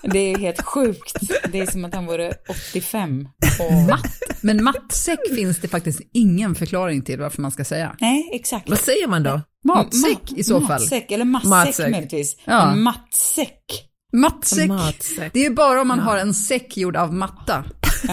Det 0.02 0.18
är 0.18 0.38
helt 0.38 0.62
sjukt. 0.62 1.12
Det 1.52 1.60
är 1.60 1.66
som 1.66 1.84
att 1.84 1.94
han 1.94 2.06
vore 2.06 2.32
85. 2.70 3.28
Och... 3.60 3.72
Matt. 3.88 4.22
Men 4.40 4.64
mattsäck 4.64 5.18
finns 5.34 5.58
det 5.58 5.68
faktiskt 5.68 6.00
ingen 6.12 6.54
förklaring 6.54 7.02
till 7.02 7.20
varför 7.20 7.42
man 7.42 7.50
ska 7.50 7.64
säga. 7.64 7.96
Nej, 8.00 8.30
exakt. 8.32 8.68
Vad 8.68 8.78
säger 8.78 9.06
man 9.08 9.22
då? 9.22 9.40
Matsäck 9.64 10.18
Ma- 10.22 10.38
i 10.38 10.44
så 10.44 10.60
fall. 10.60 10.80
Matsäck, 10.80 11.10
eller 11.10 11.24
matsäck, 11.24 11.50
Matsäck. 11.50 11.90
möjligtvis. 11.90 12.36
Ja. 12.44 12.74
Matsäck. 12.74 13.64
Mattsäck. 14.12 14.68
Matsäck. 14.68 15.32
Det 15.32 15.46
är 15.46 15.50
bara 15.50 15.80
om 15.80 15.88
man 15.88 15.98
har 16.00 16.16
en 16.16 16.34
säck 16.34 16.76
gjord 16.76 16.96
av 16.96 17.14
matta. 17.14 17.64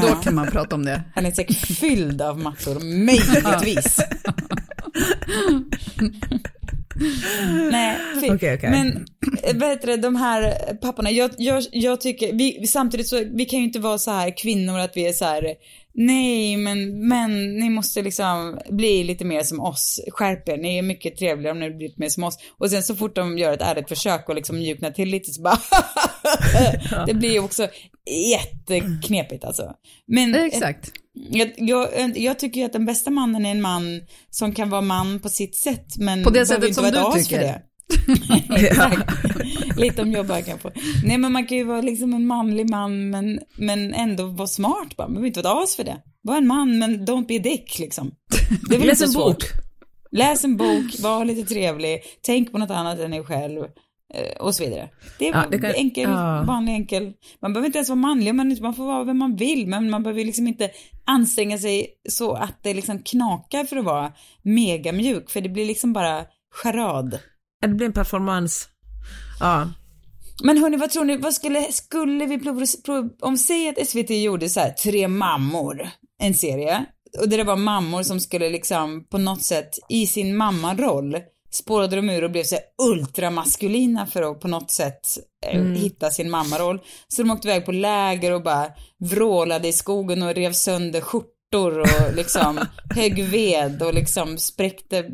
Då 0.01 0.07
kan 0.07 0.35
man 0.35 0.47
prata 0.47 0.75
om 0.75 0.85
det. 0.85 1.03
Han 1.15 1.25
är 1.25 1.31
säkert 1.31 1.57
fylld 1.77 2.21
av 2.21 2.39
mattor, 2.39 2.79
möjligtvis. 3.05 3.99
Nej, 7.71 7.97
fy. 8.21 8.29
Okej, 8.29 8.55
okej. 8.55 8.69
men 8.69 9.05
eh, 9.43 9.55
vad 9.55 9.69
heter 9.69 9.87
det, 9.87 9.97
de 9.97 10.15
här 10.15 10.73
papporna, 10.75 11.11
jag, 11.11 11.31
jag, 11.37 11.63
jag 11.71 12.01
tycker, 12.01 12.33
vi, 12.33 12.67
samtidigt 12.67 13.07
så, 13.07 13.23
vi 13.33 13.45
kan 13.45 13.59
ju 13.59 13.65
inte 13.65 13.79
vara 13.79 13.97
så 13.97 14.11
här 14.11 14.37
kvinnor 14.37 14.79
att 14.79 14.97
vi 14.97 15.07
är 15.07 15.13
så 15.13 15.25
här, 15.25 15.55
nej 15.95 16.57
men, 16.57 17.07
men 17.07 17.55
ni 17.55 17.69
måste 17.69 18.01
liksom 18.01 18.59
bli 18.69 19.03
lite 19.03 19.25
mer 19.25 19.43
som 19.43 19.59
oss, 19.59 19.99
skärp 20.11 20.49
er, 20.49 20.57
ni 20.57 20.77
är 20.77 20.81
mycket 20.81 21.17
trevligare 21.17 21.51
om 21.51 21.59
ni 21.59 21.69
blir 21.69 21.87
lite 21.87 21.99
mer 21.99 22.09
som 22.09 22.23
oss. 22.23 22.37
Och 22.57 22.69
sen 22.69 22.83
så 22.83 22.95
fort 22.95 23.15
de 23.15 23.37
gör 23.37 23.53
ett 23.53 23.61
ärligt 23.61 23.89
försök 23.89 24.29
och 24.29 24.35
liksom 24.35 24.57
mjuknar 24.57 24.91
till 24.91 25.09
lite 25.09 25.31
så 25.31 25.41
bara, 25.41 25.59
det 27.07 27.13
blir 27.13 27.31
ju 27.31 27.39
också 27.39 27.67
jätteknepigt 28.31 29.45
alltså. 29.45 29.73
Men 30.07 30.35
Exakt. 30.35 30.91
jag, 31.13 31.53
jag, 31.57 32.17
jag 32.17 32.39
tycker 32.39 32.59
ju 32.59 32.65
att 32.65 32.73
den 32.73 32.85
bästa 32.85 33.09
mannen 33.09 33.45
är 33.45 33.51
en 33.51 33.61
man 33.61 34.01
som 34.29 34.53
kan 34.53 34.69
vara 34.69 34.81
man 34.81 35.19
på 35.19 35.29
sitt 35.29 35.55
sätt, 35.55 35.97
men 35.97 36.23
På 36.23 36.29
det 36.29 36.45
sättet 36.45 36.75
som 36.75 36.83
du 36.83 37.21
tycker. 37.21 37.39
det. 37.39 37.61
Lite 39.77 40.01
om 40.01 40.11
jag 40.11 40.27
bara 40.27 40.41
kan 40.41 40.59
få. 40.59 40.71
Nej 41.03 41.17
men 41.17 41.31
man 41.31 41.45
kan 41.45 41.57
ju 41.57 41.63
vara 41.63 41.81
liksom 41.81 42.13
en 42.13 42.27
manlig 42.27 42.69
man 42.69 43.09
men, 43.09 43.39
men 43.57 43.93
ändå 43.93 44.25
vara 44.27 44.47
smart 44.47 44.95
bara. 44.97 45.07
Man 45.07 45.13
behöver 45.13 45.27
inte 45.27 45.41
vara 45.41 45.57
ett 45.57 45.63
as 45.63 45.75
för 45.75 45.83
det. 45.83 45.97
Var 46.21 46.37
en 46.37 46.47
man 46.47 46.77
men 46.79 47.05
don't 47.07 47.27
be 47.27 47.35
a 47.35 47.39
dick 47.43 47.79
liksom. 47.79 48.11
Det 48.69 48.75
är 48.75 48.79
väl 48.79 48.87
Läs 48.87 49.01
en 49.01 49.13
bok. 49.13 49.37
Läs 50.11 50.43
en 50.43 50.57
bok, 50.57 50.99
var 50.99 51.25
lite 51.25 51.53
trevlig, 51.53 52.01
tänk 52.21 52.51
på 52.51 52.57
något 52.57 52.69
annat 52.69 52.99
än 52.99 53.11
dig 53.11 53.23
själv 53.23 53.59
eh, 54.13 54.37
och 54.39 54.55
så 54.55 54.63
vidare. 54.63 54.89
Det 55.19 55.27
är 55.27 55.33
Ja, 55.33 55.43
det 55.51 55.59
kan- 55.59 55.71
enkel, 55.75 56.09
ja. 56.09 56.43
vanlig 56.47 56.73
enkel. 56.73 57.13
Man 57.41 57.53
behöver 57.53 57.65
inte 57.65 57.77
ens 57.77 57.89
vara 57.89 57.95
manlig, 57.99 58.35
man, 58.35 58.57
man 58.61 58.73
får 58.73 58.85
vara 58.85 59.03
vem 59.03 59.17
man 59.17 59.35
vill, 59.35 59.67
men 59.67 59.89
man 59.89 60.03
behöver 60.03 60.25
liksom 60.25 60.47
inte 60.47 60.69
anstränga 61.05 61.57
sig 61.57 61.87
så 62.09 62.33
att 62.33 62.63
det 62.63 62.73
liksom 62.73 62.99
knakar 62.99 63.63
för 63.63 63.75
att 63.77 63.85
vara 63.85 64.11
mega 64.43 64.91
mjuk, 64.91 65.29
för 65.29 65.41
det 65.41 65.49
blir 65.49 65.65
liksom 65.65 65.93
bara 65.93 66.25
charad. 66.63 67.19
Det 67.67 67.75
blir 67.75 67.87
en 67.87 67.93
performance. 67.93 68.65
Ja. 69.39 69.69
Men 70.43 70.57
hörni, 70.57 70.77
vad 70.77 70.89
tror 70.89 71.05
ni, 71.05 71.17
vad 71.17 71.33
skulle, 71.33 71.71
skulle 71.71 72.25
vi 72.25 72.39
prov, 72.39 72.65
prov, 72.85 73.09
om 73.21 73.37
säg 73.37 73.69
att 73.69 73.87
SVT 73.87 74.09
gjorde 74.09 74.49
så 74.49 74.59
här, 74.59 74.71
tre 74.71 75.07
mammor, 75.07 75.89
en 76.21 76.33
serie, 76.33 76.85
och 77.19 77.29
där 77.29 77.37
det 77.37 77.43
var 77.43 77.55
mammor 77.55 78.03
som 78.03 78.19
skulle 78.19 78.49
liksom 78.49 79.07
på 79.09 79.17
något 79.17 79.43
sätt 79.43 79.69
i 79.89 80.07
sin 80.07 80.37
mammaroll 80.37 81.17
spårade 81.51 81.95
de 81.95 82.09
ur 82.09 82.23
och 82.23 82.31
blev 82.31 82.43
så 82.43 82.57
ultramaskulina 82.77 84.05
för 84.05 84.31
att 84.31 84.39
på 84.39 84.47
något 84.47 84.71
sätt 84.71 85.01
eh, 85.45 85.61
hitta 85.61 86.09
sin 86.09 86.29
mammaroll. 86.29 86.79
Så 87.07 87.21
de 87.21 87.31
åkte 87.31 87.47
iväg 87.47 87.65
på 87.65 87.71
läger 87.71 88.31
och 88.31 88.43
bara 88.43 88.67
vrålade 88.99 89.67
i 89.67 89.73
skogen 89.73 90.23
och 90.23 90.33
rev 90.33 90.53
sönder 90.53 91.01
skjortor 91.01 91.34
och 91.55 92.15
liksom 92.15 92.59
högg 92.95 93.23
ved 93.23 93.81
och 93.81 93.93
liksom 93.93 94.37
spräckte, 94.37 95.05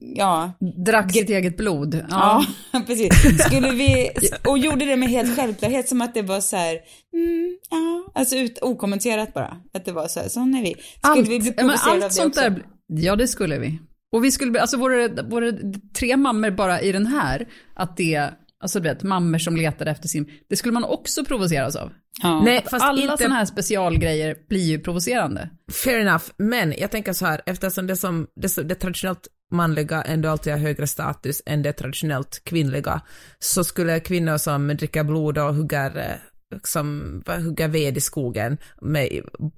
ja, 0.00 0.52
Drack 0.86 1.12
sitt 1.12 1.30
eget 1.30 1.56
blod. 1.56 2.04
Ja. 2.10 2.44
Ja, 2.72 2.82
precis. 2.86 3.44
Skulle 3.46 3.70
vi, 3.70 4.10
och 4.48 4.58
gjorde 4.58 4.84
det 4.84 4.96
med 4.96 5.08
helt 5.08 5.36
självklarhet 5.36 5.88
som 5.88 6.00
att 6.00 6.14
det 6.14 6.22
var 6.22 6.40
så 6.40 6.56
här, 6.56 6.78
mm, 7.14 7.58
ja, 7.70 8.12
alltså 8.14 8.36
ut, 8.36 8.58
okommenterat 8.62 9.34
bara. 9.34 9.56
Att 9.74 9.84
det 9.84 9.92
var 9.92 10.08
så 10.08 10.20
här, 10.20 10.28
sån 10.28 10.54
är 10.54 10.62
vi. 10.62 10.74
Skulle 10.74 11.20
Allt, 11.20 11.28
vi 11.28 11.40
bli 11.40 11.52
provocerade 11.52 11.96
av 11.96 12.02
allt 12.02 12.02
det 12.02 12.10
sånt 12.10 12.36
också? 12.36 12.40
där, 12.40 12.62
ja 12.88 13.16
det 13.16 13.28
skulle 13.28 13.58
vi. 13.58 13.78
Och 14.12 14.24
vi 14.24 14.30
skulle, 14.30 14.60
alltså 14.60 14.76
vore 14.76 15.08
det, 15.08 15.22
vore 15.22 15.50
det 15.50 15.80
tre 15.94 16.16
mammor 16.16 16.50
bara 16.50 16.80
i 16.80 16.92
den 16.92 17.06
här, 17.06 17.48
att 17.74 17.96
det, 17.96 18.30
alltså 18.60 18.80
du 18.80 18.88
vet, 18.88 19.02
mammor 19.02 19.38
som 19.38 19.56
letar 19.56 19.86
efter 19.86 20.08
sin, 20.08 20.30
det 20.48 20.56
skulle 20.56 20.72
man 20.72 20.84
också 20.84 21.24
provoceras 21.24 21.76
av. 21.76 21.92
Ja. 22.22 22.42
Nej, 22.44 22.64
fast 22.70 22.84
Alla 22.84 23.02
inte... 23.02 23.16
sådana 23.16 23.34
här 23.34 23.44
specialgrejer 23.44 24.36
blir 24.48 24.64
ju 24.64 24.78
provocerande. 24.78 25.50
Fair 25.84 26.00
enough, 26.00 26.24
men 26.36 26.74
jag 26.78 26.90
tänker 26.90 27.12
så 27.12 27.26
här, 27.26 27.40
eftersom 27.46 27.86
det 27.86 27.96
som 27.96 28.26
det, 28.36 28.48
som- 28.48 28.68
det 28.68 28.74
traditionellt 28.74 29.26
manliga 29.52 30.02
ändå 30.02 30.28
alltid 30.28 30.52
har 30.52 30.60
högre 30.60 30.86
status 30.86 31.42
än 31.46 31.62
det 31.62 31.72
traditionellt 31.72 32.42
kvinnliga, 32.44 33.00
så 33.38 33.64
skulle 33.64 34.00
kvinnor 34.00 34.36
som 34.36 34.68
dricker 34.68 35.04
blod 35.04 35.38
och 35.38 35.54
hugger, 35.54 35.96
eh, 35.98 36.58
som 36.64 37.22
vad, 37.26 37.42
hugger 37.42 37.68
ved 37.68 37.96
i 37.96 38.00
skogen 38.00 38.58
med 38.80 39.08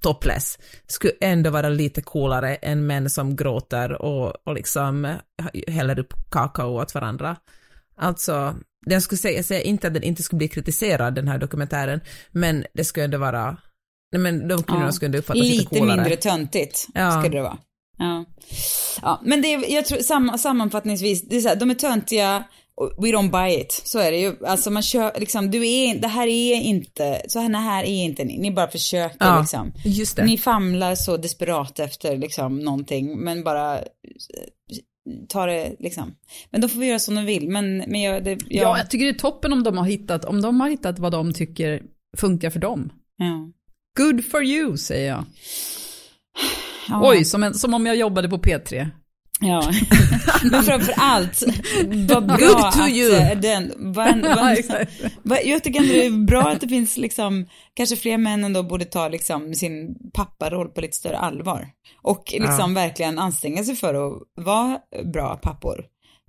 topless, 0.00 0.58
skulle 0.86 1.12
ändå 1.20 1.50
vara 1.50 1.68
lite 1.68 2.02
coolare 2.02 2.54
än 2.54 2.86
män 2.86 3.10
som 3.10 3.36
gråter 3.36 4.02
och, 4.02 4.32
och 4.48 4.54
liksom 4.54 5.04
eh, 5.04 5.18
häller 5.68 5.98
upp 5.98 6.14
kakao 6.30 6.80
åt 6.80 6.94
varandra. 6.94 7.36
Alltså, 7.96 8.54
den 8.86 9.02
skulle 9.02 9.18
säga, 9.18 9.36
jag 9.36 9.44
säger 9.44 9.62
inte 9.66 9.86
att 9.86 9.94
den 9.94 10.02
inte 10.02 10.22
skulle 10.22 10.38
bli 10.38 10.48
kritiserad, 10.48 11.14
den 11.14 11.28
här 11.28 11.38
dokumentären, 11.38 12.00
men 12.32 12.64
det 12.74 12.84
skulle 12.84 13.04
ändå 13.04 13.18
vara, 13.18 13.56
nej 14.12 14.22
men 14.22 14.48
de 14.48 14.62
kvinnorna 14.62 14.86
Ja. 14.86 14.92
skulle 14.92 15.06
ändå 15.06 15.18
uppfattas 15.18 15.42
lite 15.42 15.56
Lite 15.56 15.66
coolare. 15.78 15.96
mindre 15.96 16.16
töntigt 16.16 16.86
Ja. 16.94 17.20
skulle 17.22 17.36
det 17.36 17.42
vara. 17.42 17.58
Ja. 17.98 18.24
ja, 19.02 19.20
men 19.24 19.42
det 19.42 19.54
är, 19.54 19.74
jag 19.74 19.84
tror 19.84 19.98
sam, 19.98 20.38
sammanfattningsvis, 20.38 21.28
det 21.28 21.36
är 21.36 21.40
så 21.40 21.48
här, 21.48 21.56
de 21.56 21.70
är 21.70 21.74
töntiga, 21.74 22.44
we 22.98 23.08
don't 23.08 23.30
buy 23.30 23.60
it. 23.60 23.82
Så 23.84 23.98
är 23.98 24.10
det 24.12 24.18
ju. 24.18 24.36
Alltså 24.46 24.70
man 24.70 24.82
kör, 24.82 25.12
liksom, 25.20 25.50
du 25.50 25.68
är, 25.68 25.98
det 25.98 26.08
här 26.08 26.26
är 26.26 26.54
inte, 26.54 27.22
så 27.28 27.40
här, 27.40 27.54
här 27.54 27.84
är 27.84 28.04
inte 28.04 28.24
ni, 28.24 28.38
ni 28.38 28.50
bara 28.52 28.68
försöker 28.70 29.16
Ja, 29.26 29.40
liksom. 29.40 29.72
just 29.84 30.16
det. 30.16 30.24
Ni 30.24 30.38
famlar 30.38 30.94
så 30.94 31.16
desperat 31.16 31.78
efter 31.80 32.16
liksom 32.16 32.58
någonting, 32.58 33.18
men 33.18 33.44
bara 33.44 33.80
ta 35.28 35.46
det 35.46 35.76
liksom. 35.78 36.14
Men 36.50 36.60
då 36.60 36.68
får 36.68 36.80
vi 36.80 36.86
göra 36.86 36.98
som 36.98 37.14
de 37.14 37.24
vill, 37.24 37.48
men, 37.48 37.76
men 37.76 38.00
jag, 38.02 38.24
det, 38.24 38.30
Ja. 38.30 38.38
jag, 38.48 38.78
jag 38.78 38.90
tycker 38.90 39.04
det 39.04 39.10
är 39.12 39.18
toppen 39.18 39.52
om 39.52 39.62
de 39.62 39.78
har 39.78 39.84
hittat, 39.84 40.24
om 40.24 40.42
de 40.42 40.60
har 40.60 40.68
hittat 40.70 40.98
vad 40.98 41.12
de 41.12 41.32
tycker 41.32 41.82
funkar 42.16 42.50
för 42.50 42.60
dem. 42.60 42.92
ja. 43.16 43.50
Good 43.98 44.24
for 44.24 44.44
you, 44.44 44.76
säger 44.76 45.08
jag. 45.08 45.24
Ja. 46.88 47.10
Oj, 47.10 47.24
som, 47.24 47.42
en, 47.42 47.54
som 47.54 47.74
om 47.74 47.86
jag 47.86 47.96
jobbade 47.96 48.28
på 48.28 48.38
P3. 48.38 48.88
Ja, 49.40 49.72
men 50.50 50.62
framför 50.62 50.94
allt, 50.96 51.42
vad 52.08 52.26
bra 52.26 52.36
Good 52.36 52.72
to 52.72 52.88
you. 52.88 53.14
eh, 53.14 53.38
den, 53.40 53.72
vad, 53.76 54.26
vad, 55.22 55.38
jag 55.44 55.64
tycker 55.64 55.80
ändå 55.80 55.92
det 55.92 56.06
är 56.06 56.26
bra 56.26 56.42
att 56.42 56.60
det 56.60 56.68
finns 56.68 56.96
liksom, 56.96 57.46
kanske 57.74 57.96
fler 57.96 58.18
män 58.18 58.44
ändå 58.44 58.62
borde 58.62 58.84
ta 58.84 59.08
liksom 59.08 59.54
sin 59.54 59.94
papparoll 60.14 60.68
på 60.68 60.80
lite 60.80 60.96
större 60.96 61.18
allvar. 61.18 61.68
Och 62.02 62.22
liksom 62.32 62.74
verkligen 62.74 63.18
anstränga 63.18 63.64
sig 63.64 63.76
för 63.76 63.94
att 63.94 64.22
vara 64.44 64.78
bra 65.12 65.36
pappor. 65.36 65.84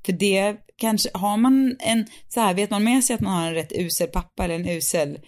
För 0.06 0.14
det 0.14 0.56
kanske, 0.78 1.10
har 1.14 1.38
man 1.38 1.76
en, 1.80 2.06
så 2.28 2.40
här, 2.40 2.54
vet 2.54 2.70
man 2.70 2.84
med 2.84 3.04
sig 3.04 3.14
att 3.14 3.22
man 3.22 3.34
har 3.34 3.48
en 3.48 3.54
rätt 3.54 3.72
usel 3.72 4.08
pappa 4.08 4.44
eller 4.44 4.56
en 4.56 4.70
usel 4.70 5.20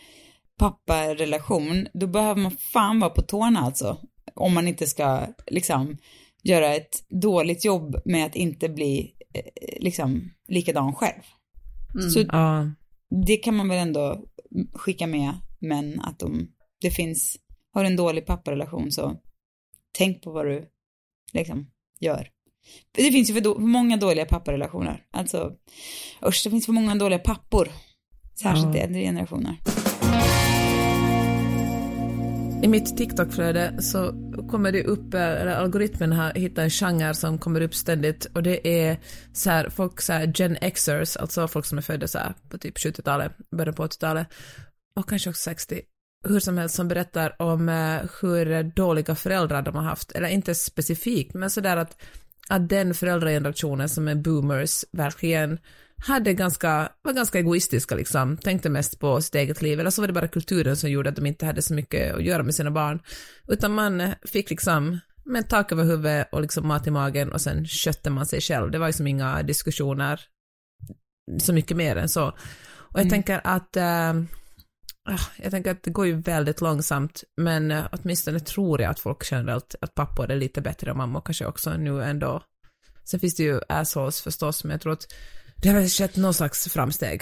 papparelation, 0.60 1.88
då 1.94 2.08
behöver 2.08 2.42
man 2.42 2.52
fan 2.52 3.00
vara 3.00 3.10
på 3.10 3.22
tårna 3.22 3.60
alltså. 3.60 3.98
Om 4.36 4.54
man 4.54 4.68
inte 4.68 4.88
ska 4.88 5.22
liksom 5.48 5.98
göra 6.44 6.76
ett 6.76 7.04
dåligt 7.10 7.66
jobb 7.66 7.96
med 8.06 8.26
att 8.26 8.36
inte 8.36 8.70
bli 8.70 9.14
eh, 9.34 9.82
liksom 9.84 10.32
likadan 10.48 10.96
själv. 10.96 11.22
Så 12.14 12.20
Ja. 12.20 12.72
det 13.26 13.38
kan 13.38 13.56
man 13.56 13.70
väl 13.70 13.78
ändå 13.88 14.26
skicka 14.74 15.08
med 15.08 15.34
men 15.60 16.00
att 16.00 16.20
de, 16.20 16.48
det 16.82 16.92
finns, 16.92 17.38
har 17.74 17.84
en 17.86 17.96
dålig 17.96 18.26
papparelation 18.26 18.92
så 18.92 19.16
tänk 19.92 20.22
på 20.22 20.32
vad 20.32 20.46
du 20.46 20.70
liksom 21.34 21.72
gör. 22.00 22.30
Det 22.92 23.12
finns 23.12 23.30
ju 23.30 23.34
för, 23.34 23.42
då, 23.42 23.56
för 23.56 23.62
många 23.62 23.98
dåliga 23.98 24.26
papparelationer. 24.26 25.06
Alltså, 25.12 25.52
usch, 26.28 26.42
det 26.44 26.50
finns 26.50 26.66
för 26.66 26.74
många 26.74 26.96
dåliga 26.96 27.20
pappor. 27.20 27.70
Särskilt 28.36 28.76
i 28.76 28.80
äldre 28.80 29.02
generationer. 29.02 29.58
I 32.64 32.68
mitt 32.68 32.98
TikTok-flöde 32.98 33.82
så 33.82 34.12
kommer 34.54 34.72
det 34.72 34.84
upp, 34.84 35.14
eller 35.14 35.56
algoritmen 35.56 36.12
har 36.12 36.34
hittat 36.34 36.58
en 36.58 36.70
genre 36.70 37.14
som 37.14 37.38
kommer 37.38 37.62
upp 37.62 37.76
ständigt 37.76 38.26
och 38.26 38.44
det 38.44 38.68
är 38.68 38.98
så 39.34 39.50
här, 39.50 39.70
folk 39.70 40.02
så 40.02 40.14
här 40.14 40.32
Gen 40.36 40.56
Xers, 40.56 41.18
alltså 41.18 41.48
folk 41.48 41.66
som 41.66 41.78
är 41.78 41.82
födda 41.82 42.08
så 42.08 42.18
här 42.18 42.34
på 42.50 42.58
typ 42.58 42.78
70-talet, 42.78 43.32
början 43.58 43.76
på 43.76 43.88
80-talet 43.88 44.28
och 45.00 45.10
kanske 45.10 45.30
också 45.30 45.42
60, 45.42 45.82
hur 46.28 46.40
som 46.40 46.58
helst 46.58 46.76
som 46.76 46.88
berättar 46.88 47.42
om 47.42 47.70
eh, 47.70 48.02
hur 48.22 48.64
dåliga 48.64 49.16
föräldrar 49.16 49.62
de 49.62 49.76
har 49.76 49.84
haft, 49.84 50.12
eller 50.12 50.28
inte 50.28 50.56
specifikt, 50.56 51.34
men 51.34 51.50
sådär 51.50 51.78
att, 51.78 52.02
att 52.50 52.70
den 52.70 52.94
föräldragenerationen 52.94 53.90
som 53.90 54.08
är 54.08 54.16
boomers 54.16 54.86
verkligen 54.92 55.60
hade 56.08 56.34
ganska, 56.34 56.92
var 57.02 57.14
ganska 57.14 57.40
egoistiska 57.40 57.96
liksom, 57.96 58.38
tänkte 58.38 58.70
mest 58.70 59.00
på 59.00 59.22
sitt 59.22 59.36
eget 59.36 59.62
liv, 59.62 59.80
eller 59.80 59.90
så 59.90 60.02
var 60.02 60.08
det 60.08 60.14
bara 60.14 60.28
kulturen 60.28 60.78
som 60.78 60.90
gjorde 60.90 61.10
att 61.10 61.16
de 61.16 61.26
inte 61.26 61.46
hade 61.46 61.62
så 61.62 61.74
mycket 61.74 62.16
att 62.16 62.24
göra 62.24 62.44
med 62.44 62.56
sina 62.56 62.72
barn, 62.72 63.00
utan 63.48 63.74
man 63.74 64.14
fick 64.26 64.50
liksom 64.50 65.00
med 65.26 65.50
tak 65.50 65.72
över 65.72 65.84
huvudet 65.84 66.28
och 66.32 66.42
liksom 66.42 66.68
mat 66.68 66.88
i 66.88 66.92
magen 66.92 67.32
och 67.32 67.42
sen 67.42 67.66
skötte 67.66 68.10
man 68.10 68.26
sig 68.26 68.42
själv. 68.42 68.72
Det 68.72 68.80
var 68.80 68.88
ju 68.88 68.94
som 68.94 69.08
inga 69.08 69.44
diskussioner 69.44 70.22
så 71.40 71.54
mycket 71.54 71.78
mer 71.78 71.96
än 71.96 72.10
så. 72.10 72.28
Och 72.94 73.00
jag 73.00 73.10
tänker 73.10 73.42
att 73.44 73.78
ah, 75.10 75.20
jag 75.38 75.52
tänker 75.52 75.72
att 75.72 75.84
det 75.84 75.92
går 75.92 76.06
ju 76.06 76.22
väldigt 76.22 76.62
långsamt, 76.62 77.24
men 77.38 77.72
eh, 77.72 77.86
åtminstone 77.92 78.40
tror 78.40 78.82
jag 78.82 78.92
att 78.92 79.00
folk 79.00 79.28
generellt, 79.32 79.76
att 79.82 79.96
pappor 79.96 80.32
är 80.32 80.36
lite 80.36 80.62
bättre 80.62 80.92
och 80.92 80.98
mammor 80.98 81.22
kanske 81.22 81.46
också 81.46 81.78
nu 81.78 82.04
ändå. 82.04 82.44
Sen 83.04 83.20
finns 83.20 83.36
det 83.36 83.44
ju 83.44 83.62
assholes 83.70 84.22
förstås, 84.22 84.64
men 84.64 84.72
jag 84.72 84.82
tror 84.82 84.94
att 84.94 85.08
det 85.64 85.70
har 85.70 85.80
väl 85.80 85.90
skett 85.90 86.16
någon 86.16 86.34
slags 86.34 86.68
framsteg. 86.74 87.22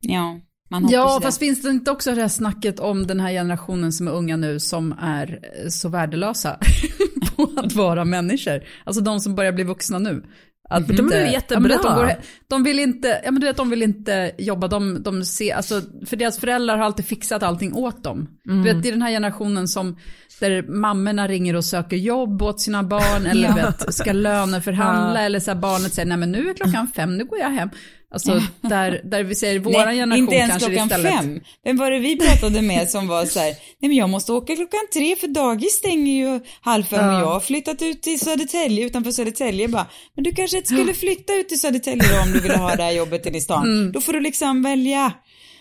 Ja, 0.00 0.40
man 0.70 0.82
hoppas 0.82 0.92
Ja, 0.94 1.18
det. 1.18 1.24
fast 1.24 1.38
finns 1.38 1.62
det 1.62 1.68
inte 1.70 1.90
också 1.90 2.14
det 2.14 2.20
här 2.20 2.28
snacket 2.28 2.80
om 2.80 3.06
den 3.06 3.20
här 3.20 3.32
generationen 3.32 3.92
som 3.92 4.08
är 4.08 4.12
unga 4.12 4.36
nu 4.36 4.60
som 4.60 4.92
är 5.00 5.40
eh, 5.62 5.68
så 5.68 5.88
värdelösa 5.88 6.58
på 7.36 7.50
att 7.56 7.72
vara 7.72 8.04
människor? 8.04 8.64
Alltså 8.84 9.02
de 9.02 9.20
som 9.20 9.34
börjar 9.34 9.52
bli 9.52 9.64
vuxna 9.64 9.98
nu. 9.98 10.24
Att, 10.70 10.88
De 10.88 11.12
är 11.12 11.32
jättebra. 11.32 11.72
Ja, 11.72 11.82
de, 11.82 11.94
går, 11.94 12.12
de 12.48 12.62
vill 12.62 12.78
inte, 12.78 13.20
ja 13.24 13.30
men 13.30 13.40
du 13.40 13.46
vet 13.46 13.56
de 13.56 13.70
vill 13.70 13.82
inte 13.82 14.32
jobba, 14.38 14.68
de, 14.68 15.02
de 15.02 15.24
ser, 15.24 15.54
alltså 15.54 15.82
för 16.06 16.16
deras 16.16 16.38
föräldrar 16.38 16.76
har 16.76 16.84
alltid 16.84 17.06
fixat 17.06 17.42
allting 17.42 17.74
åt 17.74 18.04
dem. 18.04 18.28
Du 18.44 18.62
vet 18.62 18.82
det 18.82 18.88
är 18.88 18.92
den 18.92 19.02
här 19.02 19.10
generationen 19.10 19.68
som, 19.68 19.96
där 20.40 20.62
mammorna 20.62 21.28
ringer 21.28 21.56
och 21.56 21.64
söker 21.64 21.96
jobb 21.96 22.42
åt 22.42 22.60
sina 22.60 22.82
barn 22.82 23.26
eller 23.30 23.54
vet, 23.54 23.94
ska 23.94 24.12
löneförhandla 24.12 25.20
eller 25.20 25.40
så 25.40 25.50
här 25.50 25.58
barnet 25.58 25.94
säger 25.94 26.08
nej 26.08 26.18
men 26.18 26.32
nu 26.32 26.50
är 26.50 26.54
klockan 26.54 26.88
fem, 26.88 27.16
nu 27.16 27.24
går 27.24 27.38
jag 27.38 27.50
hem. 27.50 27.70
Alltså 28.10 28.42
där, 28.60 29.00
där 29.04 29.22
vi 29.24 29.34
säger 29.34 29.58
våran 29.58 29.86
Nej, 29.86 29.96
generation 29.96 30.24
inte 30.24 30.34
ens 30.36 30.50
kanske 30.50 30.68
klockan 30.70 30.86
istället. 30.86 31.12
fem. 31.20 31.40
Vem 31.64 31.76
var 31.76 31.90
det 31.90 31.98
vi 31.98 32.16
pratade 32.18 32.62
med 32.62 32.90
som 32.90 33.08
var 33.08 33.26
så 33.26 33.38
här, 33.40 33.46
nej 33.78 33.88
men 33.88 33.92
jag 33.94 34.10
måste 34.10 34.32
åka 34.32 34.56
klockan 34.56 34.80
tre 34.92 35.16
för 35.16 35.28
dagis 35.28 35.72
stänger 35.72 36.12
ju 36.12 36.40
halv 36.60 36.82
fem 36.84 37.08
och 37.08 37.14
jag 37.20 37.26
har 37.26 37.40
flyttat 37.40 37.82
ut 37.82 38.02
till 38.02 38.20
Södertälje 38.20 38.84
utanför 38.86 39.10
Södertälje 39.10 39.68
bara, 39.68 39.86
men 40.14 40.24
du 40.24 40.32
kanske 40.32 40.56
inte 40.56 40.68
skulle 40.68 40.94
flytta 40.94 41.34
ut 41.34 41.48
till 41.48 41.60
Södertälje 41.60 42.04
då 42.12 42.20
om 42.22 42.32
du 42.32 42.40
ville 42.40 42.56
ha 42.56 42.76
det 42.76 42.82
här 42.82 42.92
jobbet 42.92 43.26
inne 43.26 43.38
i 43.38 43.40
stan. 43.40 43.62
Mm. 43.72 43.92
Då 43.92 44.00
får 44.00 44.12
du 44.12 44.20
liksom 44.20 44.62
välja. 44.62 45.12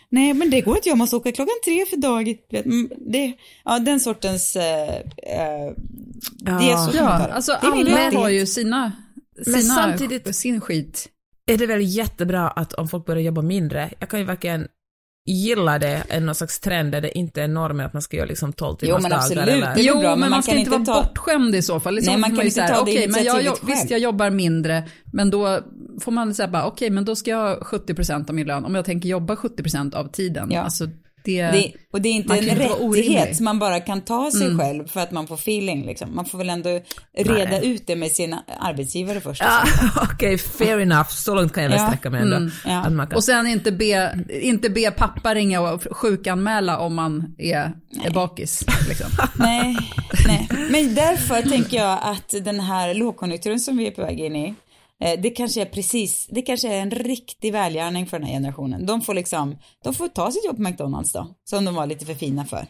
Nej 0.09 0.33
men 0.33 0.49
det 0.49 0.61
går 0.61 0.75
inte, 0.75 0.89
jag 0.89 0.97
måste 0.97 1.15
åka 1.15 1.31
klockan 1.31 1.55
tre 1.65 1.85
för 1.85 1.97
dagis. 1.97 2.37
Mm, 2.53 2.89
Det, 3.11 3.33
ja 3.65 3.79
den 3.79 3.99
sortens, 3.99 4.55
eh, 4.55 4.95
eh, 4.95 5.71
det 6.41 6.51
är 6.51 6.57
så 6.91 6.97
Ja, 6.97 6.99
kommentarer. 6.99 7.29
alltså 7.33 7.57
Det 7.61 7.67
är 7.67 7.71
min 7.75 7.87
alla 7.93 8.19
har 8.19 8.29
ju 8.29 8.45
sina, 8.45 8.91
Men 9.45 9.61
sina 9.61 9.75
samtidigt- 9.75 10.35
sin 10.35 10.61
skit. 10.61 11.07
Är 11.47 11.57
det 11.57 11.65
väl 11.65 11.81
jättebra 11.81 12.49
att 12.49 12.73
om 12.73 12.87
folk 12.87 13.05
börjar 13.05 13.21
jobba 13.23 13.41
mindre, 13.41 13.89
jag 13.99 14.09
kan 14.09 14.19
ju 14.19 14.25
verkligen 14.25 14.67
gilla 15.29 15.79
det, 15.79 16.03
en 16.09 16.25
någon 16.25 16.35
slags 16.35 16.59
trend 16.59 16.91
där 16.91 17.01
det 17.01 17.17
inte 17.17 17.41
är 17.41 17.47
normen 17.47 17.85
att 17.85 17.93
man 17.93 18.01
ska 18.01 18.17
göra 18.17 18.27
liksom 18.27 18.53
12 18.53 18.77
Jo, 18.81 18.85
timmars 18.85 19.01
men 19.01 19.09
dagar 19.11 19.21
absolut. 19.21 19.47
eller... 19.47 19.75
Det 19.75 19.81
är 19.81 19.83
Jo, 19.85 19.99
bra, 19.99 20.15
men 20.15 20.29
man 20.29 20.43
ska 20.43 20.51
kan 20.51 20.59
inte 20.59 20.71
vara 20.71 20.85
ta- 20.85 21.01
bortskämd 21.03 21.55
i 21.55 21.61
så 21.61 21.79
fall. 21.79 22.01
Så 22.03 22.11
Nej, 22.11 22.19
man 22.19 22.29
kan 22.29 22.37
ju 22.39 22.43
inte 22.43 22.55
säga, 22.55 22.67
ta 22.67 22.75
det 22.75 22.81
okej, 22.81 23.07
men 23.07 23.23
jag, 23.23 23.43
jag, 23.43 23.57
visst 23.67 23.89
jag 23.91 23.99
jobbar 23.99 24.29
mindre, 24.29 24.83
men 25.13 25.29
då 25.29 25.59
får 26.01 26.11
man 26.11 26.33
säga 26.33 26.47
bara, 26.47 26.65
okej, 26.65 26.89
men 26.89 27.05
då 27.05 27.15
ska 27.15 27.31
jag 27.31 27.37
ha 27.37 27.59
70% 27.59 28.29
av 28.29 28.35
min 28.35 28.47
lön, 28.47 28.65
om 28.65 28.75
jag 28.75 28.85
tänker 28.85 29.09
jobba 29.09 29.35
70% 29.35 29.95
av 29.95 30.07
tiden. 30.11 30.49
Ja. 30.51 30.61
Alltså, 30.61 30.89
det, 31.28 31.41
Det, 31.51 31.71
och 31.93 32.01
det 32.01 32.09
är 32.09 32.13
inte 32.13 32.34
en 32.38 32.55
rättighet 32.57 33.36
som 33.36 33.43
man 33.45 33.59
bara 33.59 33.80
kan 33.80 34.01
ta 34.01 34.32
sig 34.32 34.57
själv 34.57 34.88
för 34.88 34.99
att 34.99 35.11
man 35.11 35.28
får 35.28 35.36
feeling 35.36 35.86
liksom. 35.86 36.15
Man 36.15 36.25
får 36.25 36.38
väl 36.38 36.49
ändå 36.49 36.80
reda 37.17 37.61
ut 37.61 37.88
det 37.88 37.95
med 37.95 38.11
sin 38.11 38.36
arbetsgivare 38.59 39.21
först. 39.21 39.41
Ja, 39.41 39.63
Okej, 40.13 40.38
fair 40.38 40.80
enough, 40.80 41.09
så 41.09 41.36
långt 41.36 41.53
kan 41.53 41.63
jag 41.63 41.69
väl 41.69 41.80
Ja. 41.80 41.88
sträcka 41.88 42.09
mig 42.09 42.21
ändå. 42.21 42.36
Mm, 42.36 42.51
ja. 42.65 42.84
Kan... 42.84 42.99
och 43.15 43.23
sen 43.23 43.47
inte 43.47 43.71
be, 43.71 44.19
inte 44.41 44.69
be 44.69 44.91
pappa 44.91 45.36
ringa 45.36 45.61
och 45.61 45.84
sjukanmäla 45.91 46.78
om 46.78 46.95
man 46.95 47.36
är, 47.38 47.71
är 48.03 48.11
bakis. 48.11 48.65
Liksom. 48.88 49.07
Nej, 49.36 49.78
nej. 50.28 50.47
Men 50.71 50.95
därför 50.95 51.41
tänker 51.41 51.78
jag 51.78 51.99
att 52.01 52.34
den 52.45 52.59
här 52.59 52.93
lågkonjunkturen 52.93 53.59
som 53.59 53.78
vi 53.78 53.88
är 53.88 53.91
på 53.91 54.01
väg 54.01 54.19
in 54.19 54.36
i, 54.36 54.55
det 54.99 55.29
kanske 55.29 55.61
är 55.61 55.65
precis, 55.65 56.27
det 56.29 56.41
kanske 56.41 56.67
är 56.67 56.81
en 56.81 56.91
riktig 56.91 57.53
välgärning 57.53 58.07
för 58.07 58.19
den 58.19 58.27
här 58.27 58.33
generationen. 58.33 58.85
De 58.85 59.01
får 59.01 59.13
liksom, 59.13 59.57
de 59.83 59.93
får 59.93 60.07
ta 60.07 60.31
sitt 60.31 60.45
jobb 60.45 60.55
på 60.55 60.61
McDonalds 60.61 61.13
då, 61.13 61.35
som 61.43 61.65
de 61.65 61.75
var 61.75 61.85
lite 61.85 62.05
för 62.05 62.13
fina 62.13 62.45
för. 62.45 62.67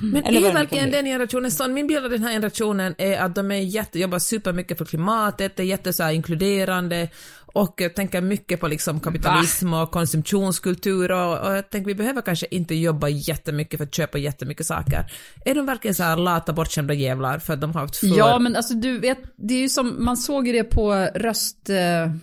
Men 0.00 0.24
Eller 0.24 0.48
är 0.48 0.52
verkligen 0.52 0.90
den 0.90 1.04
generationen 1.04 1.50
sån? 1.50 1.74
Min 1.74 1.86
bild 1.86 2.04
av 2.04 2.10
den 2.10 2.22
här 2.22 2.32
generationen 2.32 2.94
är 2.98 3.18
att 3.18 3.34
de 3.34 3.50
är 3.50 3.56
jätte, 3.56 3.98
jobbar 3.98 4.18
supermycket 4.18 4.78
för 4.78 4.84
klimatet, 4.84 5.58
är 5.60 5.64
jätte 5.64 5.92
så 5.92 6.10
inkluderande 6.10 7.08
och 7.52 7.82
tänker 7.96 8.20
mycket 8.20 8.60
på 8.60 8.68
liksom 8.68 9.00
kapitalism 9.00 9.74
och 9.74 9.90
konsumtionskultur 9.90 11.12
och, 11.12 11.38
och 11.46 11.56
jag 11.56 11.70
tänker 11.70 11.86
vi 11.86 11.94
behöver 11.94 12.22
kanske 12.22 12.46
inte 12.50 12.74
jobba 12.74 13.08
jättemycket 13.08 13.78
för 13.78 13.84
att 13.84 13.94
köpa 13.94 14.18
jättemycket 14.18 14.66
saker. 14.66 15.12
Är 15.44 15.54
de 15.54 15.66
verkligen 15.66 15.94
så 15.94 16.02
här 16.02 16.16
lata 16.16 16.52
bortskämda 16.52 16.94
jävlar 16.94 17.38
för 17.38 17.52
att 17.52 17.60
de 17.60 17.72
har 17.72 17.80
haft 17.80 17.96
för... 17.96 18.06
Ja, 18.06 18.38
men 18.38 18.56
alltså 18.56 18.74
du 18.74 18.98
vet, 18.98 19.18
det 19.36 19.54
är 19.54 19.60
ju 19.60 19.68
som, 19.68 20.04
man 20.04 20.16
såg 20.16 20.46
ju 20.46 20.52
det 20.52 20.64
på 20.64 20.92
röst, 21.14 21.70
eh, 21.70 21.76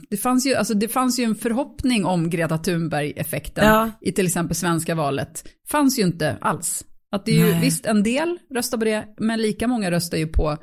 det 0.09 0.17
fanns 0.17 0.45
ju, 0.45 0.55
alltså 0.55 0.73
det 0.73 0.87
fanns 0.87 1.19
ju 1.19 1.23
en 1.23 1.35
förhoppning 1.35 2.05
om 2.05 2.29
Greta 2.29 2.57
Thunberg-effekten 2.57 3.65
Ja. 3.65 3.91
i 4.01 4.11
till 4.11 4.25
exempel 4.25 4.55
svenska 4.55 4.95
valet. 4.95 5.43
Fanns 5.71 5.99
ju 5.99 6.03
inte 6.03 6.37
alls. 6.41 6.85
Att 7.11 7.25
det 7.25 7.31
är 7.31 7.45
ju, 7.45 7.51
Nej. 7.51 7.61
visst 7.61 7.85
en 7.85 8.03
del 8.03 8.37
röstar 8.53 8.77
på 8.77 8.85
det, 8.85 9.05
men 9.17 9.41
lika 9.41 9.67
många 9.67 9.91
röstar 9.91 10.17
ju 10.17 10.27
på 10.27 10.57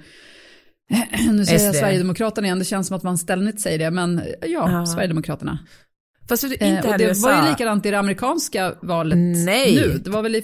nu 1.33 1.45
säger 1.47 1.65
jag 1.65 1.75
SD. 1.75 1.81
Sverigedemokraterna 1.81 2.47
igen, 2.47 2.59
det 2.59 2.65
känns 2.65 2.87
som 2.87 2.97
att 2.97 3.03
man 3.03 3.19
ständigt 3.19 3.61
säger 3.61 3.79
det, 3.79 3.91
men 3.91 4.21
ja, 4.43 4.71
Ja. 4.71 4.87
Sverigedemokraterna. 4.87 5.59
Fast 6.29 6.43
det, 6.51 6.63
Eh, 6.63 6.69
inte 6.69 6.83
och 6.83 6.93
här 6.93 7.01
i 7.01 7.05
det 7.05 7.09
USA. 7.09 7.29
var 7.37 7.43
ju 7.45 7.51
likadant 7.51 7.87
i 7.87 7.91
det 7.91 7.99
amerikanska 7.99 8.75
valet 8.83 9.19
Nej. 9.19 9.75
nu. 9.75 9.99
Det 10.05 10.11
var 10.11 10.23
väl 10.23 10.35
i, 10.37 10.43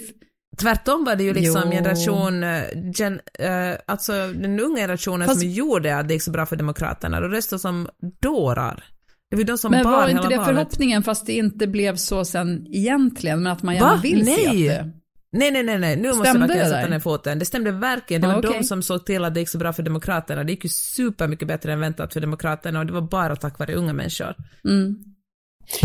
Tvärtom 0.61 1.05
var 1.05 1.15
det 1.15 1.23
ju 1.23 1.33
liksom 1.33 1.61
Jo. 1.65 1.71
generation, 1.71 2.43
eh, 2.43 2.61
gen, 2.95 3.13
eh, 3.39 3.75
alltså 3.87 4.11
den 4.13 4.59
unga 4.59 4.75
generationen 4.77 5.27
Fast- 5.27 5.39
som 5.41 5.49
gjorde 5.49 5.97
att 5.97 6.07
det 6.07 6.13
gick 6.13 6.23
så 6.23 6.31
bra 6.31 6.45
för 6.45 6.55
Demokraterna, 6.55 7.19
de 7.21 7.27
röstade 7.29 7.59
som 7.59 7.87
dårar. 8.21 8.83
Det 9.29 9.35
var 9.37 9.43
de 9.43 9.57
som 9.57 9.71
men 9.71 9.83
bar 9.83 9.91
var 9.91 10.07
inte 10.07 10.23
det 10.29 10.37
valet. 10.37 10.45
förhoppningen 10.45 11.03
fast 11.03 11.25
det 11.25 11.33
inte 11.33 11.67
blev 11.67 11.95
så 11.95 12.25
sen 12.25 12.67
egentligen, 12.69 13.43
men 13.43 13.51
att 13.51 13.63
man 13.63 13.73
Va? 13.75 13.79
gärna 13.81 14.01
vill 14.01 14.25
se 14.25 14.31
Nej. 14.51 14.69
att 14.69 14.85
det... 14.85 14.91
Nej, 15.33 15.51
nej, 15.51 15.63
nej, 15.63 15.79
nej. 15.79 15.95
nu 15.95 16.07
måste 16.07 16.17
jag 16.17 16.27
Stämde 16.27 16.47
verkligen 16.47 16.69
sätta 16.69 16.89
ner 16.89 16.99
foten. 16.99 17.39
Det 17.39 17.45
stämde 17.45 17.71
verkligen. 17.71 18.21
Det 18.21 18.27
var 18.27 18.39
okej. 18.39 18.51
de 18.57 18.63
som 18.63 18.83
såg 18.83 19.05
till 19.05 19.23
att 19.23 19.33
det 19.33 19.39
gick 19.39 19.49
så 19.49 19.57
bra 19.57 19.73
för 19.73 19.83
Demokraterna. 19.83 20.43
Det 20.43 20.51
gick 20.51 20.63
ju 20.63 20.69
super 20.69 21.27
mycket 21.27 21.47
bättre 21.47 21.73
än 21.73 21.79
väntat 21.79 22.13
för 22.13 22.21
Demokraterna 22.21 22.79
och 22.79 22.85
det 22.85 22.93
var 22.93 23.01
bara 23.01 23.35
tack 23.35 23.59
vare 23.59 23.75
unga 23.75 23.93
människor. 23.93 24.35
Mm. 24.65 24.95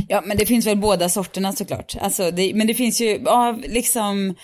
Ja, 0.09 0.23
men 0.27 0.37
det 0.37 0.47
finns 0.47 0.67
väl 0.67 0.79
båda 0.79 1.09
sorterna 1.09 1.53
såklart. 1.53 1.97
Alltså, 2.01 2.31
det, 2.31 2.55
men 2.55 2.67
det 2.67 2.75
finns 2.75 3.01
ju, 3.01 3.21
ja, 3.25 3.59
liksom, 3.69 4.35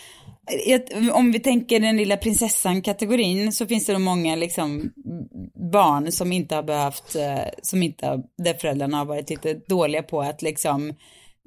om 1.13 1.33
vi 1.33 1.41
tänker 1.41 1.81
den 1.81 1.97
lilla 1.97 2.17
prinsessan-kategorin 2.17 3.53
så 3.53 3.67
finns 3.67 3.87
det 3.87 3.93
nog 3.93 4.03
många 4.03 4.37
liksom 4.37 4.91
barn 5.73 6.13
som 6.13 6.33
inte 6.33 6.55
har 6.55 6.63
behövt, 6.63 7.15
eh, 7.17 7.49
som 7.63 7.83
inte 7.83 8.23
där 8.45 8.55
föräldrarna 8.55 8.97
har 8.97 9.05
varit 9.05 9.31
lite 9.31 9.55
dåliga 9.55 10.03
på 10.03 10.23
att 10.23 10.43
liksom 10.43 10.93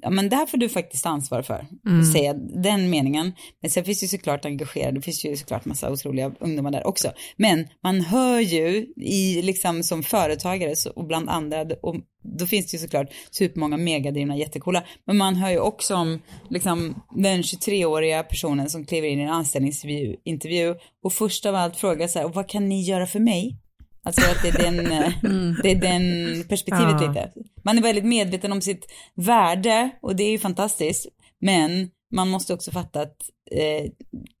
ja 0.02 0.10
men 0.10 0.28
det 0.28 0.36
här 0.36 0.46
får 0.46 0.58
du 0.58 0.68
faktiskt 0.68 1.06
ansvar 1.06 1.42
för, 1.42 1.66
mm. 1.86 2.04
säga 2.04 2.34
den 2.34 2.90
meningen. 2.90 3.32
Men 3.62 3.70
sen 3.70 3.84
finns 3.84 4.00
det 4.00 4.04
ju 4.04 4.08
såklart 4.08 4.44
engagerade, 4.44 4.98
det 4.98 5.02
finns 5.02 5.24
ju 5.24 5.36
såklart 5.36 5.64
massa 5.64 5.92
otroliga 5.92 6.32
ungdomar 6.40 6.70
där 6.70 6.86
också. 6.86 7.12
Men 7.36 7.68
man 7.82 8.00
hör 8.00 8.40
ju 8.40 8.86
i 8.96 9.42
liksom 9.42 9.82
som 9.82 10.02
företagare 10.02 10.76
så, 10.76 10.90
och 10.90 11.06
bland 11.06 11.28
andra, 11.28 11.66
och 11.82 11.96
då 12.38 12.46
finns 12.46 12.70
det 12.70 12.76
ju 12.76 12.78
såklart 12.78 13.08
supermånga 13.30 13.76
megadrivna 13.76 14.36
jättekola. 14.36 14.84
Men 15.06 15.16
man 15.16 15.36
hör 15.36 15.50
ju 15.50 15.58
också 15.58 15.94
om 15.94 16.22
liksom 16.50 17.02
den 17.16 17.42
23-åriga 17.42 18.22
personen 18.22 18.70
som 18.70 18.86
kliver 18.86 19.08
in 19.08 19.20
i 19.20 19.22
en 19.22 19.28
anställningsintervju 19.28 20.16
intervju, 20.24 20.74
och 21.04 21.12
först 21.12 21.46
av 21.46 21.54
allt 21.54 21.76
frågar 21.76 22.08
så 22.08 22.18
här, 22.18 22.28
vad 22.28 22.48
kan 22.48 22.68
ni 22.68 22.82
göra 22.82 23.06
för 23.06 23.20
mig? 23.20 23.58
Alltså 24.02 24.30
att 24.30 24.42
det 24.42 24.48
är 24.48 24.62
den, 24.62 24.86
mm. 25.24 25.56
det 25.62 25.70
är 25.70 25.74
den 25.74 26.44
perspektivet 26.48 27.00
ja. 27.00 27.08
lite. 27.08 27.32
Man 27.64 27.78
är 27.78 27.82
väldigt 27.82 28.04
medveten 28.04 28.52
om 28.52 28.60
sitt 28.60 28.86
värde 29.14 29.90
och 30.02 30.16
det 30.16 30.22
är 30.22 30.30
ju 30.30 30.38
fantastiskt. 30.38 31.06
Men 31.40 31.90
man 32.14 32.28
måste 32.28 32.54
också 32.54 32.70
fatta 32.70 33.00
att, 33.00 33.16
eh, 33.50 33.90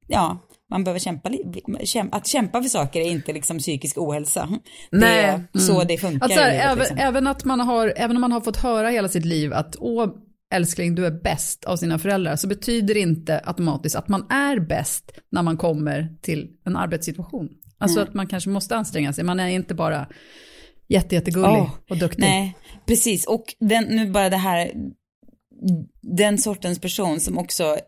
ja, 0.06 0.38
man 0.70 0.84
behöver 0.84 1.00
kämpa, 1.00 1.30
att 2.12 2.26
kämpa 2.26 2.62
för 2.62 2.68
saker 2.68 3.00
är 3.00 3.10
inte 3.10 3.32
liksom 3.32 3.58
psykisk 3.58 3.98
ohälsa. 3.98 4.48
Nej. 4.50 4.60
Det 4.90 5.06
är 5.06 5.34
mm. 5.34 5.48
så 5.54 5.84
det 5.84 5.98
funkar. 5.98 6.24
Alltså, 6.24 6.40
livet, 6.40 6.64
även, 6.64 6.78
liksom. 6.78 6.98
även, 6.98 7.26
att 7.26 7.44
man 7.44 7.60
har, 7.60 7.92
även 7.96 8.16
om 8.16 8.20
man 8.20 8.32
har 8.32 8.40
fått 8.40 8.56
höra 8.56 8.88
hela 8.88 9.08
sitt 9.08 9.24
liv 9.24 9.52
att 9.52 9.76
åh, 9.78 10.06
älskling, 10.54 10.94
du 10.94 11.06
är 11.06 11.10
bäst 11.10 11.64
av 11.64 11.76
sina 11.76 11.98
föräldrar, 11.98 12.36
så 12.36 12.48
betyder 12.48 12.94
det 12.94 13.00
inte 13.00 13.40
automatiskt 13.44 13.96
att 13.96 14.08
man 14.08 14.26
är 14.30 14.60
bäst 14.60 15.12
när 15.30 15.42
man 15.42 15.56
kommer 15.56 16.16
till 16.22 16.50
en 16.64 16.76
arbetssituation. 16.76 17.48
Alltså 17.78 17.98
mm. 17.98 18.08
att 18.08 18.14
man 18.14 18.26
kanske 18.26 18.50
måste 18.50 18.76
anstränga 18.76 19.12
sig, 19.12 19.24
man 19.24 19.40
är 19.40 19.48
inte 19.48 19.74
bara 19.74 20.06
jätte, 20.88 21.14
jättegullig 21.14 21.48
oh, 21.48 21.70
och 21.90 21.96
duktig. 21.96 22.20
Nej, 22.20 22.56
precis. 22.86 23.26
Och 23.26 23.54
den, 23.60 23.84
nu 23.84 24.10
bara 24.10 24.30
det 24.30 24.36
här, 24.36 24.72
den 26.02 26.38
sortens 26.38 26.78
person 26.78 27.20
som 27.20 27.38
också 27.38 27.78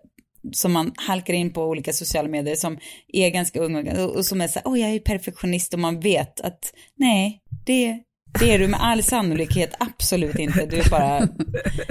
som 0.52 0.72
man 0.72 0.92
halkar 0.96 1.34
in 1.34 1.52
på 1.52 1.64
olika 1.64 1.92
sociala 1.92 2.28
medier 2.28 2.56
som 2.56 2.78
är 3.08 3.30
ganska 3.30 3.60
unga 3.60 4.06
och 4.06 4.26
som 4.26 4.40
är 4.40 4.48
så 4.48 4.58
här, 4.58 4.72
oh, 4.72 4.80
jag 4.80 4.90
är 4.90 4.98
perfektionist 4.98 5.74
och 5.74 5.80
man 5.80 6.00
vet 6.00 6.40
att 6.40 6.74
nej, 6.96 7.40
det, 7.66 7.98
det 8.40 8.52
är 8.52 8.58
du 8.58 8.68
med 8.68 8.80
all 8.82 9.02
sannolikhet 9.02 9.74
absolut 9.78 10.38
inte. 10.38 10.66
Du 10.66 10.76
är 10.76 10.90
bara, 10.90 11.28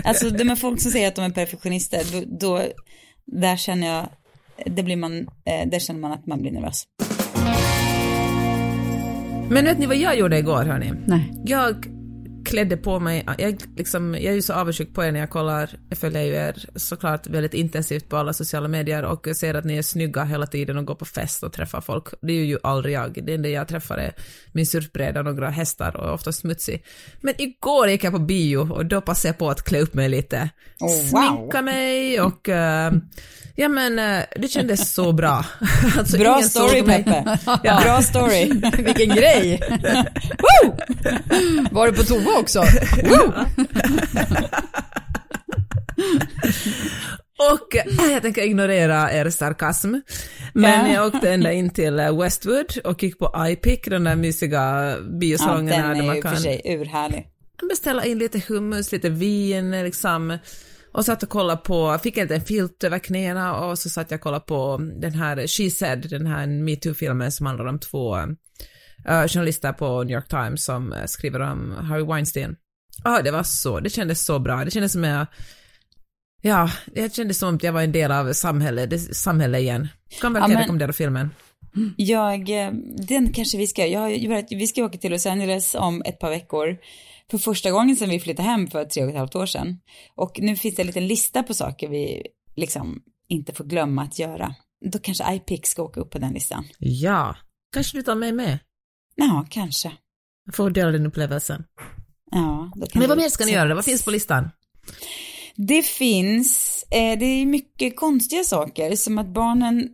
alltså 0.04 0.30
de 0.30 0.50
är 0.50 0.56
folk 0.56 0.82
som 0.82 0.92
säger 0.92 1.08
att 1.08 1.16
de 1.16 1.26
är 1.26 1.30
perfektionister, 1.30 2.04
då, 2.12 2.38
då 2.40 2.64
där 3.26 3.58
känner 3.58 3.88
jag, 3.88 4.10
det 4.76 4.84
blir 4.84 4.96
man, 4.96 5.20
eh, 5.46 5.70
där 5.70 5.80
känner 5.80 6.00
man 6.00 6.12
att 6.12 6.26
man 6.26 6.42
blir 6.42 6.52
nervös. 6.52 6.84
Men 9.50 9.66
vet 9.66 9.80
ni 9.80 9.86
vad 9.86 9.98
jag 9.98 10.18
gjorde 10.18 10.38
igår 10.38 10.64
hörni? 10.64 10.94
Nej. 11.08 11.32
Jag 11.46 11.86
klädde 12.46 12.78
på 12.78 13.00
mig, 13.00 13.26
jag, 13.38 13.62
liksom, 13.78 14.14
jag 14.14 14.24
är 14.24 14.34
ju 14.34 14.42
så 14.42 14.54
avundsjuk 14.54 14.94
på 14.94 15.04
er 15.04 15.12
när 15.12 15.20
jag 15.20 15.30
kollar, 15.30 15.70
jag 15.90 15.98
följer 15.98 16.22
ju 16.22 16.34
er 16.34 16.66
såklart 16.76 17.28
väldigt 17.28 17.54
intensivt 17.54 18.10
på 18.10 18.18
alla 18.18 18.34
sociala 18.34 18.68
medier 18.68 19.04
och 19.04 19.28
ser 19.36 19.54
att 19.54 19.66
ni 19.66 19.78
är 19.78 19.82
snygga 19.82 20.24
hela 20.24 20.48
tiden 20.48 20.78
och 20.78 20.86
går 20.86 20.96
på 20.96 21.06
fest 21.06 21.44
och 21.44 21.54
träffar 21.54 21.82
folk. 21.82 22.06
Det 22.22 22.34
är 22.34 22.46
ju 22.46 22.58
aldrig 22.64 22.96
jag, 22.96 23.26
det 23.26 23.34
enda 23.34 23.50
jag 23.50 23.68
träffar 23.68 23.98
är 23.98 24.14
min 24.52 24.66
surfbräda, 24.66 25.22
några 25.22 25.50
hästar 25.50 25.98
och 25.98 26.14
ofta 26.14 26.32
smutsig. 26.32 26.84
Men 27.22 27.42
igår 27.42 27.90
gick 27.90 28.04
jag 28.04 28.14
på 28.14 28.20
bio 28.20 28.58
och 28.58 28.86
då 28.86 29.02
passade 29.02 29.30
jag 29.30 29.38
på 29.38 29.50
att 29.50 29.62
klä 29.62 29.80
upp 29.80 29.94
mig 29.94 30.10
lite. 30.10 30.50
Oh, 30.80 31.12
wow. 31.12 31.38
Sminka 31.38 31.62
mig 31.62 32.22
och 32.22 32.48
uh, 32.48 33.00
Ja 33.60 33.70
men 33.70 34.00
eh, 34.00 34.24
det 34.36 34.48
kändes 34.48 34.94
så 34.94 35.14
bra. 35.14 35.46
Alltså, 35.98 36.18
bra 36.18 36.42
story 36.42 36.84
Peppe. 36.84 37.38
Ja. 37.64 37.82
Bra 37.84 38.02
story. 38.02 38.52
Vilken 38.84 39.10
grej. 39.10 39.62
Var 41.72 41.88
du 41.88 41.94
på 41.94 42.04
toa 42.04 42.40
också? 42.40 42.60
Och 47.40 47.76
eh, 47.76 48.12
jag 48.12 48.22
tänker 48.22 48.42
ignorera 48.42 49.12
er 49.12 49.30
sarkasm. 49.30 49.96
Men 50.54 50.90
ja. 50.90 50.94
jag 50.94 51.08
åkte 51.08 51.32
ända 51.32 51.52
in 51.52 51.70
till 51.70 52.00
eh, 52.00 52.22
Westwood 52.22 52.78
och 52.84 53.04
gick 53.04 53.20
på 53.20 53.34
iPic, 53.38 53.80
den 53.86 54.04
där 54.04 54.16
mysiga 54.16 54.96
biosalongen. 55.20 55.82
Ja, 55.82 55.88
den 55.88 56.10
är 56.10 56.16
ju 56.16 56.22
för 56.22 56.36
sig 56.36 56.62
urhärlig. 56.66 57.28
Beställa 57.70 58.06
in 58.06 58.18
lite 58.18 58.42
hummus, 58.48 58.92
lite 58.92 59.10
vin, 59.10 59.72
liksom 59.72 60.38
och 60.92 61.06
satt 61.06 61.24
och 61.24 61.30
kollade 61.30 61.62
på, 61.62 61.98
fick 62.04 62.18
en 62.18 62.28
liten 62.28 62.42
filt 62.42 62.84
över 62.84 63.00
knäna 63.00 63.56
och 63.56 63.80
så 63.80 63.90
satt 63.90 64.12
jag 64.12 64.18
och 64.18 64.22
kollade 64.22 64.46
på 64.46 64.78
den 65.02 65.14
här 65.14 65.48
She 65.48 65.72
Said, 65.72 66.10
den 66.10 66.28
här 66.28 66.48
metoo-filmen 66.48 67.32
som 67.32 67.46
handlar 67.46 67.66
om 67.66 67.80
två 67.80 68.18
uh, 68.18 69.28
journalister 69.28 69.74
på 69.74 70.04
New 70.04 70.16
York 70.16 70.28
Times 70.28 70.64
som 70.64 70.94
uh, 70.94 71.06
skriver 71.06 71.40
om 71.40 71.72
Harry 71.72 72.04
Weinstein. 72.04 72.56
Ja, 73.04 73.20
ah, 73.20 73.22
det 73.22 73.32
var 73.32 73.44
så, 73.44 73.80
det 73.80 73.90
kändes 73.90 74.26
så 74.26 74.40
bra, 74.40 74.66
det 74.66 74.72
kändes 74.72 74.92
som 74.92 75.04
jag 75.04 75.28
Ja, 76.42 76.70
det 76.86 77.16
kändes 77.16 77.40
som 77.40 77.56
att 77.56 77.64
jag 77.64 77.74
var 77.74 77.82
en 77.82 77.92
del 77.92 78.12
av 78.12 78.34
samhället, 78.34 79.16
samhället 79.16 79.62
igen. 79.62 79.88
Kan 80.22 80.34
verkligen 80.34 80.58
ja, 80.58 80.64
rekommendera 80.64 80.94
filmen. 80.94 81.30
Jag, 81.98 82.50
eh, 82.50 82.72
den 83.08 83.34
kanske 83.34 83.58
vi 83.58 83.68
ska, 83.68 83.86
jag, 83.86 84.10
vi 84.50 84.68
ska 84.68 84.84
åka 84.84 84.98
till 84.98 85.12
Los 85.12 85.26
Angeles 85.26 85.76
om 85.76 86.02
ett 86.06 86.20
par 86.20 86.30
veckor 86.30 86.78
för 87.32 87.38
första 87.38 87.72
gången 87.72 87.96
sedan 87.96 88.10
vi 88.10 88.20
flyttade 88.20 88.50
hem 88.50 88.68
för 88.68 88.86
tre 88.86 89.04
och 89.04 89.10
ett 89.10 89.16
halvt 89.16 89.36
år 89.36 89.46
sedan. 89.46 89.80
Och 90.16 90.40
nu 90.40 90.56
finns 90.56 90.76
det 90.76 90.82
en 90.82 90.88
liten 90.88 91.08
lista 91.08 91.44
på 91.44 91.54
saker 91.54 91.88
vi 91.90 92.24
liksom 92.56 93.04
inte 93.28 93.54
får 93.54 93.64
glömma 93.64 94.04
att 94.04 94.20
göra. 94.20 94.56
Då 94.86 95.00
kanske 95.00 95.34
iPix 95.34 95.70
ska 95.70 95.84
åka 95.84 96.00
upp 96.00 96.12
på 96.12 96.20
den 96.20 96.34
listan. 96.34 96.68
Ja, 96.80 97.36
kanske 97.74 97.98
du 97.98 98.04
tar 98.04 98.16
mig 98.16 98.32
med? 98.32 98.60
Ja, 99.16 99.48
kanske. 99.50 99.92
Jag 100.46 100.56
får 100.56 100.70
dela 100.70 100.92
den 100.92 101.06
upplevelsen. 101.06 101.64
Ja, 102.32 102.72
Men 102.94 103.08
vad 103.08 103.18
mer 103.18 103.30
ska 103.30 103.46
ni 103.46 103.52
göra? 103.52 103.76
Vad 103.76 103.86
finns 103.86 104.04
på 104.04 104.12
listan? 104.12 104.50
Det 105.56 105.84
finns, 105.86 106.84
eh, 106.92 107.20
det 107.20 107.26
är 107.26 107.46
mycket 107.46 107.96
konstiga 107.96 108.44
saker 108.44 108.96
som 108.96 109.18
att 109.18 109.28
barnen 109.28 109.90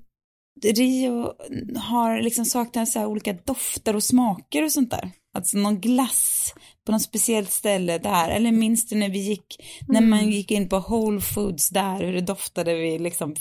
Rio 0.64 1.34
har 1.80 2.22
liksom 2.22 2.46
saknat 2.46 2.90
så 2.90 3.00
här 3.00 3.06
olika 3.06 3.34
dofter 3.34 3.96
och 3.96 4.04
smaker 4.04 4.64
och 4.64 4.72
sånt 4.72 4.92
där. 4.92 5.12
Alltså 5.36 5.58
någon 5.58 5.80
glass 5.80 6.54
på 6.86 6.92
något 6.92 7.02
speciellt 7.02 7.52
ställe 7.52 7.98
där. 7.98 8.30
Eller 8.30 8.52
minns 8.52 8.88
du 8.88 8.96
när 8.96 9.10
vi 9.10 9.20
gick, 9.20 9.60
mm. 9.90 9.94
när 9.94 10.10
man 10.10 10.32
gick 10.32 10.52
in 10.52 10.70
på 10.70 10.80
Whole 10.80 11.22
Foods 11.22 11.70
där, 11.70 12.04
hur 12.04 12.14
det 12.14 12.22
doftade 12.22 12.76
vid 12.76 13.02
liksom, 13.02 13.36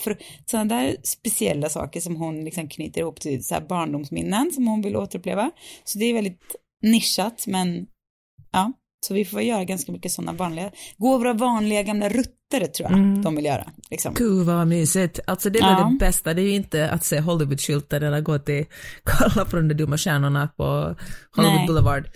sådana 0.47 0.75
där 0.75 0.97
speciella 1.03 1.69
saker 1.69 2.01
som 2.01 2.17
hon 2.17 2.45
liksom 2.45 2.69
knyter 2.69 3.01
ihop 3.01 3.21
till 3.21 3.45
så 3.45 3.55
här 3.55 3.67
barndomsminnen 3.69 4.53
som 4.53 4.67
hon 4.67 4.83
vill 4.83 4.97
återuppleva. 4.97 5.51
Så 5.85 5.99
det 5.99 6.05
är 6.05 6.15
väldigt 6.15 6.41
nischat, 6.83 7.45
men 7.47 7.87
ja. 8.53 8.73
Så 9.07 9.15
vi 9.15 9.25
får 9.25 9.43
göra 9.43 9.65
ganska 9.65 9.93
mycket 9.93 10.13
sådana 10.13 10.33
vanliga, 10.33 10.71
gå 10.97 11.19
våra 11.19 11.33
vanliga 11.33 11.83
gamla 11.83 12.09
rutter 12.09 12.44
tror 12.61 12.91
jag 12.91 12.99
mm. 12.99 13.23
de 13.23 13.37
vill 13.37 13.45
göra. 13.45 13.65
Liksom. 13.91 14.15
Gud 14.15 14.47
vad 14.47 14.67
mysigt. 14.67 15.21
Alltså 15.27 15.51
det 15.51 15.59
är 15.59 15.71
ja. 15.71 15.91
det 15.91 15.99
bästa, 15.99 16.35
det 16.35 16.43
är 16.43 16.47
ju 16.47 16.55
inte 16.55 16.91
att 16.91 17.05
se 17.05 17.21
Hollywoodskyltar 17.21 18.01
eller 18.01 18.21
gå 18.21 18.39
till, 18.39 18.65
kolla 19.05 19.45
på 19.45 19.57
de 19.57 19.69
där 19.69 19.75
dumma 19.75 19.99
stjärnorna 19.99 20.49
på 20.57 20.65
Hollywood 21.37 21.57
Nej. 21.57 21.67
Boulevard. 21.67 22.09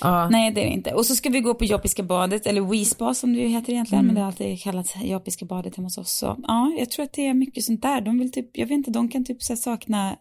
Ja. 0.00 0.28
Nej, 0.28 0.50
det 0.50 0.60
är 0.60 0.64
det 0.64 0.72
inte. 0.72 0.94
Och 0.94 1.06
så 1.06 1.16
ska 1.16 1.30
vi 1.30 1.40
gå 1.40 1.54
på 1.54 1.64
Jopiska 1.64 2.02
badet, 2.02 2.46
eller 2.46 2.60
WeSpa 2.60 3.14
som 3.14 3.32
det 3.32 3.48
heter 3.48 3.72
egentligen, 3.72 4.04
mm. 4.04 4.06
men 4.06 4.14
det 4.14 4.20
har 4.20 4.28
alltid 4.28 4.62
kallats 4.62 4.94
Jopiska 5.02 5.44
badet 5.44 5.76
hemma 5.76 5.86
hos 5.86 5.98
oss. 5.98 6.12
Så, 6.12 6.36
ja, 6.42 6.76
jag 6.78 6.90
tror 6.90 7.04
att 7.04 7.12
det 7.12 7.26
är 7.26 7.34
mycket 7.34 7.64
sånt 7.64 7.82
där. 7.82 8.00
De 8.00 8.18
vill 8.18 8.32
typ, 8.32 8.50
jag 8.52 8.66
vet 8.66 8.76
inte, 8.76 8.90
de 8.90 9.08
kan 9.08 9.24
typ 9.24 9.42
så 9.42 9.56
sakna, 9.56 10.16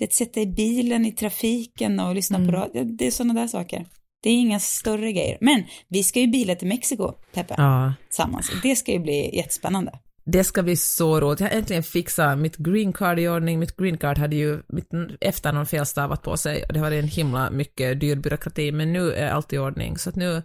vet, 0.00 0.12
sätta 0.12 0.40
i 0.40 0.46
bilen 0.46 1.06
i 1.06 1.12
trafiken 1.12 2.00
och 2.00 2.14
lyssna 2.14 2.38
mm. 2.38 2.50
på 2.50 2.56
radio. 2.56 2.84
Det 2.84 3.06
är 3.06 3.10
sådana 3.10 3.40
där 3.40 3.46
saker. 3.48 3.86
Det 4.22 4.30
är 4.30 4.34
inga 4.34 4.60
större 4.60 5.12
grejer. 5.12 5.38
Men 5.40 5.64
vi 5.88 6.02
ska 6.02 6.20
ju 6.20 6.26
bila 6.26 6.54
till 6.54 6.68
Mexiko, 6.68 7.12
Peppe, 7.34 7.54
ja. 7.56 7.94
tillsammans. 8.08 8.50
Det 8.62 8.76
ska 8.76 8.92
ju 8.92 8.98
bli 8.98 9.36
jättespännande. 9.36 9.92
Det 10.24 10.44
ska 10.44 10.62
bli 10.62 10.76
så 10.76 11.20
roligt. 11.20 11.40
Jag 11.40 11.48
har 11.48 11.56
äntligen 11.56 11.82
fixat 11.82 12.38
mitt 12.38 12.56
green 12.56 12.92
card 12.92 13.18
i 13.18 13.28
ordning. 13.28 13.58
Mitt 13.58 13.76
green 13.76 13.98
card 13.98 14.18
hade 14.18 14.36
ju 14.36 14.62
mitt 14.68 14.90
efternamn 15.20 15.66
felstavat 15.66 16.22
på 16.22 16.36
sig 16.36 16.64
och 16.64 16.72
det 16.72 16.80
var 16.80 16.90
en 16.90 17.08
himla 17.08 17.50
mycket 17.50 18.00
dyr 18.00 18.16
byråkrati, 18.16 18.72
men 18.72 18.92
nu 18.92 19.12
är 19.12 19.30
allt 19.30 19.52
i 19.52 19.58
ordning. 19.58 19.98
Så 19.98 20.10
att 20.10 20.16
nu, 20.16 20.42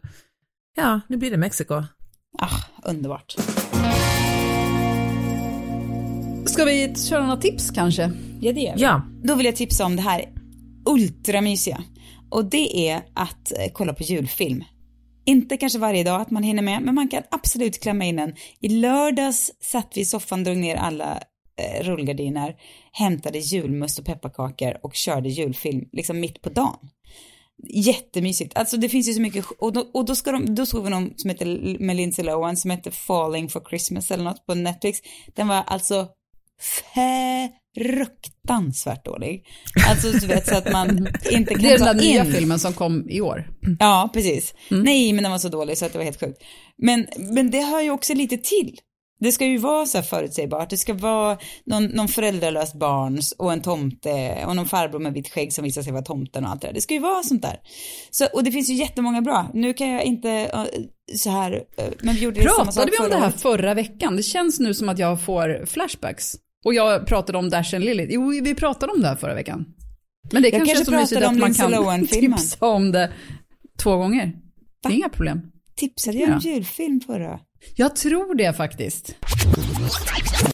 ja, 0.76 1.00
nu 1.08 1.18
blir 1.18 1.32
det 1.32 1.38
Mexiko. 1.38 1.84
Ah, 2.40 2.58
underbart. 2.84 3.36
Ska 6.46 6.66
vi 6.66 6.96
köra 6.96 7.26
några 7.26 7.42
tips 7.42 7.72
kanske? 7.72 8.12
Ja, 8.42 8.54
det 8.54 8.62
gör 8.62 8.76
vi. 8.76 8.82
Ja. 8.82 9.02
Då 9.24 9.36
vill 9.36 9.46
jag 9.46 9.56
tipsa 9.56 9.86
om 9.86 9.96
det 9.96 10.02
här 10.02 10.26
ultramysiga. 10.86 11.84
Och 12.34 12.46
det 12.46 12.90
är 12.90 13.02
att 13.14 13.52
eh, 13.52 13.72
kolla 13.74 13.94
på 13.94 14.04
julfilm. 14.04 14.64
Inte 15.26 15.58
kanske 15.58 15.80
varje 15.80 16.04
dag 16.04 16.22
att 16.22 16.32
man 16.32 16.44
hinner 16.44 16.64
med, 16.64 16.82
men 16.82 16.96
man 16.96 17.08
kan 17.08 17.24
absolut 17.32 17.82
klämma 17.82 18.06
in 18.06 18.20
en. 18.20 18.36
I 18.60 18.70
lördags 18.70 19.52
satt 19.60 19.92
vi 19.96 20.02
i 20.02 20.06
soffan, 20.06 20.44
drog 20.44 20.58
ner 20.58 20.76
alla 20.76 21.20
eh, 21.60 21.84
rullgardiner, 21.84 22.56
hämtade 22.92 23.40
julmust 23.40 24.00
och 24.00 24.06
pepparkakor 24.06 24.78
och 24.84 24.96
körde 24.96 25.30
julfilm 25.30 25.90
liksom 25.92 26.20
mitt 26.20 26.42
på 26.42 26.50
dagen. 26.50 26.90
Jättemysigt. 27.70 28.58
Alltså 28.58 28.78
det 28.78 28.90
finns 28.90 29.10
ju 29.10 29.14
så 29.14 29.22
mycket, 29.22 29.46
och 29.60 29.74
då, 29.74 29.90
och 29.94 30.06
då, 30.06 30.16
ska 30.16 30.32
de, 30.32 30.56
då 30.56 30.66
såg 30.66 30.84
vi 30.84 30.90
någon 30.90 31.14
som 31.18 31.30
heter 31.30 31.78
med 31.80 31.96
Lindsay 31.96 32.26
Lohan 32.26 32.58
som 32.58 32.72
heter 32.72 32.92
Falling 32.92 33.50
for 33.50 33.64
Christmas 33.70 34.12
eller 34.12 34.24
något 34.24 34.46
på 34.46 34.56
Netflix. 34.56 35.00
Den 35.36 35.48
var 35.48 35.64
alltså 35.68 36.08
fruktansvärt 37.78 39.06
dålig. 39.06 39.46
Alltså 39.90 40.12
du 40.12 40.28
vet 40.28 40.48
så 40.48 40.56
att 40.56 40.72
man 40.72 41.08
inte 41.32 41.54
kan 41.54 41.64
Det 41.64 41.74
är 41.74 41.78
ta 41.78 41.86
den 41.86 41.98
där 41.98 42.04
nya 42.04 42.26
in. 42.26 42.32
filmen 42.32 42.60
som 42.60 42.74
kom 42.74 43.10
i 43.10 43.22
år. 43.22 43.48
Ja, 43.80 44.10
precis. 44.14 44.54
Mm. 44.72 44.84
Nej, 44.84 45.14
men 45.14 45.24
den 45.24 45.32
var 45.32 45.40
så 45.40 45.50
dålig 45.50 45.78
så 45.78 45.86
att 45.86 45.92
det 45.92 45.98
var 45.98 46.06
helt 46.06 46.20
sjukt. 46.20 46.44
Men, 46.78 47.08
men 47.18 47.52
det 47.52 47.62
hör 47.62 47.82
ju 47.82 47.90
också 47.92 48.14
lite 48.14 48.38
till. 48.38 48.78
Det 49.20 49.32
ska 49.32 49.46
ju 49.46 49.58
vara 49.58 49.86
så 49.86 49.98
här 49.98 50.04
förutsägbart. 50.06 50.70
Det 50.70 50.78
ska 50.78 50.94
vara 50.94 51.38
någon, 51.66 51.86
någon 51.86 52.08
föräldralös 52.08 52.74
barn 52.74 53.20
och 53.38 53.54
en 53.54 53.62
tomte 53.62 54.44
och 54.48 54.56
någon 54.56 54.66
farbror 54.66 55.00
med 55.00 55.14
vitt 55.14 55.30
skägg 55.30 55.54
som 55.54 55.64
visar 55.64 55.82
sig 55.82 55.92
vara 55.94 56.04
tomten 56.04 56.46
och 56.46 56.52
allt 56.52 56.62
det 56.62 56.68
där. 56.68 56.74
Det 56.74 56.82
ska 56.82 56.94
ju 56.94 57.00
vara 57.00 57.24
sånt 57.24 57.42
där. 57.42 57.60
Så, 58.12 58.26
och 58.34 58.44
det 58.44 58.52
finns 58.52 58.70
ju 58.70 58.74
jättemånga 58.74 59.22
bra. 59.22 59.52
Nu 59.54 59.74
kan 59.74 59.90
jag 59.90 60.04
inte 60.04 60.52
så 61.16 61.30
här, 61.30 61.52
uh, 61.54 61.86
men 62.02 62.16
vi 62.16 62.22
gjorde 62.22 62.40
det 62.42 62.50
samma 62.50 62.72
sak 62.72 62.84
Pratade 62.84 62.92
vi 62.92 63.04
om 63.04 63.10
det 63.10 63.16
här 63.16 63.28
året. 63.28 63.42
förra 63.42 63.74
veckan? 63.74 64.16
Det 64.16 64.24
känns 64.24 64.60
nu 64.60 64.74
som 64.74 64.90
att 64.90 65.00
jag 65.00 65.24
får 65.24 65.66
flashbacks. 65.66 66.36
Och 66.66 66.74
jag 66.74 67.08
pratade 67.08 67.38
om 67.38 67.50
Dash 67.50 67.76
and 67.76 67.84
Lily. 67.86 68.08
Jo, 68.10 68.30
vi 68.30 68.56
pratade 68.56 68.94
om 68.94 69.02
det 69.02 69.08
här 69.08 69.16
förra 69.16 69.34
veckan. 69.34 69.66
Men 70.32 70.42
det 70.42 70.50
Jag 70.50 70.54
kanske 70.58 70.72
är 70.72 70.76
kanske 70.76 70.92
så 70.92 70.92
mysigt 70.92 71.22
pratade 71.22 71.46
att 71.46 71.60
man 71.60 71.74
kan 71.84 72.08
tipsa 72.08 72.66
om 72.66 72.92
det 72.92 73.12
två 73.84 73.98
gånger. 73.98 74.32
Det 74.84 74.90
är 74.90 74.94
inga 74.94 75.10
problem. 75.10 75.42
Tipsade 75.76 76.18
jag 76.18 76.30
om 76.30 76.40
Ja. 76.44 76.50
julfilm 76.52 77.02
förra? 77.02 77.40
Jag 77.76 77.96
tror 77.96 78.36
det 78.36 78.54
faktiskt. 78.54 79.16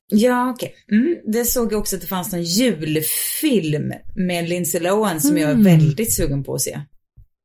Ja, 0.07 0.49
okej. 0.49 0.75
Mm, 0.91 1.15
det 1.25 1.45
såg 1.45 1.73
jag 1.73 1.79
också 1.79 1.95
att 1.95 2.01
det 2.01 2.07
fanns 2.07 2.31
någon 2.31 2.43
julfilm 2.43 3.93
med 4.15 4.49
Lindsay 4.49 4.81
Lohan 4.81 5.21
som 5.21 5.37
jag 5.37 5.51
är 5.51 5.55
väldigt 5.55 6.15
sugen 6.15 6.43
på 6.43 6.53
att 6.53 6.61
se. 6.61 6.79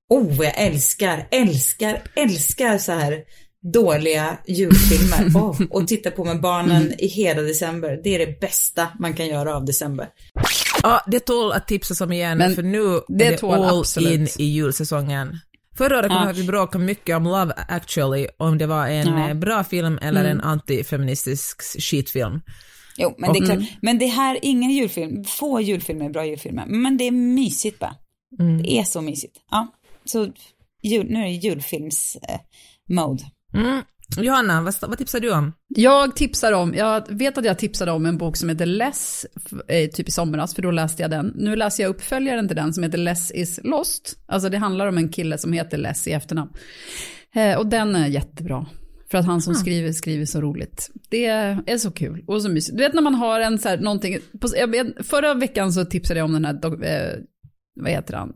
Oh, 0.09 0.45
jag 0.45 0.61
älskar, 0.61 1.29
älskar, 1.31 2.03
älskar 2.15 2.79
så 2.79 2.93
här 2.93 3.25
dåliga 3.73 4.39
julfilmer. 4.47 5.25
Oh, 5.35 5.63
och 5.71 5.89
titta 5.89 6.11
på 6.11 6.25
med 6.25 6.41
barnen 6.41 6.93
i 6.99 7.07
hela 7.07 7.43
december. 7.43 8.01
Det 8.05 8.15
är 8.15 8.27
det 8.27 8.41
bästa 8.41 8.89
man 8.99 9.15
kan 9.15 9.27
göra 9.27 9.57
av 9.57 9.65
december. 9.65 10.09
Ja, 10.83 11.05
det 11.07 11.21
tål 11.21 11.53
att 11.53 11.69
tipsas 11.69 12.01
om 12.01 12.13
igen, 12.13 12.39
Men 12.39 12.55
för 12.55 12.63
nu 12.63 13.01
det 13.09 13.27
är 13.27 13.31
det 13.31 13.43
all 13.43 13.81
absolut. 13.81 14.13
in 14.13 14.29
i 14.39 14.45
julsäsongen. 14.45 15.39
Förra 15.77 15.99
året 15.99 16.09
kommer 16.09 16.27
jag 16.27 16.35
vi 16.35 16.45
bråkade 16.45 16.85
mycket 16.85 17.17
om 17.17 17.25
Love 17.25 17.53
actually, 17.69 18.27
om 18.37 18.59
det 18.59 18.67
var 18.67 18.87
en 18.89 19.07
Ja. 19.07 19.29
eh, 19.29 19.35
bra 19.35 19.65
film 19.65 19.99
eller 20.03 20.25
en 20.25 20.41
antifeministisk 20.41 21.63
skitfilm. 21.83 22.41
Jo, 22.97 23.15
men 23.19 23.33
det 23.33 23.39
är 23.39 23.45
klart. 23.47 23.59
Men 23.83 23.99
det 23.99 24.07
här 24.07 24.35
är 24.35 24.41
ingen 24.43 24.71
julfilm. 24.71 25.25
Få 25.25 25.61
julfilmer 25.61 26.05
är 26.05 26.11
bra 26.11 26.27
julfilmer. 26.27 26.67
Men 26.67 26.97
det 26.97 27.05
är 27.05 27.11
mysigt 27.11 27.79
bara. 27.79 27.95
Det 28.63 28.79
är 28.79 28.85
så 28.85 29.01
mysigt. 29.01 29.37
Ja, 29.51 29.67
så 30.05 30.33
jul, 30.83 31.07
nu 31.11 31.19
är 31.21 31.25
det 31.25 31.31
julfilms-mode. 31.31 33.23
Mm. 33.55 33.83
Johanna, 34.17 34.63
vad, 34.63 34.75
vad 34.81 34.99
tipsar 34.99 35.21
du 35.21 35.33
om? 35.33 35.53
Jag 35.69 36.17
tipsar 36.17 36.53
om, 36.53 36.75
jag 36.75 37.05
vet 37.09 37.39
att 37.39 37.45
jag 37.45 37.59
tipsade 37.59 37.93
om 37.93 38.07
en 38.07 38.19
bok 38.19 38.37
som 38.37 38.49
heter 38.49 38.67
Less, 38.67 39.27
eh, 39.69 39.91
typ 39.91 40.09
i 40.09 40.11
somras, 40.11 40.55
för 40.55 40.63
då 40.63 40.71
läste 40.71 41.03
jag 41.03 41.11
den. 41.11 41.33
Nu 41.37 41.57
läser 41.57 41.83
jag 41.83 41.91
uppföljaren 41.91 42.49
till 42.49 42.57
den 42.57 42.73
som 42.73 42.83
heter 42.83 42.99
Less 42.99 43.31
is 43.31 43.61
lost. 43.65 44.19
Alltså 44.27 44.49
det 44.49 44.59
handlar 44.59 44.87
om 44.87 44.99
en 44.99 45.09
kille 45.09 45.39
som 45.39 45.53
heter 45.53 45.79
Less 45.79 46.09
i 46.09 46.13
efternamn. 46.13 46.51
Eh, 47.35 47.59
och 47.59 47.67
den 47.67 47.97
är 47.97 48.07
jättebra. 48.07 48.67
För 49.11 49.19
att 49.19 49.27
han 49.27 49.43
som 49.43 49.55
skriver, 49.55 49.93
skriver 49.93 50.27
så 50.27 50.41
roligt. 50.41 50.91
Det 51.09 51.27
är 51.27 51.79
så 51.79 51.91
kul 51.91 52.25
och 52.27 52.43
så 52.43 52.49
mysigt. 52.49 52.79
Du 52.79 52.85
vet 52.85 52.95
när 52.95 53.03
man 53.03 53.15
har 53.15 53.41
en 53.41 53.59
så 53.59 53.69
här, 53.69 53.79
någonting, 53.79 54.19
på, 54.41 54.49
förra 55.03 55.35
veckan 55.35 55.73
så 55.73 55.85
tipsade 55.85 56.21
jag 56.21 56.25
om 56.25 56.33
den 56.33 56.45
här, 56.45 56.85
eh, 56.85 57.19
vad 57.81 57.91
heter 57.91 58.15
han, 58.15 58.33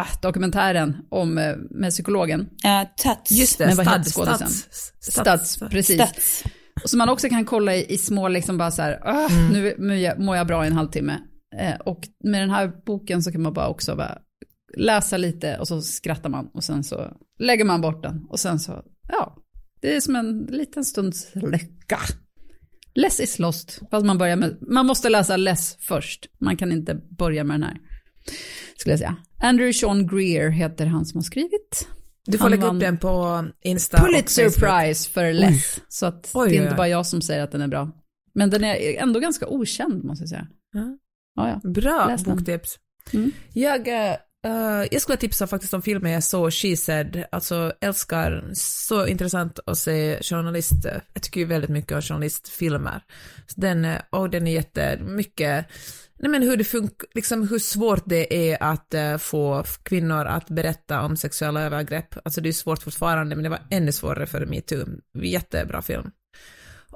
äh, 0.00 0.06
dokumentären 0.22 0.96
om, 1.10 1.38
eh, 1.38 1.56
med 1.70 1.90
psykologen. 1.90 2.40
Uh, 2.40 2.82
Tuts. 3.02 3.30
Just 3.30 3.58
det, 3.58 3.66
Men 3.66 3.76
vad 3.76 4.04
skådisen? 4.06 4.48
Stads, 4.48 4.92
Stats, 5.00 5.58
precis. 5.70 5.96
Stats. 5.96 6.44
Och 6.82 6.90
så 6.90 6.96
man 6.96 7.08
också 7.08 7.28
kan 7.28 7.44
kolla 7.44 7.74
i, 7.76 7.92
i 7.94 7.98
små, 7.98 8.28
liksom 8.28 8.58
bara 8.58 8.70
så 8.70 8.82
här, 8.82 9.00
"Ah, 9.04 9.28
nu 9.52 9.74
mår 9.78 9.92
jag, 9.94 10.18
mår 10.20 10.36
jag 10.36 10.46
bra 10.46 10.64
i 10.64 10.66
en 10.66 10.72
halvtimme. 10.72 11.18
Eh, 11.58 11.74
och 11.74 12.00
med 12.24 12.42
den 12.42 12.50
här 12.50 12.72
boken 12.86 13.22
så 13.22 13.32
kan 13.32 13.42
man 13.42 13.52
bara 13.52 13.68
också 13.68 13.96
bara 13.96 14.18
läsa 14.76 15.16
lite 15.16 15.58
och 15.58 15.68
så 15.68 15.82
skrattar 15.82 16.30
man 16.30 16.46
och 16.54 16.64
sen 16.64 16.84
så 16.84 17.12
lägger 17.38 17.64
man 17.64 17.80
bort 17.80 18.02
den. 18.02 18.24
Och 18.28 18.40
sen 18.40 18.58
så, 18.58 18.82
ja, 19.08 19.36
det 19.80 19.96
är 19.96 20.00
som 20.00 20.16
en 20.16 20.38
liten 20.38 20.84
stunds 20.84 21.30
lycka. 21.34 21.98
Less 22.94 23.20
is 23.20 23.38
lost, 23.38 23.80
fast 23.90 24.06
man 24.06 24.18
börjar 24.18 24.36
med, 24.36 24.56
man 24.60 24.86
måste 24.86 25.08
läsa 25.08 25.36
less 25.36 25.76
först. 25.80 26.26
Man 26.40 26.56
kan 26.56 26.72
inte 26.72 26.94
börja 27.18 27.44
med 27.44 27.54
den 27.54 27.62
här, 27.62 27.76
skulle 28.76 28.92
jag 28.92 28.98
säga. 28.98 29.16
Andrew 29.40 29.72
Sean 29.72 30.06
Greer 30.06 30.50
heter 30.50 30.86
han 30.86 31.06
som 31.06 31.18
har 31.18 31.22
skrivit. 31.22 31.88
Du 32.26 32.38
får 32.38 32.44
Han 32.44 32.50
lägga 32.50 32.66
upp 32.66 32.80
den 32.80 32.98
på 32.98 33.44
Insta 33.62 33.98
Pulitzer. 33.98 34.50
Prize 34.50 35.10
för 35.10 35.32
Less. 35.32 35.80
Så 35.88 36.06
att 36.06 36.30
Oj, 36.34 36.48
det 36.50 36.56
är 36.56 36.58
oj, 36.58 36.62
inte 36.62 36.74
oj. 36.74 36.76
bara 36.76 36.88
jag 36.88 37.06
som 37.06 37.22
säger 37.22 37.42
att 37.42 37.52
den 37.52 37.60
är 37.60 37.68
bra. 37.68 37.90
Men 38.34 38.50
den 38.50 38.64
är 38.64 39.02
ändå 39.02 39.20
ganska 39.20 39.46
okänd 39.48 40.04
måste 40.04 40.22
jag 40.22 40.28
säga. 40.28 40.46
Ja. 40.72 40.98
Ja, 41.34 41.60
ja. 41.62 41.70
Bra 41.70 42.16
boktips. 42.24 42.78
Mm. 43.12 43.32
Jag, 43.52 43.88
eh, 43.88 44.86
jag 44.90 45.02
skulle 45.02 45.16
tipsa 45.16 45.46
faktiskt 45.46 45.74
om 45.74 45.82
filmen 45.82 46.12
jag 46.12 46.22
såg, 46.22 46.52
She 46.52 46.76
Said. 46.76 47.24
Alltså 47.32 47.72
älskar, 47.80 48.50
så 48.54 49.06
intressant 49.06 49.58
att 49.66 49.78
se 49.78 50.22
journalist, 50.22 50.86
jag 51.14 51.22
tycker 51.22 51.40
ju 51.40 51.46
väldigt 51.46 51.70
mycket 51.70 51.92
om 51.92 52.02
journalistfilmer. 52.02 53.02
Så 53.46 53.60
den, 53.60 53.84
eh, 53.84 54.00
och 54.10 54.30
den 54.30 54.46
är 54.46 54.52
jättemycket, 54.52 55.66
nej 56.18 56.30
men 56.30 56.42
hur 56.42 56.56
det 56.56 56.64
liksom 57.14 57.48
hur 57.48 57.58
svårt 57.58 58.02
det 58.06 58.50
är 58.50 58.62
att 58.62 58.94
uh, 58.94 59.18
få 59.18 59.64
kvinnor 59.82 60.24
att 60.24 60.50
berätta 60.50 61.02
om 61.02 61.16
sexuella 61.16 61.62
övergrepp. 61.62 62.14
Alltså 62.24 62.40
det 62.40 62.48
är 62.48 62.52
svårt 62.52 62.82
fortfarande, 62.82 63.36
men 63.36 63.42
det 63.42 63.48
var 63.48 63.60
ännu 63.70 63.92
svårare 63.92 64.26
före 64.26 64.46
metoo. 64.46 64.86
Jättebra 65.22 65.82
film. 65.82 66.10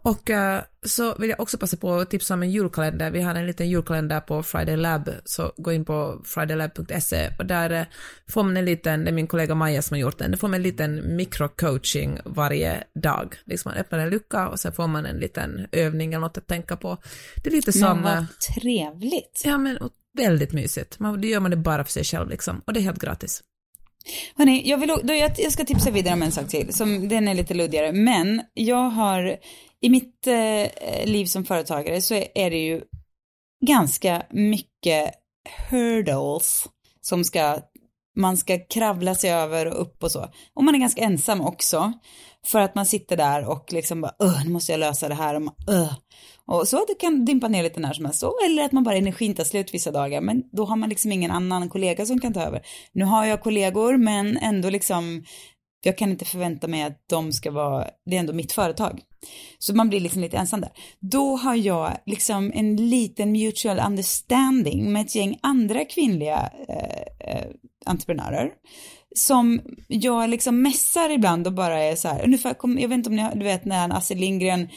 Och 0.03 0.30
eh, 0.30 0.62
så 0.82 1.14
vill 1.14 1.30
jag 1.30 1.40
också 1.40 1.59
passa 1.59 1.76
på 1.76 1.94
att 1.94 2.11
tipsa 2.11 2.34
om 2.34 2.42
en 2.42 2.51
julkalender. 2.51 3.11
Vi 3.11 3.22
har 3.22 3.34
en 3.34 3.46
liten 3.46 3.68
julkalender 3.70 4.20
på 4.20 4.42
Friday 4.42 4.76
Lab, 4.76 5.11
så 5.24 5.53
gå 5.57 5.72
in 5.72 5.84
på 5.84 6.20
fridaylab.se 6.24 7.30
och 7.38 7.46
där 7.46 7.70
eh, 7.70 7.84
får 8.28 8.42
man 8.42 8.57
en 8.57 8.64
liten, 8.64 9.05
det 9.05 9.11
är 9.11 9.12
min 9.12 9.26
kollega 9.26 9.55
Maja 9.55 9.82
som 9.82 9.94
har 9.94 10.01
gjort 10.01 10.18
den, 10.18 10.30
där 10.30 10.38
får 10.38 10.48
man 10.48 10.55
en 10.55 10.62
liten 10.62 11.16
mikrocoaching 11.16 12.18
varje 12.24 12.84
dag. 12.94 13.34
Liksom 13.44 13.70
man 13.70 13.80
öppnar 13.80 13.98
en 13.98 14.11
lucka 14.11 14.48
och 14.48 14.61
sen 14.61 14.72
får 14.72 14.86
man 14.86 15.07
en 15.07 15.16
liten 15.16 15.66
övning 15.72 16.12
eller 16.12 16.20
något 16.20 16.38
att 16.38 16.46
tänka 16.46 16.76
på. 16.76 16.96
Det 17.42 17.51
är 17.51 17.55
lite 17.55 17.70
Men 17.74 17.88
som, 17.88 17.98
eh, 17.98 18.14
vad 18.14 18.26
trevligt. 18.55 19.42
ja 19.44 19.59
men 19.59 19.78
väldigt 20.16 20.53
mysigt. 20.53 20.98
Man, 20.98 21.20
då 21.20 21.28
gör 21.28 21.40
man 21.40 21.51
det 21.51 21.57
bara 21.57 21.84
för 21.84 21.92
sig 21.92 22.05
själv 22.05 22.30
liksom, 22.30 22.62
och 22.64 22.72
det 22.72 22.80
är 22.80 22.82
helt 22.82 23.01
gratis. 23.01 23.42
Hörni, 24.36 24.68
jag, 24.68 24.78
vill, 24.78 24.88
då 25.03 25.14
jag, 25.14 25.32
jag 25.38 25.53
ska 25.53 25.64
tipsa 25.64 25.90
vidare 25.90 26.14
om 26.14 26.22
en 26.22 26.32
sak 26.32 26.48
till, 26.48 26.74
som 26.74 27.09
den 27.09 27.28
är 27.28 27.34
lite 27.34 27.55
luddigare, 27.55 27.92
men 27.92 28.42
jag 28.55 28.90
har, 28.90 29.36
i 29.80 29.90
mitt 29.90 30.26
eh, 30.26 31.06
liv 31.06 31.24
som 31.24 31.44
företagare 31.44 32.00
så 32.00 32.14
är, 32.34 32.50
det 32.50 32.58
ju 32.58 32.82
ganska 33.66 34.22
mycket 34.30 35.14
hurdles 35.70 36.68
som 37.00 37.24
ska, 37.24 37.58
man 38.16 38.36
ska 38.36 38.58
kravla 38.58 39.14
sig 39.14 39.30
över 39.32 39.66
och 39.66 39.80
upp 39.82 40.02
och 40.02 40.10
så. 40.10 40.28
Och 40.54 40.64
man 40.64 40.74
är 40.74 40.78
ganska 40.78 41.02
ensam 41.02 41.40
också, 41.40 41.92
för 42.46 42.60
att 42.60 42.74
man 42.74 42.86
sitter 42.86 43.16
där 43.16 43.48
och 43.48 43.72
liksom 43.72 44.00
bara, 44.00 44.14
öh, 44.22 44.44
nu 44.44 44.50
måste 44.50 44.72
jag 44.72 44.78
lösa 44.78 45.08
det 45.08 45.14
här 45.14 45.34
och 45.34 45.42
man, 45.42 45.54
öh. 45.68 45.92
Och 46.46 46.68
så 46.68 46.84
det 46.88 46.94
kan 46.94 47.24
dimpa 47.24 47.48
ner 47.48 47.62
lite 47.62 47.80
när 47.80 47.92
som 47.92 48.04
helst. 48.04 48.20
Så, 48.20 48.34
eller 48.46 48.64
att 48.64 48.72
man 48.72 48.84
bara 48.84 48.96
energin 48.96 49.34
tar 49.34 49.44
slut 49.44 49.74
vissa 49.74 49.90
dagar. 49.90 50.20
Men 50.20 50.42
då 50.52 50.64
har 50.64 50.76
man 50.76 50.88
liksom 50.88 51.12
ingen 51.12 51.30
annan 51.30 51.68
kollega 51.68 52.06
som 52.06 52.20
kan 52.20 52.32
ta 52.32 52.42
över. 52.42 52.62
Nu 52.92 53.04
har 53.04 53.24
jag 53.24 53.42
kollegor 53.42 53.96
men 53.96 54.36
ändå 54.36 54.70
liksom, 54.70 55.24
jag 55.84 55.98
kan 55.98 56.10
inte 56.10 56.24
förvänta 56.24 56.68
mig 56.68 56.82
att 56.82 57.04
de 57.08 57.32
ska 57.32 57.50
vara, 57.50 57.86
det 58.04 58.16
är 58.16 58.20
ändå 58.20 58.32
mitt 58.32 58.52
företag. 58.52 59.02
Så 59.58 59.74
man 59.74 59.88
blir 59.88 60.00
liksom 60.00 60.22
lite 60.22 60.36
ensam 60.36 60.60
där. 60.60 60.70
Då 61.00 61.36
har 61.36 61.54
jag 61.54 61.96
liksom 62.06 62.52
en 62.54 62.76
liten 62.76 63.32
mutual 63.32 63.80
understanding 63.86 64.92
med 64.92 65.02
ett 65.02 65.14
gäng 65.14 65.38
andra 65.40 65.84
kvinnliga 65.84 66.50
eh, 66.68 67.34
eh, 67.34 67.46
entreprenörer. 67.86 68.50
Som 69.14 69.60
jag 69.88 70.30
liksom 70.30 70.62
mässar 70.62 71.10
ibland 71.10 71.46
och 71.46 71.52
bara 71.52 71.78
är 71.78 71.96
så 71.96 72.08
här, 72.08 72.24
ungefär, 72.24 72.54
kom, 72.54 72.78
jag 72.78 72.88
vet 72.88 72.96
inte 72.96 73.10
om 73.10 73.16
ni 73.16 73.22
har, 73.22 73.34
du 73.34 73.44
vet 73.44 73.64
när 73.64 73.96
Astrid 73.96 74.20
Lindgren 74.20 74.68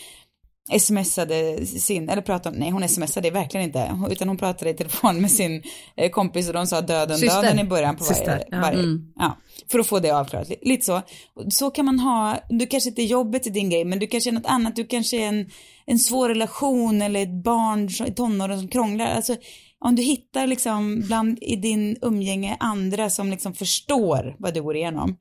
smsade 0.79 1.65
sin, 1.65 2.09
eller 2.09 2.21
pratade, 2.21 2.57
nej 2.59 2.69
hon 2.69 2.89
smsade 2.89 3.29
verkligen 3.29 3.65
inte, 3.65 3.97
utan 4.09 4.27
hon 4.27 4.37
pratade 4.37 4.71
i 4.71 4.73
telefon 4.73 5.21
med 5.21 5.31
sin 5.31 5.63
eh, 5.97 6.09
kompis 6.11 6.47
och 6.47 6.53
de 6.53 6.67
sa 6.67 6.81
döden, 6.81 7.17
Syster. 7.17 7.41
döden 7.41 7.59
i 7.59 7.63
början 7.63 7.95
på 7.95 8.03
varje, 8.03 8.15
Syster, 8.15 8.43
ja. 8.51 8.59
varje 8.61 8.79
Mm. 8.79 9.13
ja, 9.15 9.37
för 9.71 9.79
att 9.79 9.87
få 9.87 9.99
det 9.99 10.11
avklarat, 10.11 10.49
Li- 10.49 10.59
lite 10.61 10.85
så. 10.85 11.01
Så 11.49 11.71
kan 11.71 11.85
man 11.85 11.99
ha, 11.99 12.37
du 12.49 12.67
kanske 12.67 12.89
inte 12.89 13.03
jobbet 13.03 13.45
är 13.47 13.51
din 13.51 13.69
grej, 13.69 13.85
men 13.85 13.99
du 13.99 14.07
kanske 14.07 14.29
är 14.29 14.31
något 14.31 14.45
annat, 14.45 14.75
du 14.75 14.85
kanske 14.85 15.17
är 15.17 15.27
en, 15.27 15.49
en 15.85 15.99
svår 15.99 16.29
relation 16.29 17.01
eller 17.01 17.23
ett 17.23 17.43
barn 17.43 18.07
i 18.07 18.11
tonåren 18.13 18.59
som 18.59 18.67
krånglar, 18.67 19.05
alltså 19.05 19.35
om 19.79 19.95
du 19.95 20.01
hittar 20.01 20.47
liksom 20.47 21.01
bland 21.07 21.37
i 21.41 21.55
din 21.55 21.97
umgänge 22.01 22.57
andra 22.59 23.09
som 23.09 23.29
liksom 23.31 23.53
förstår 23.53 24.35
vad 24.39 24.53
du 24.53 24.61
går 24.63 24.75
igenom, 24.75 25.17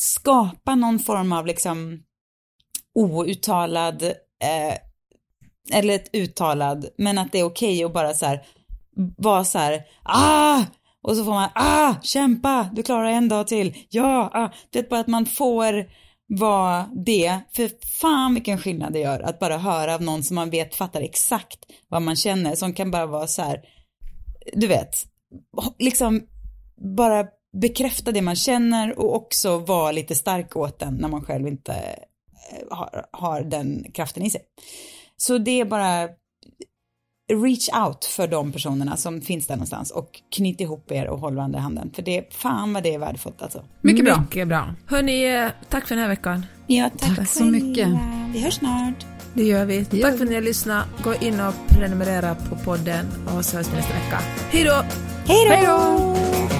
skapa 0.00 0.74
någon 0.74 0.98
form 0.98 1.32
av 1.32 1.46
liksom 1.46 2.02
outtalad 2.94 4.12
eh, 4.42 4.78
eller 5.72 5.94
ett 5.94 6.10
uttalad, 6.12 6.88
men 6.98 7.18
att 7.18 7.32
det 7.32 7.38
är 7.38 7.44
okej 7.44 7.84
att 7.84 7.92
bara 7.92 8.14
så 8.14 8.26
här 8.26 8.42
vara 9.16 9.44
så 9.44 9.58
här, 9.58 9.82
ah! 10.02 10.62
Och 11.02 11.16
så 11.16 11.24
får 11.24 11.32
man, 11.32 11.50
ah, 11.54 11.94
kämpa, 12.02 12.70
du 12.72 12.82
klarar 12.82 13.10
en 13.10 13.28
dag 13.28 13.46
till, 13.46 13.76
ja, 13.88 14.30
ah. 14.34 14.48
Det 14.70 14.78
är 14.78 14.88
bara 14.88 15.00
att 15.00 15.06
man 15.06 15.26
får 15.26 15.86
vara 16.26 16.86
det, 17.06 17.40
för 17.52 17.70
fan 18.00 18.34
vilken 18.34 18.58
skillnad 18.58 18.92
det 18.92 18.98
gör 18.98 19.20
att 19.20 19.38
bara 19.38 19.58
höra 19.58 19.94
av 19.94 20.02
någon 20.02 20.22
som 20.22 20.34
man 20.34 20.50
vet 20.50 20.74
fattar 20.74 21.00
exakt 21.00 21.58
vad 21.88 22.02
man 22.02 22.16
känner, 22.16 22.54
som 22.54 22.74
kan 22.74 22.90
bara 22.90 23.06
vara 23.06 23.26
så 23.26 23.42
här, 23.42 23.60
du 24.52 24.66
vet, 24.66 25.06
liksom 25.78 26.22
bara 26.98 27.26
bekräfta 27.60 28.12
det 28.12 28.22
man 28.22 28.36
känner 28.36 28.98
och 28.98 29.14
också 29.16 29.58
vara 29.58 29.92
lite 29.92 30.14
stark 30.14 30.56
åt 30.56 30.78
den 30.78 30.94
när 30.94 31.08
man 31.08 31.24
själv 31.24 31.48
inte 31.48 31.74
har, 32.70 33.06
har 33.12 33.40
den 33.40 33.86
kraften 33.94 34.22
i 34.22 34.30
sig. 34.30 34.40
Så 35.16 35.38
det 35.38 35.60
är 35.60 35.64
bara 35.64 36.08
reach 37.32 37.68
out 37.86 38.04
för 38.04 38.28
de 38.28 38.52
personerna 38.52 38.96
som 38.96 39.20
finns 39.20 39.46
där 39.46 39.54
någonstans 39.56 39.90
och 39.90 40.20
knyt 40.36 40.60
ihop 40.60 40.92
er 40.92 41.06
och 41.08 41.20
håll 41.20 41.36
varandra 41.36 41.58
i 41.58 41.62
handen. 41.62 41.90
För 41.94 42.02
det, 42.02 42.34
fan 42.34 42.72
vad 42.72 42.82
det 42.82 42.94
är 42.94 42.98
värdefullt 42.98 43.42
alltså. 43.42 43.64
Mycket 43.80 44.04
bra. 44.04 44.20
Mycket 44.20 44.48
bra. 44.48 44.74
Hörni, 44.86 45.24
eh, 45.36 45.48
tack 45.68 45.88
för 45.88 45.94
den 45.94 46.02
här 46.02 46.08
veckan. 46.08 46.46
Ja, 46.66 46.90
tack, 46.98 47.16
Tack 47.16 47.28
så 47.28 47.44
mycket. 47.44 47.88
Vi 48.32 48.40
hörs 48.42 48.54
snart. 48.54 49.06
Det 49.34 49.42
gör 49.42 49.64
vi. 49.64 49.76
gör 49.76 49.84
tack 49.84 49.90
för 49.90 50.18
vi. 50.18 50.22
att 50.22 50.28
ni 50.28 50.34
har 50.34 50.42
lyssnat. 50.42 50.86
Gå 51.04 51.14
in 51.14 51.40
och 51.40 51.54
prenumerera 51.68 52.34
på 52.34 52.56
podden 52.56 53.06
och 53.36 53.44
så 53.44 53.56
hörs 53.56 53.68
vi 53.68 53.76
nästa 53.76 53.94
vecka. 53.94 54.18
Hej 54.50 54.64
då! 54.64 54.84
Hej 55.26 55.66
då! 55.66 56.59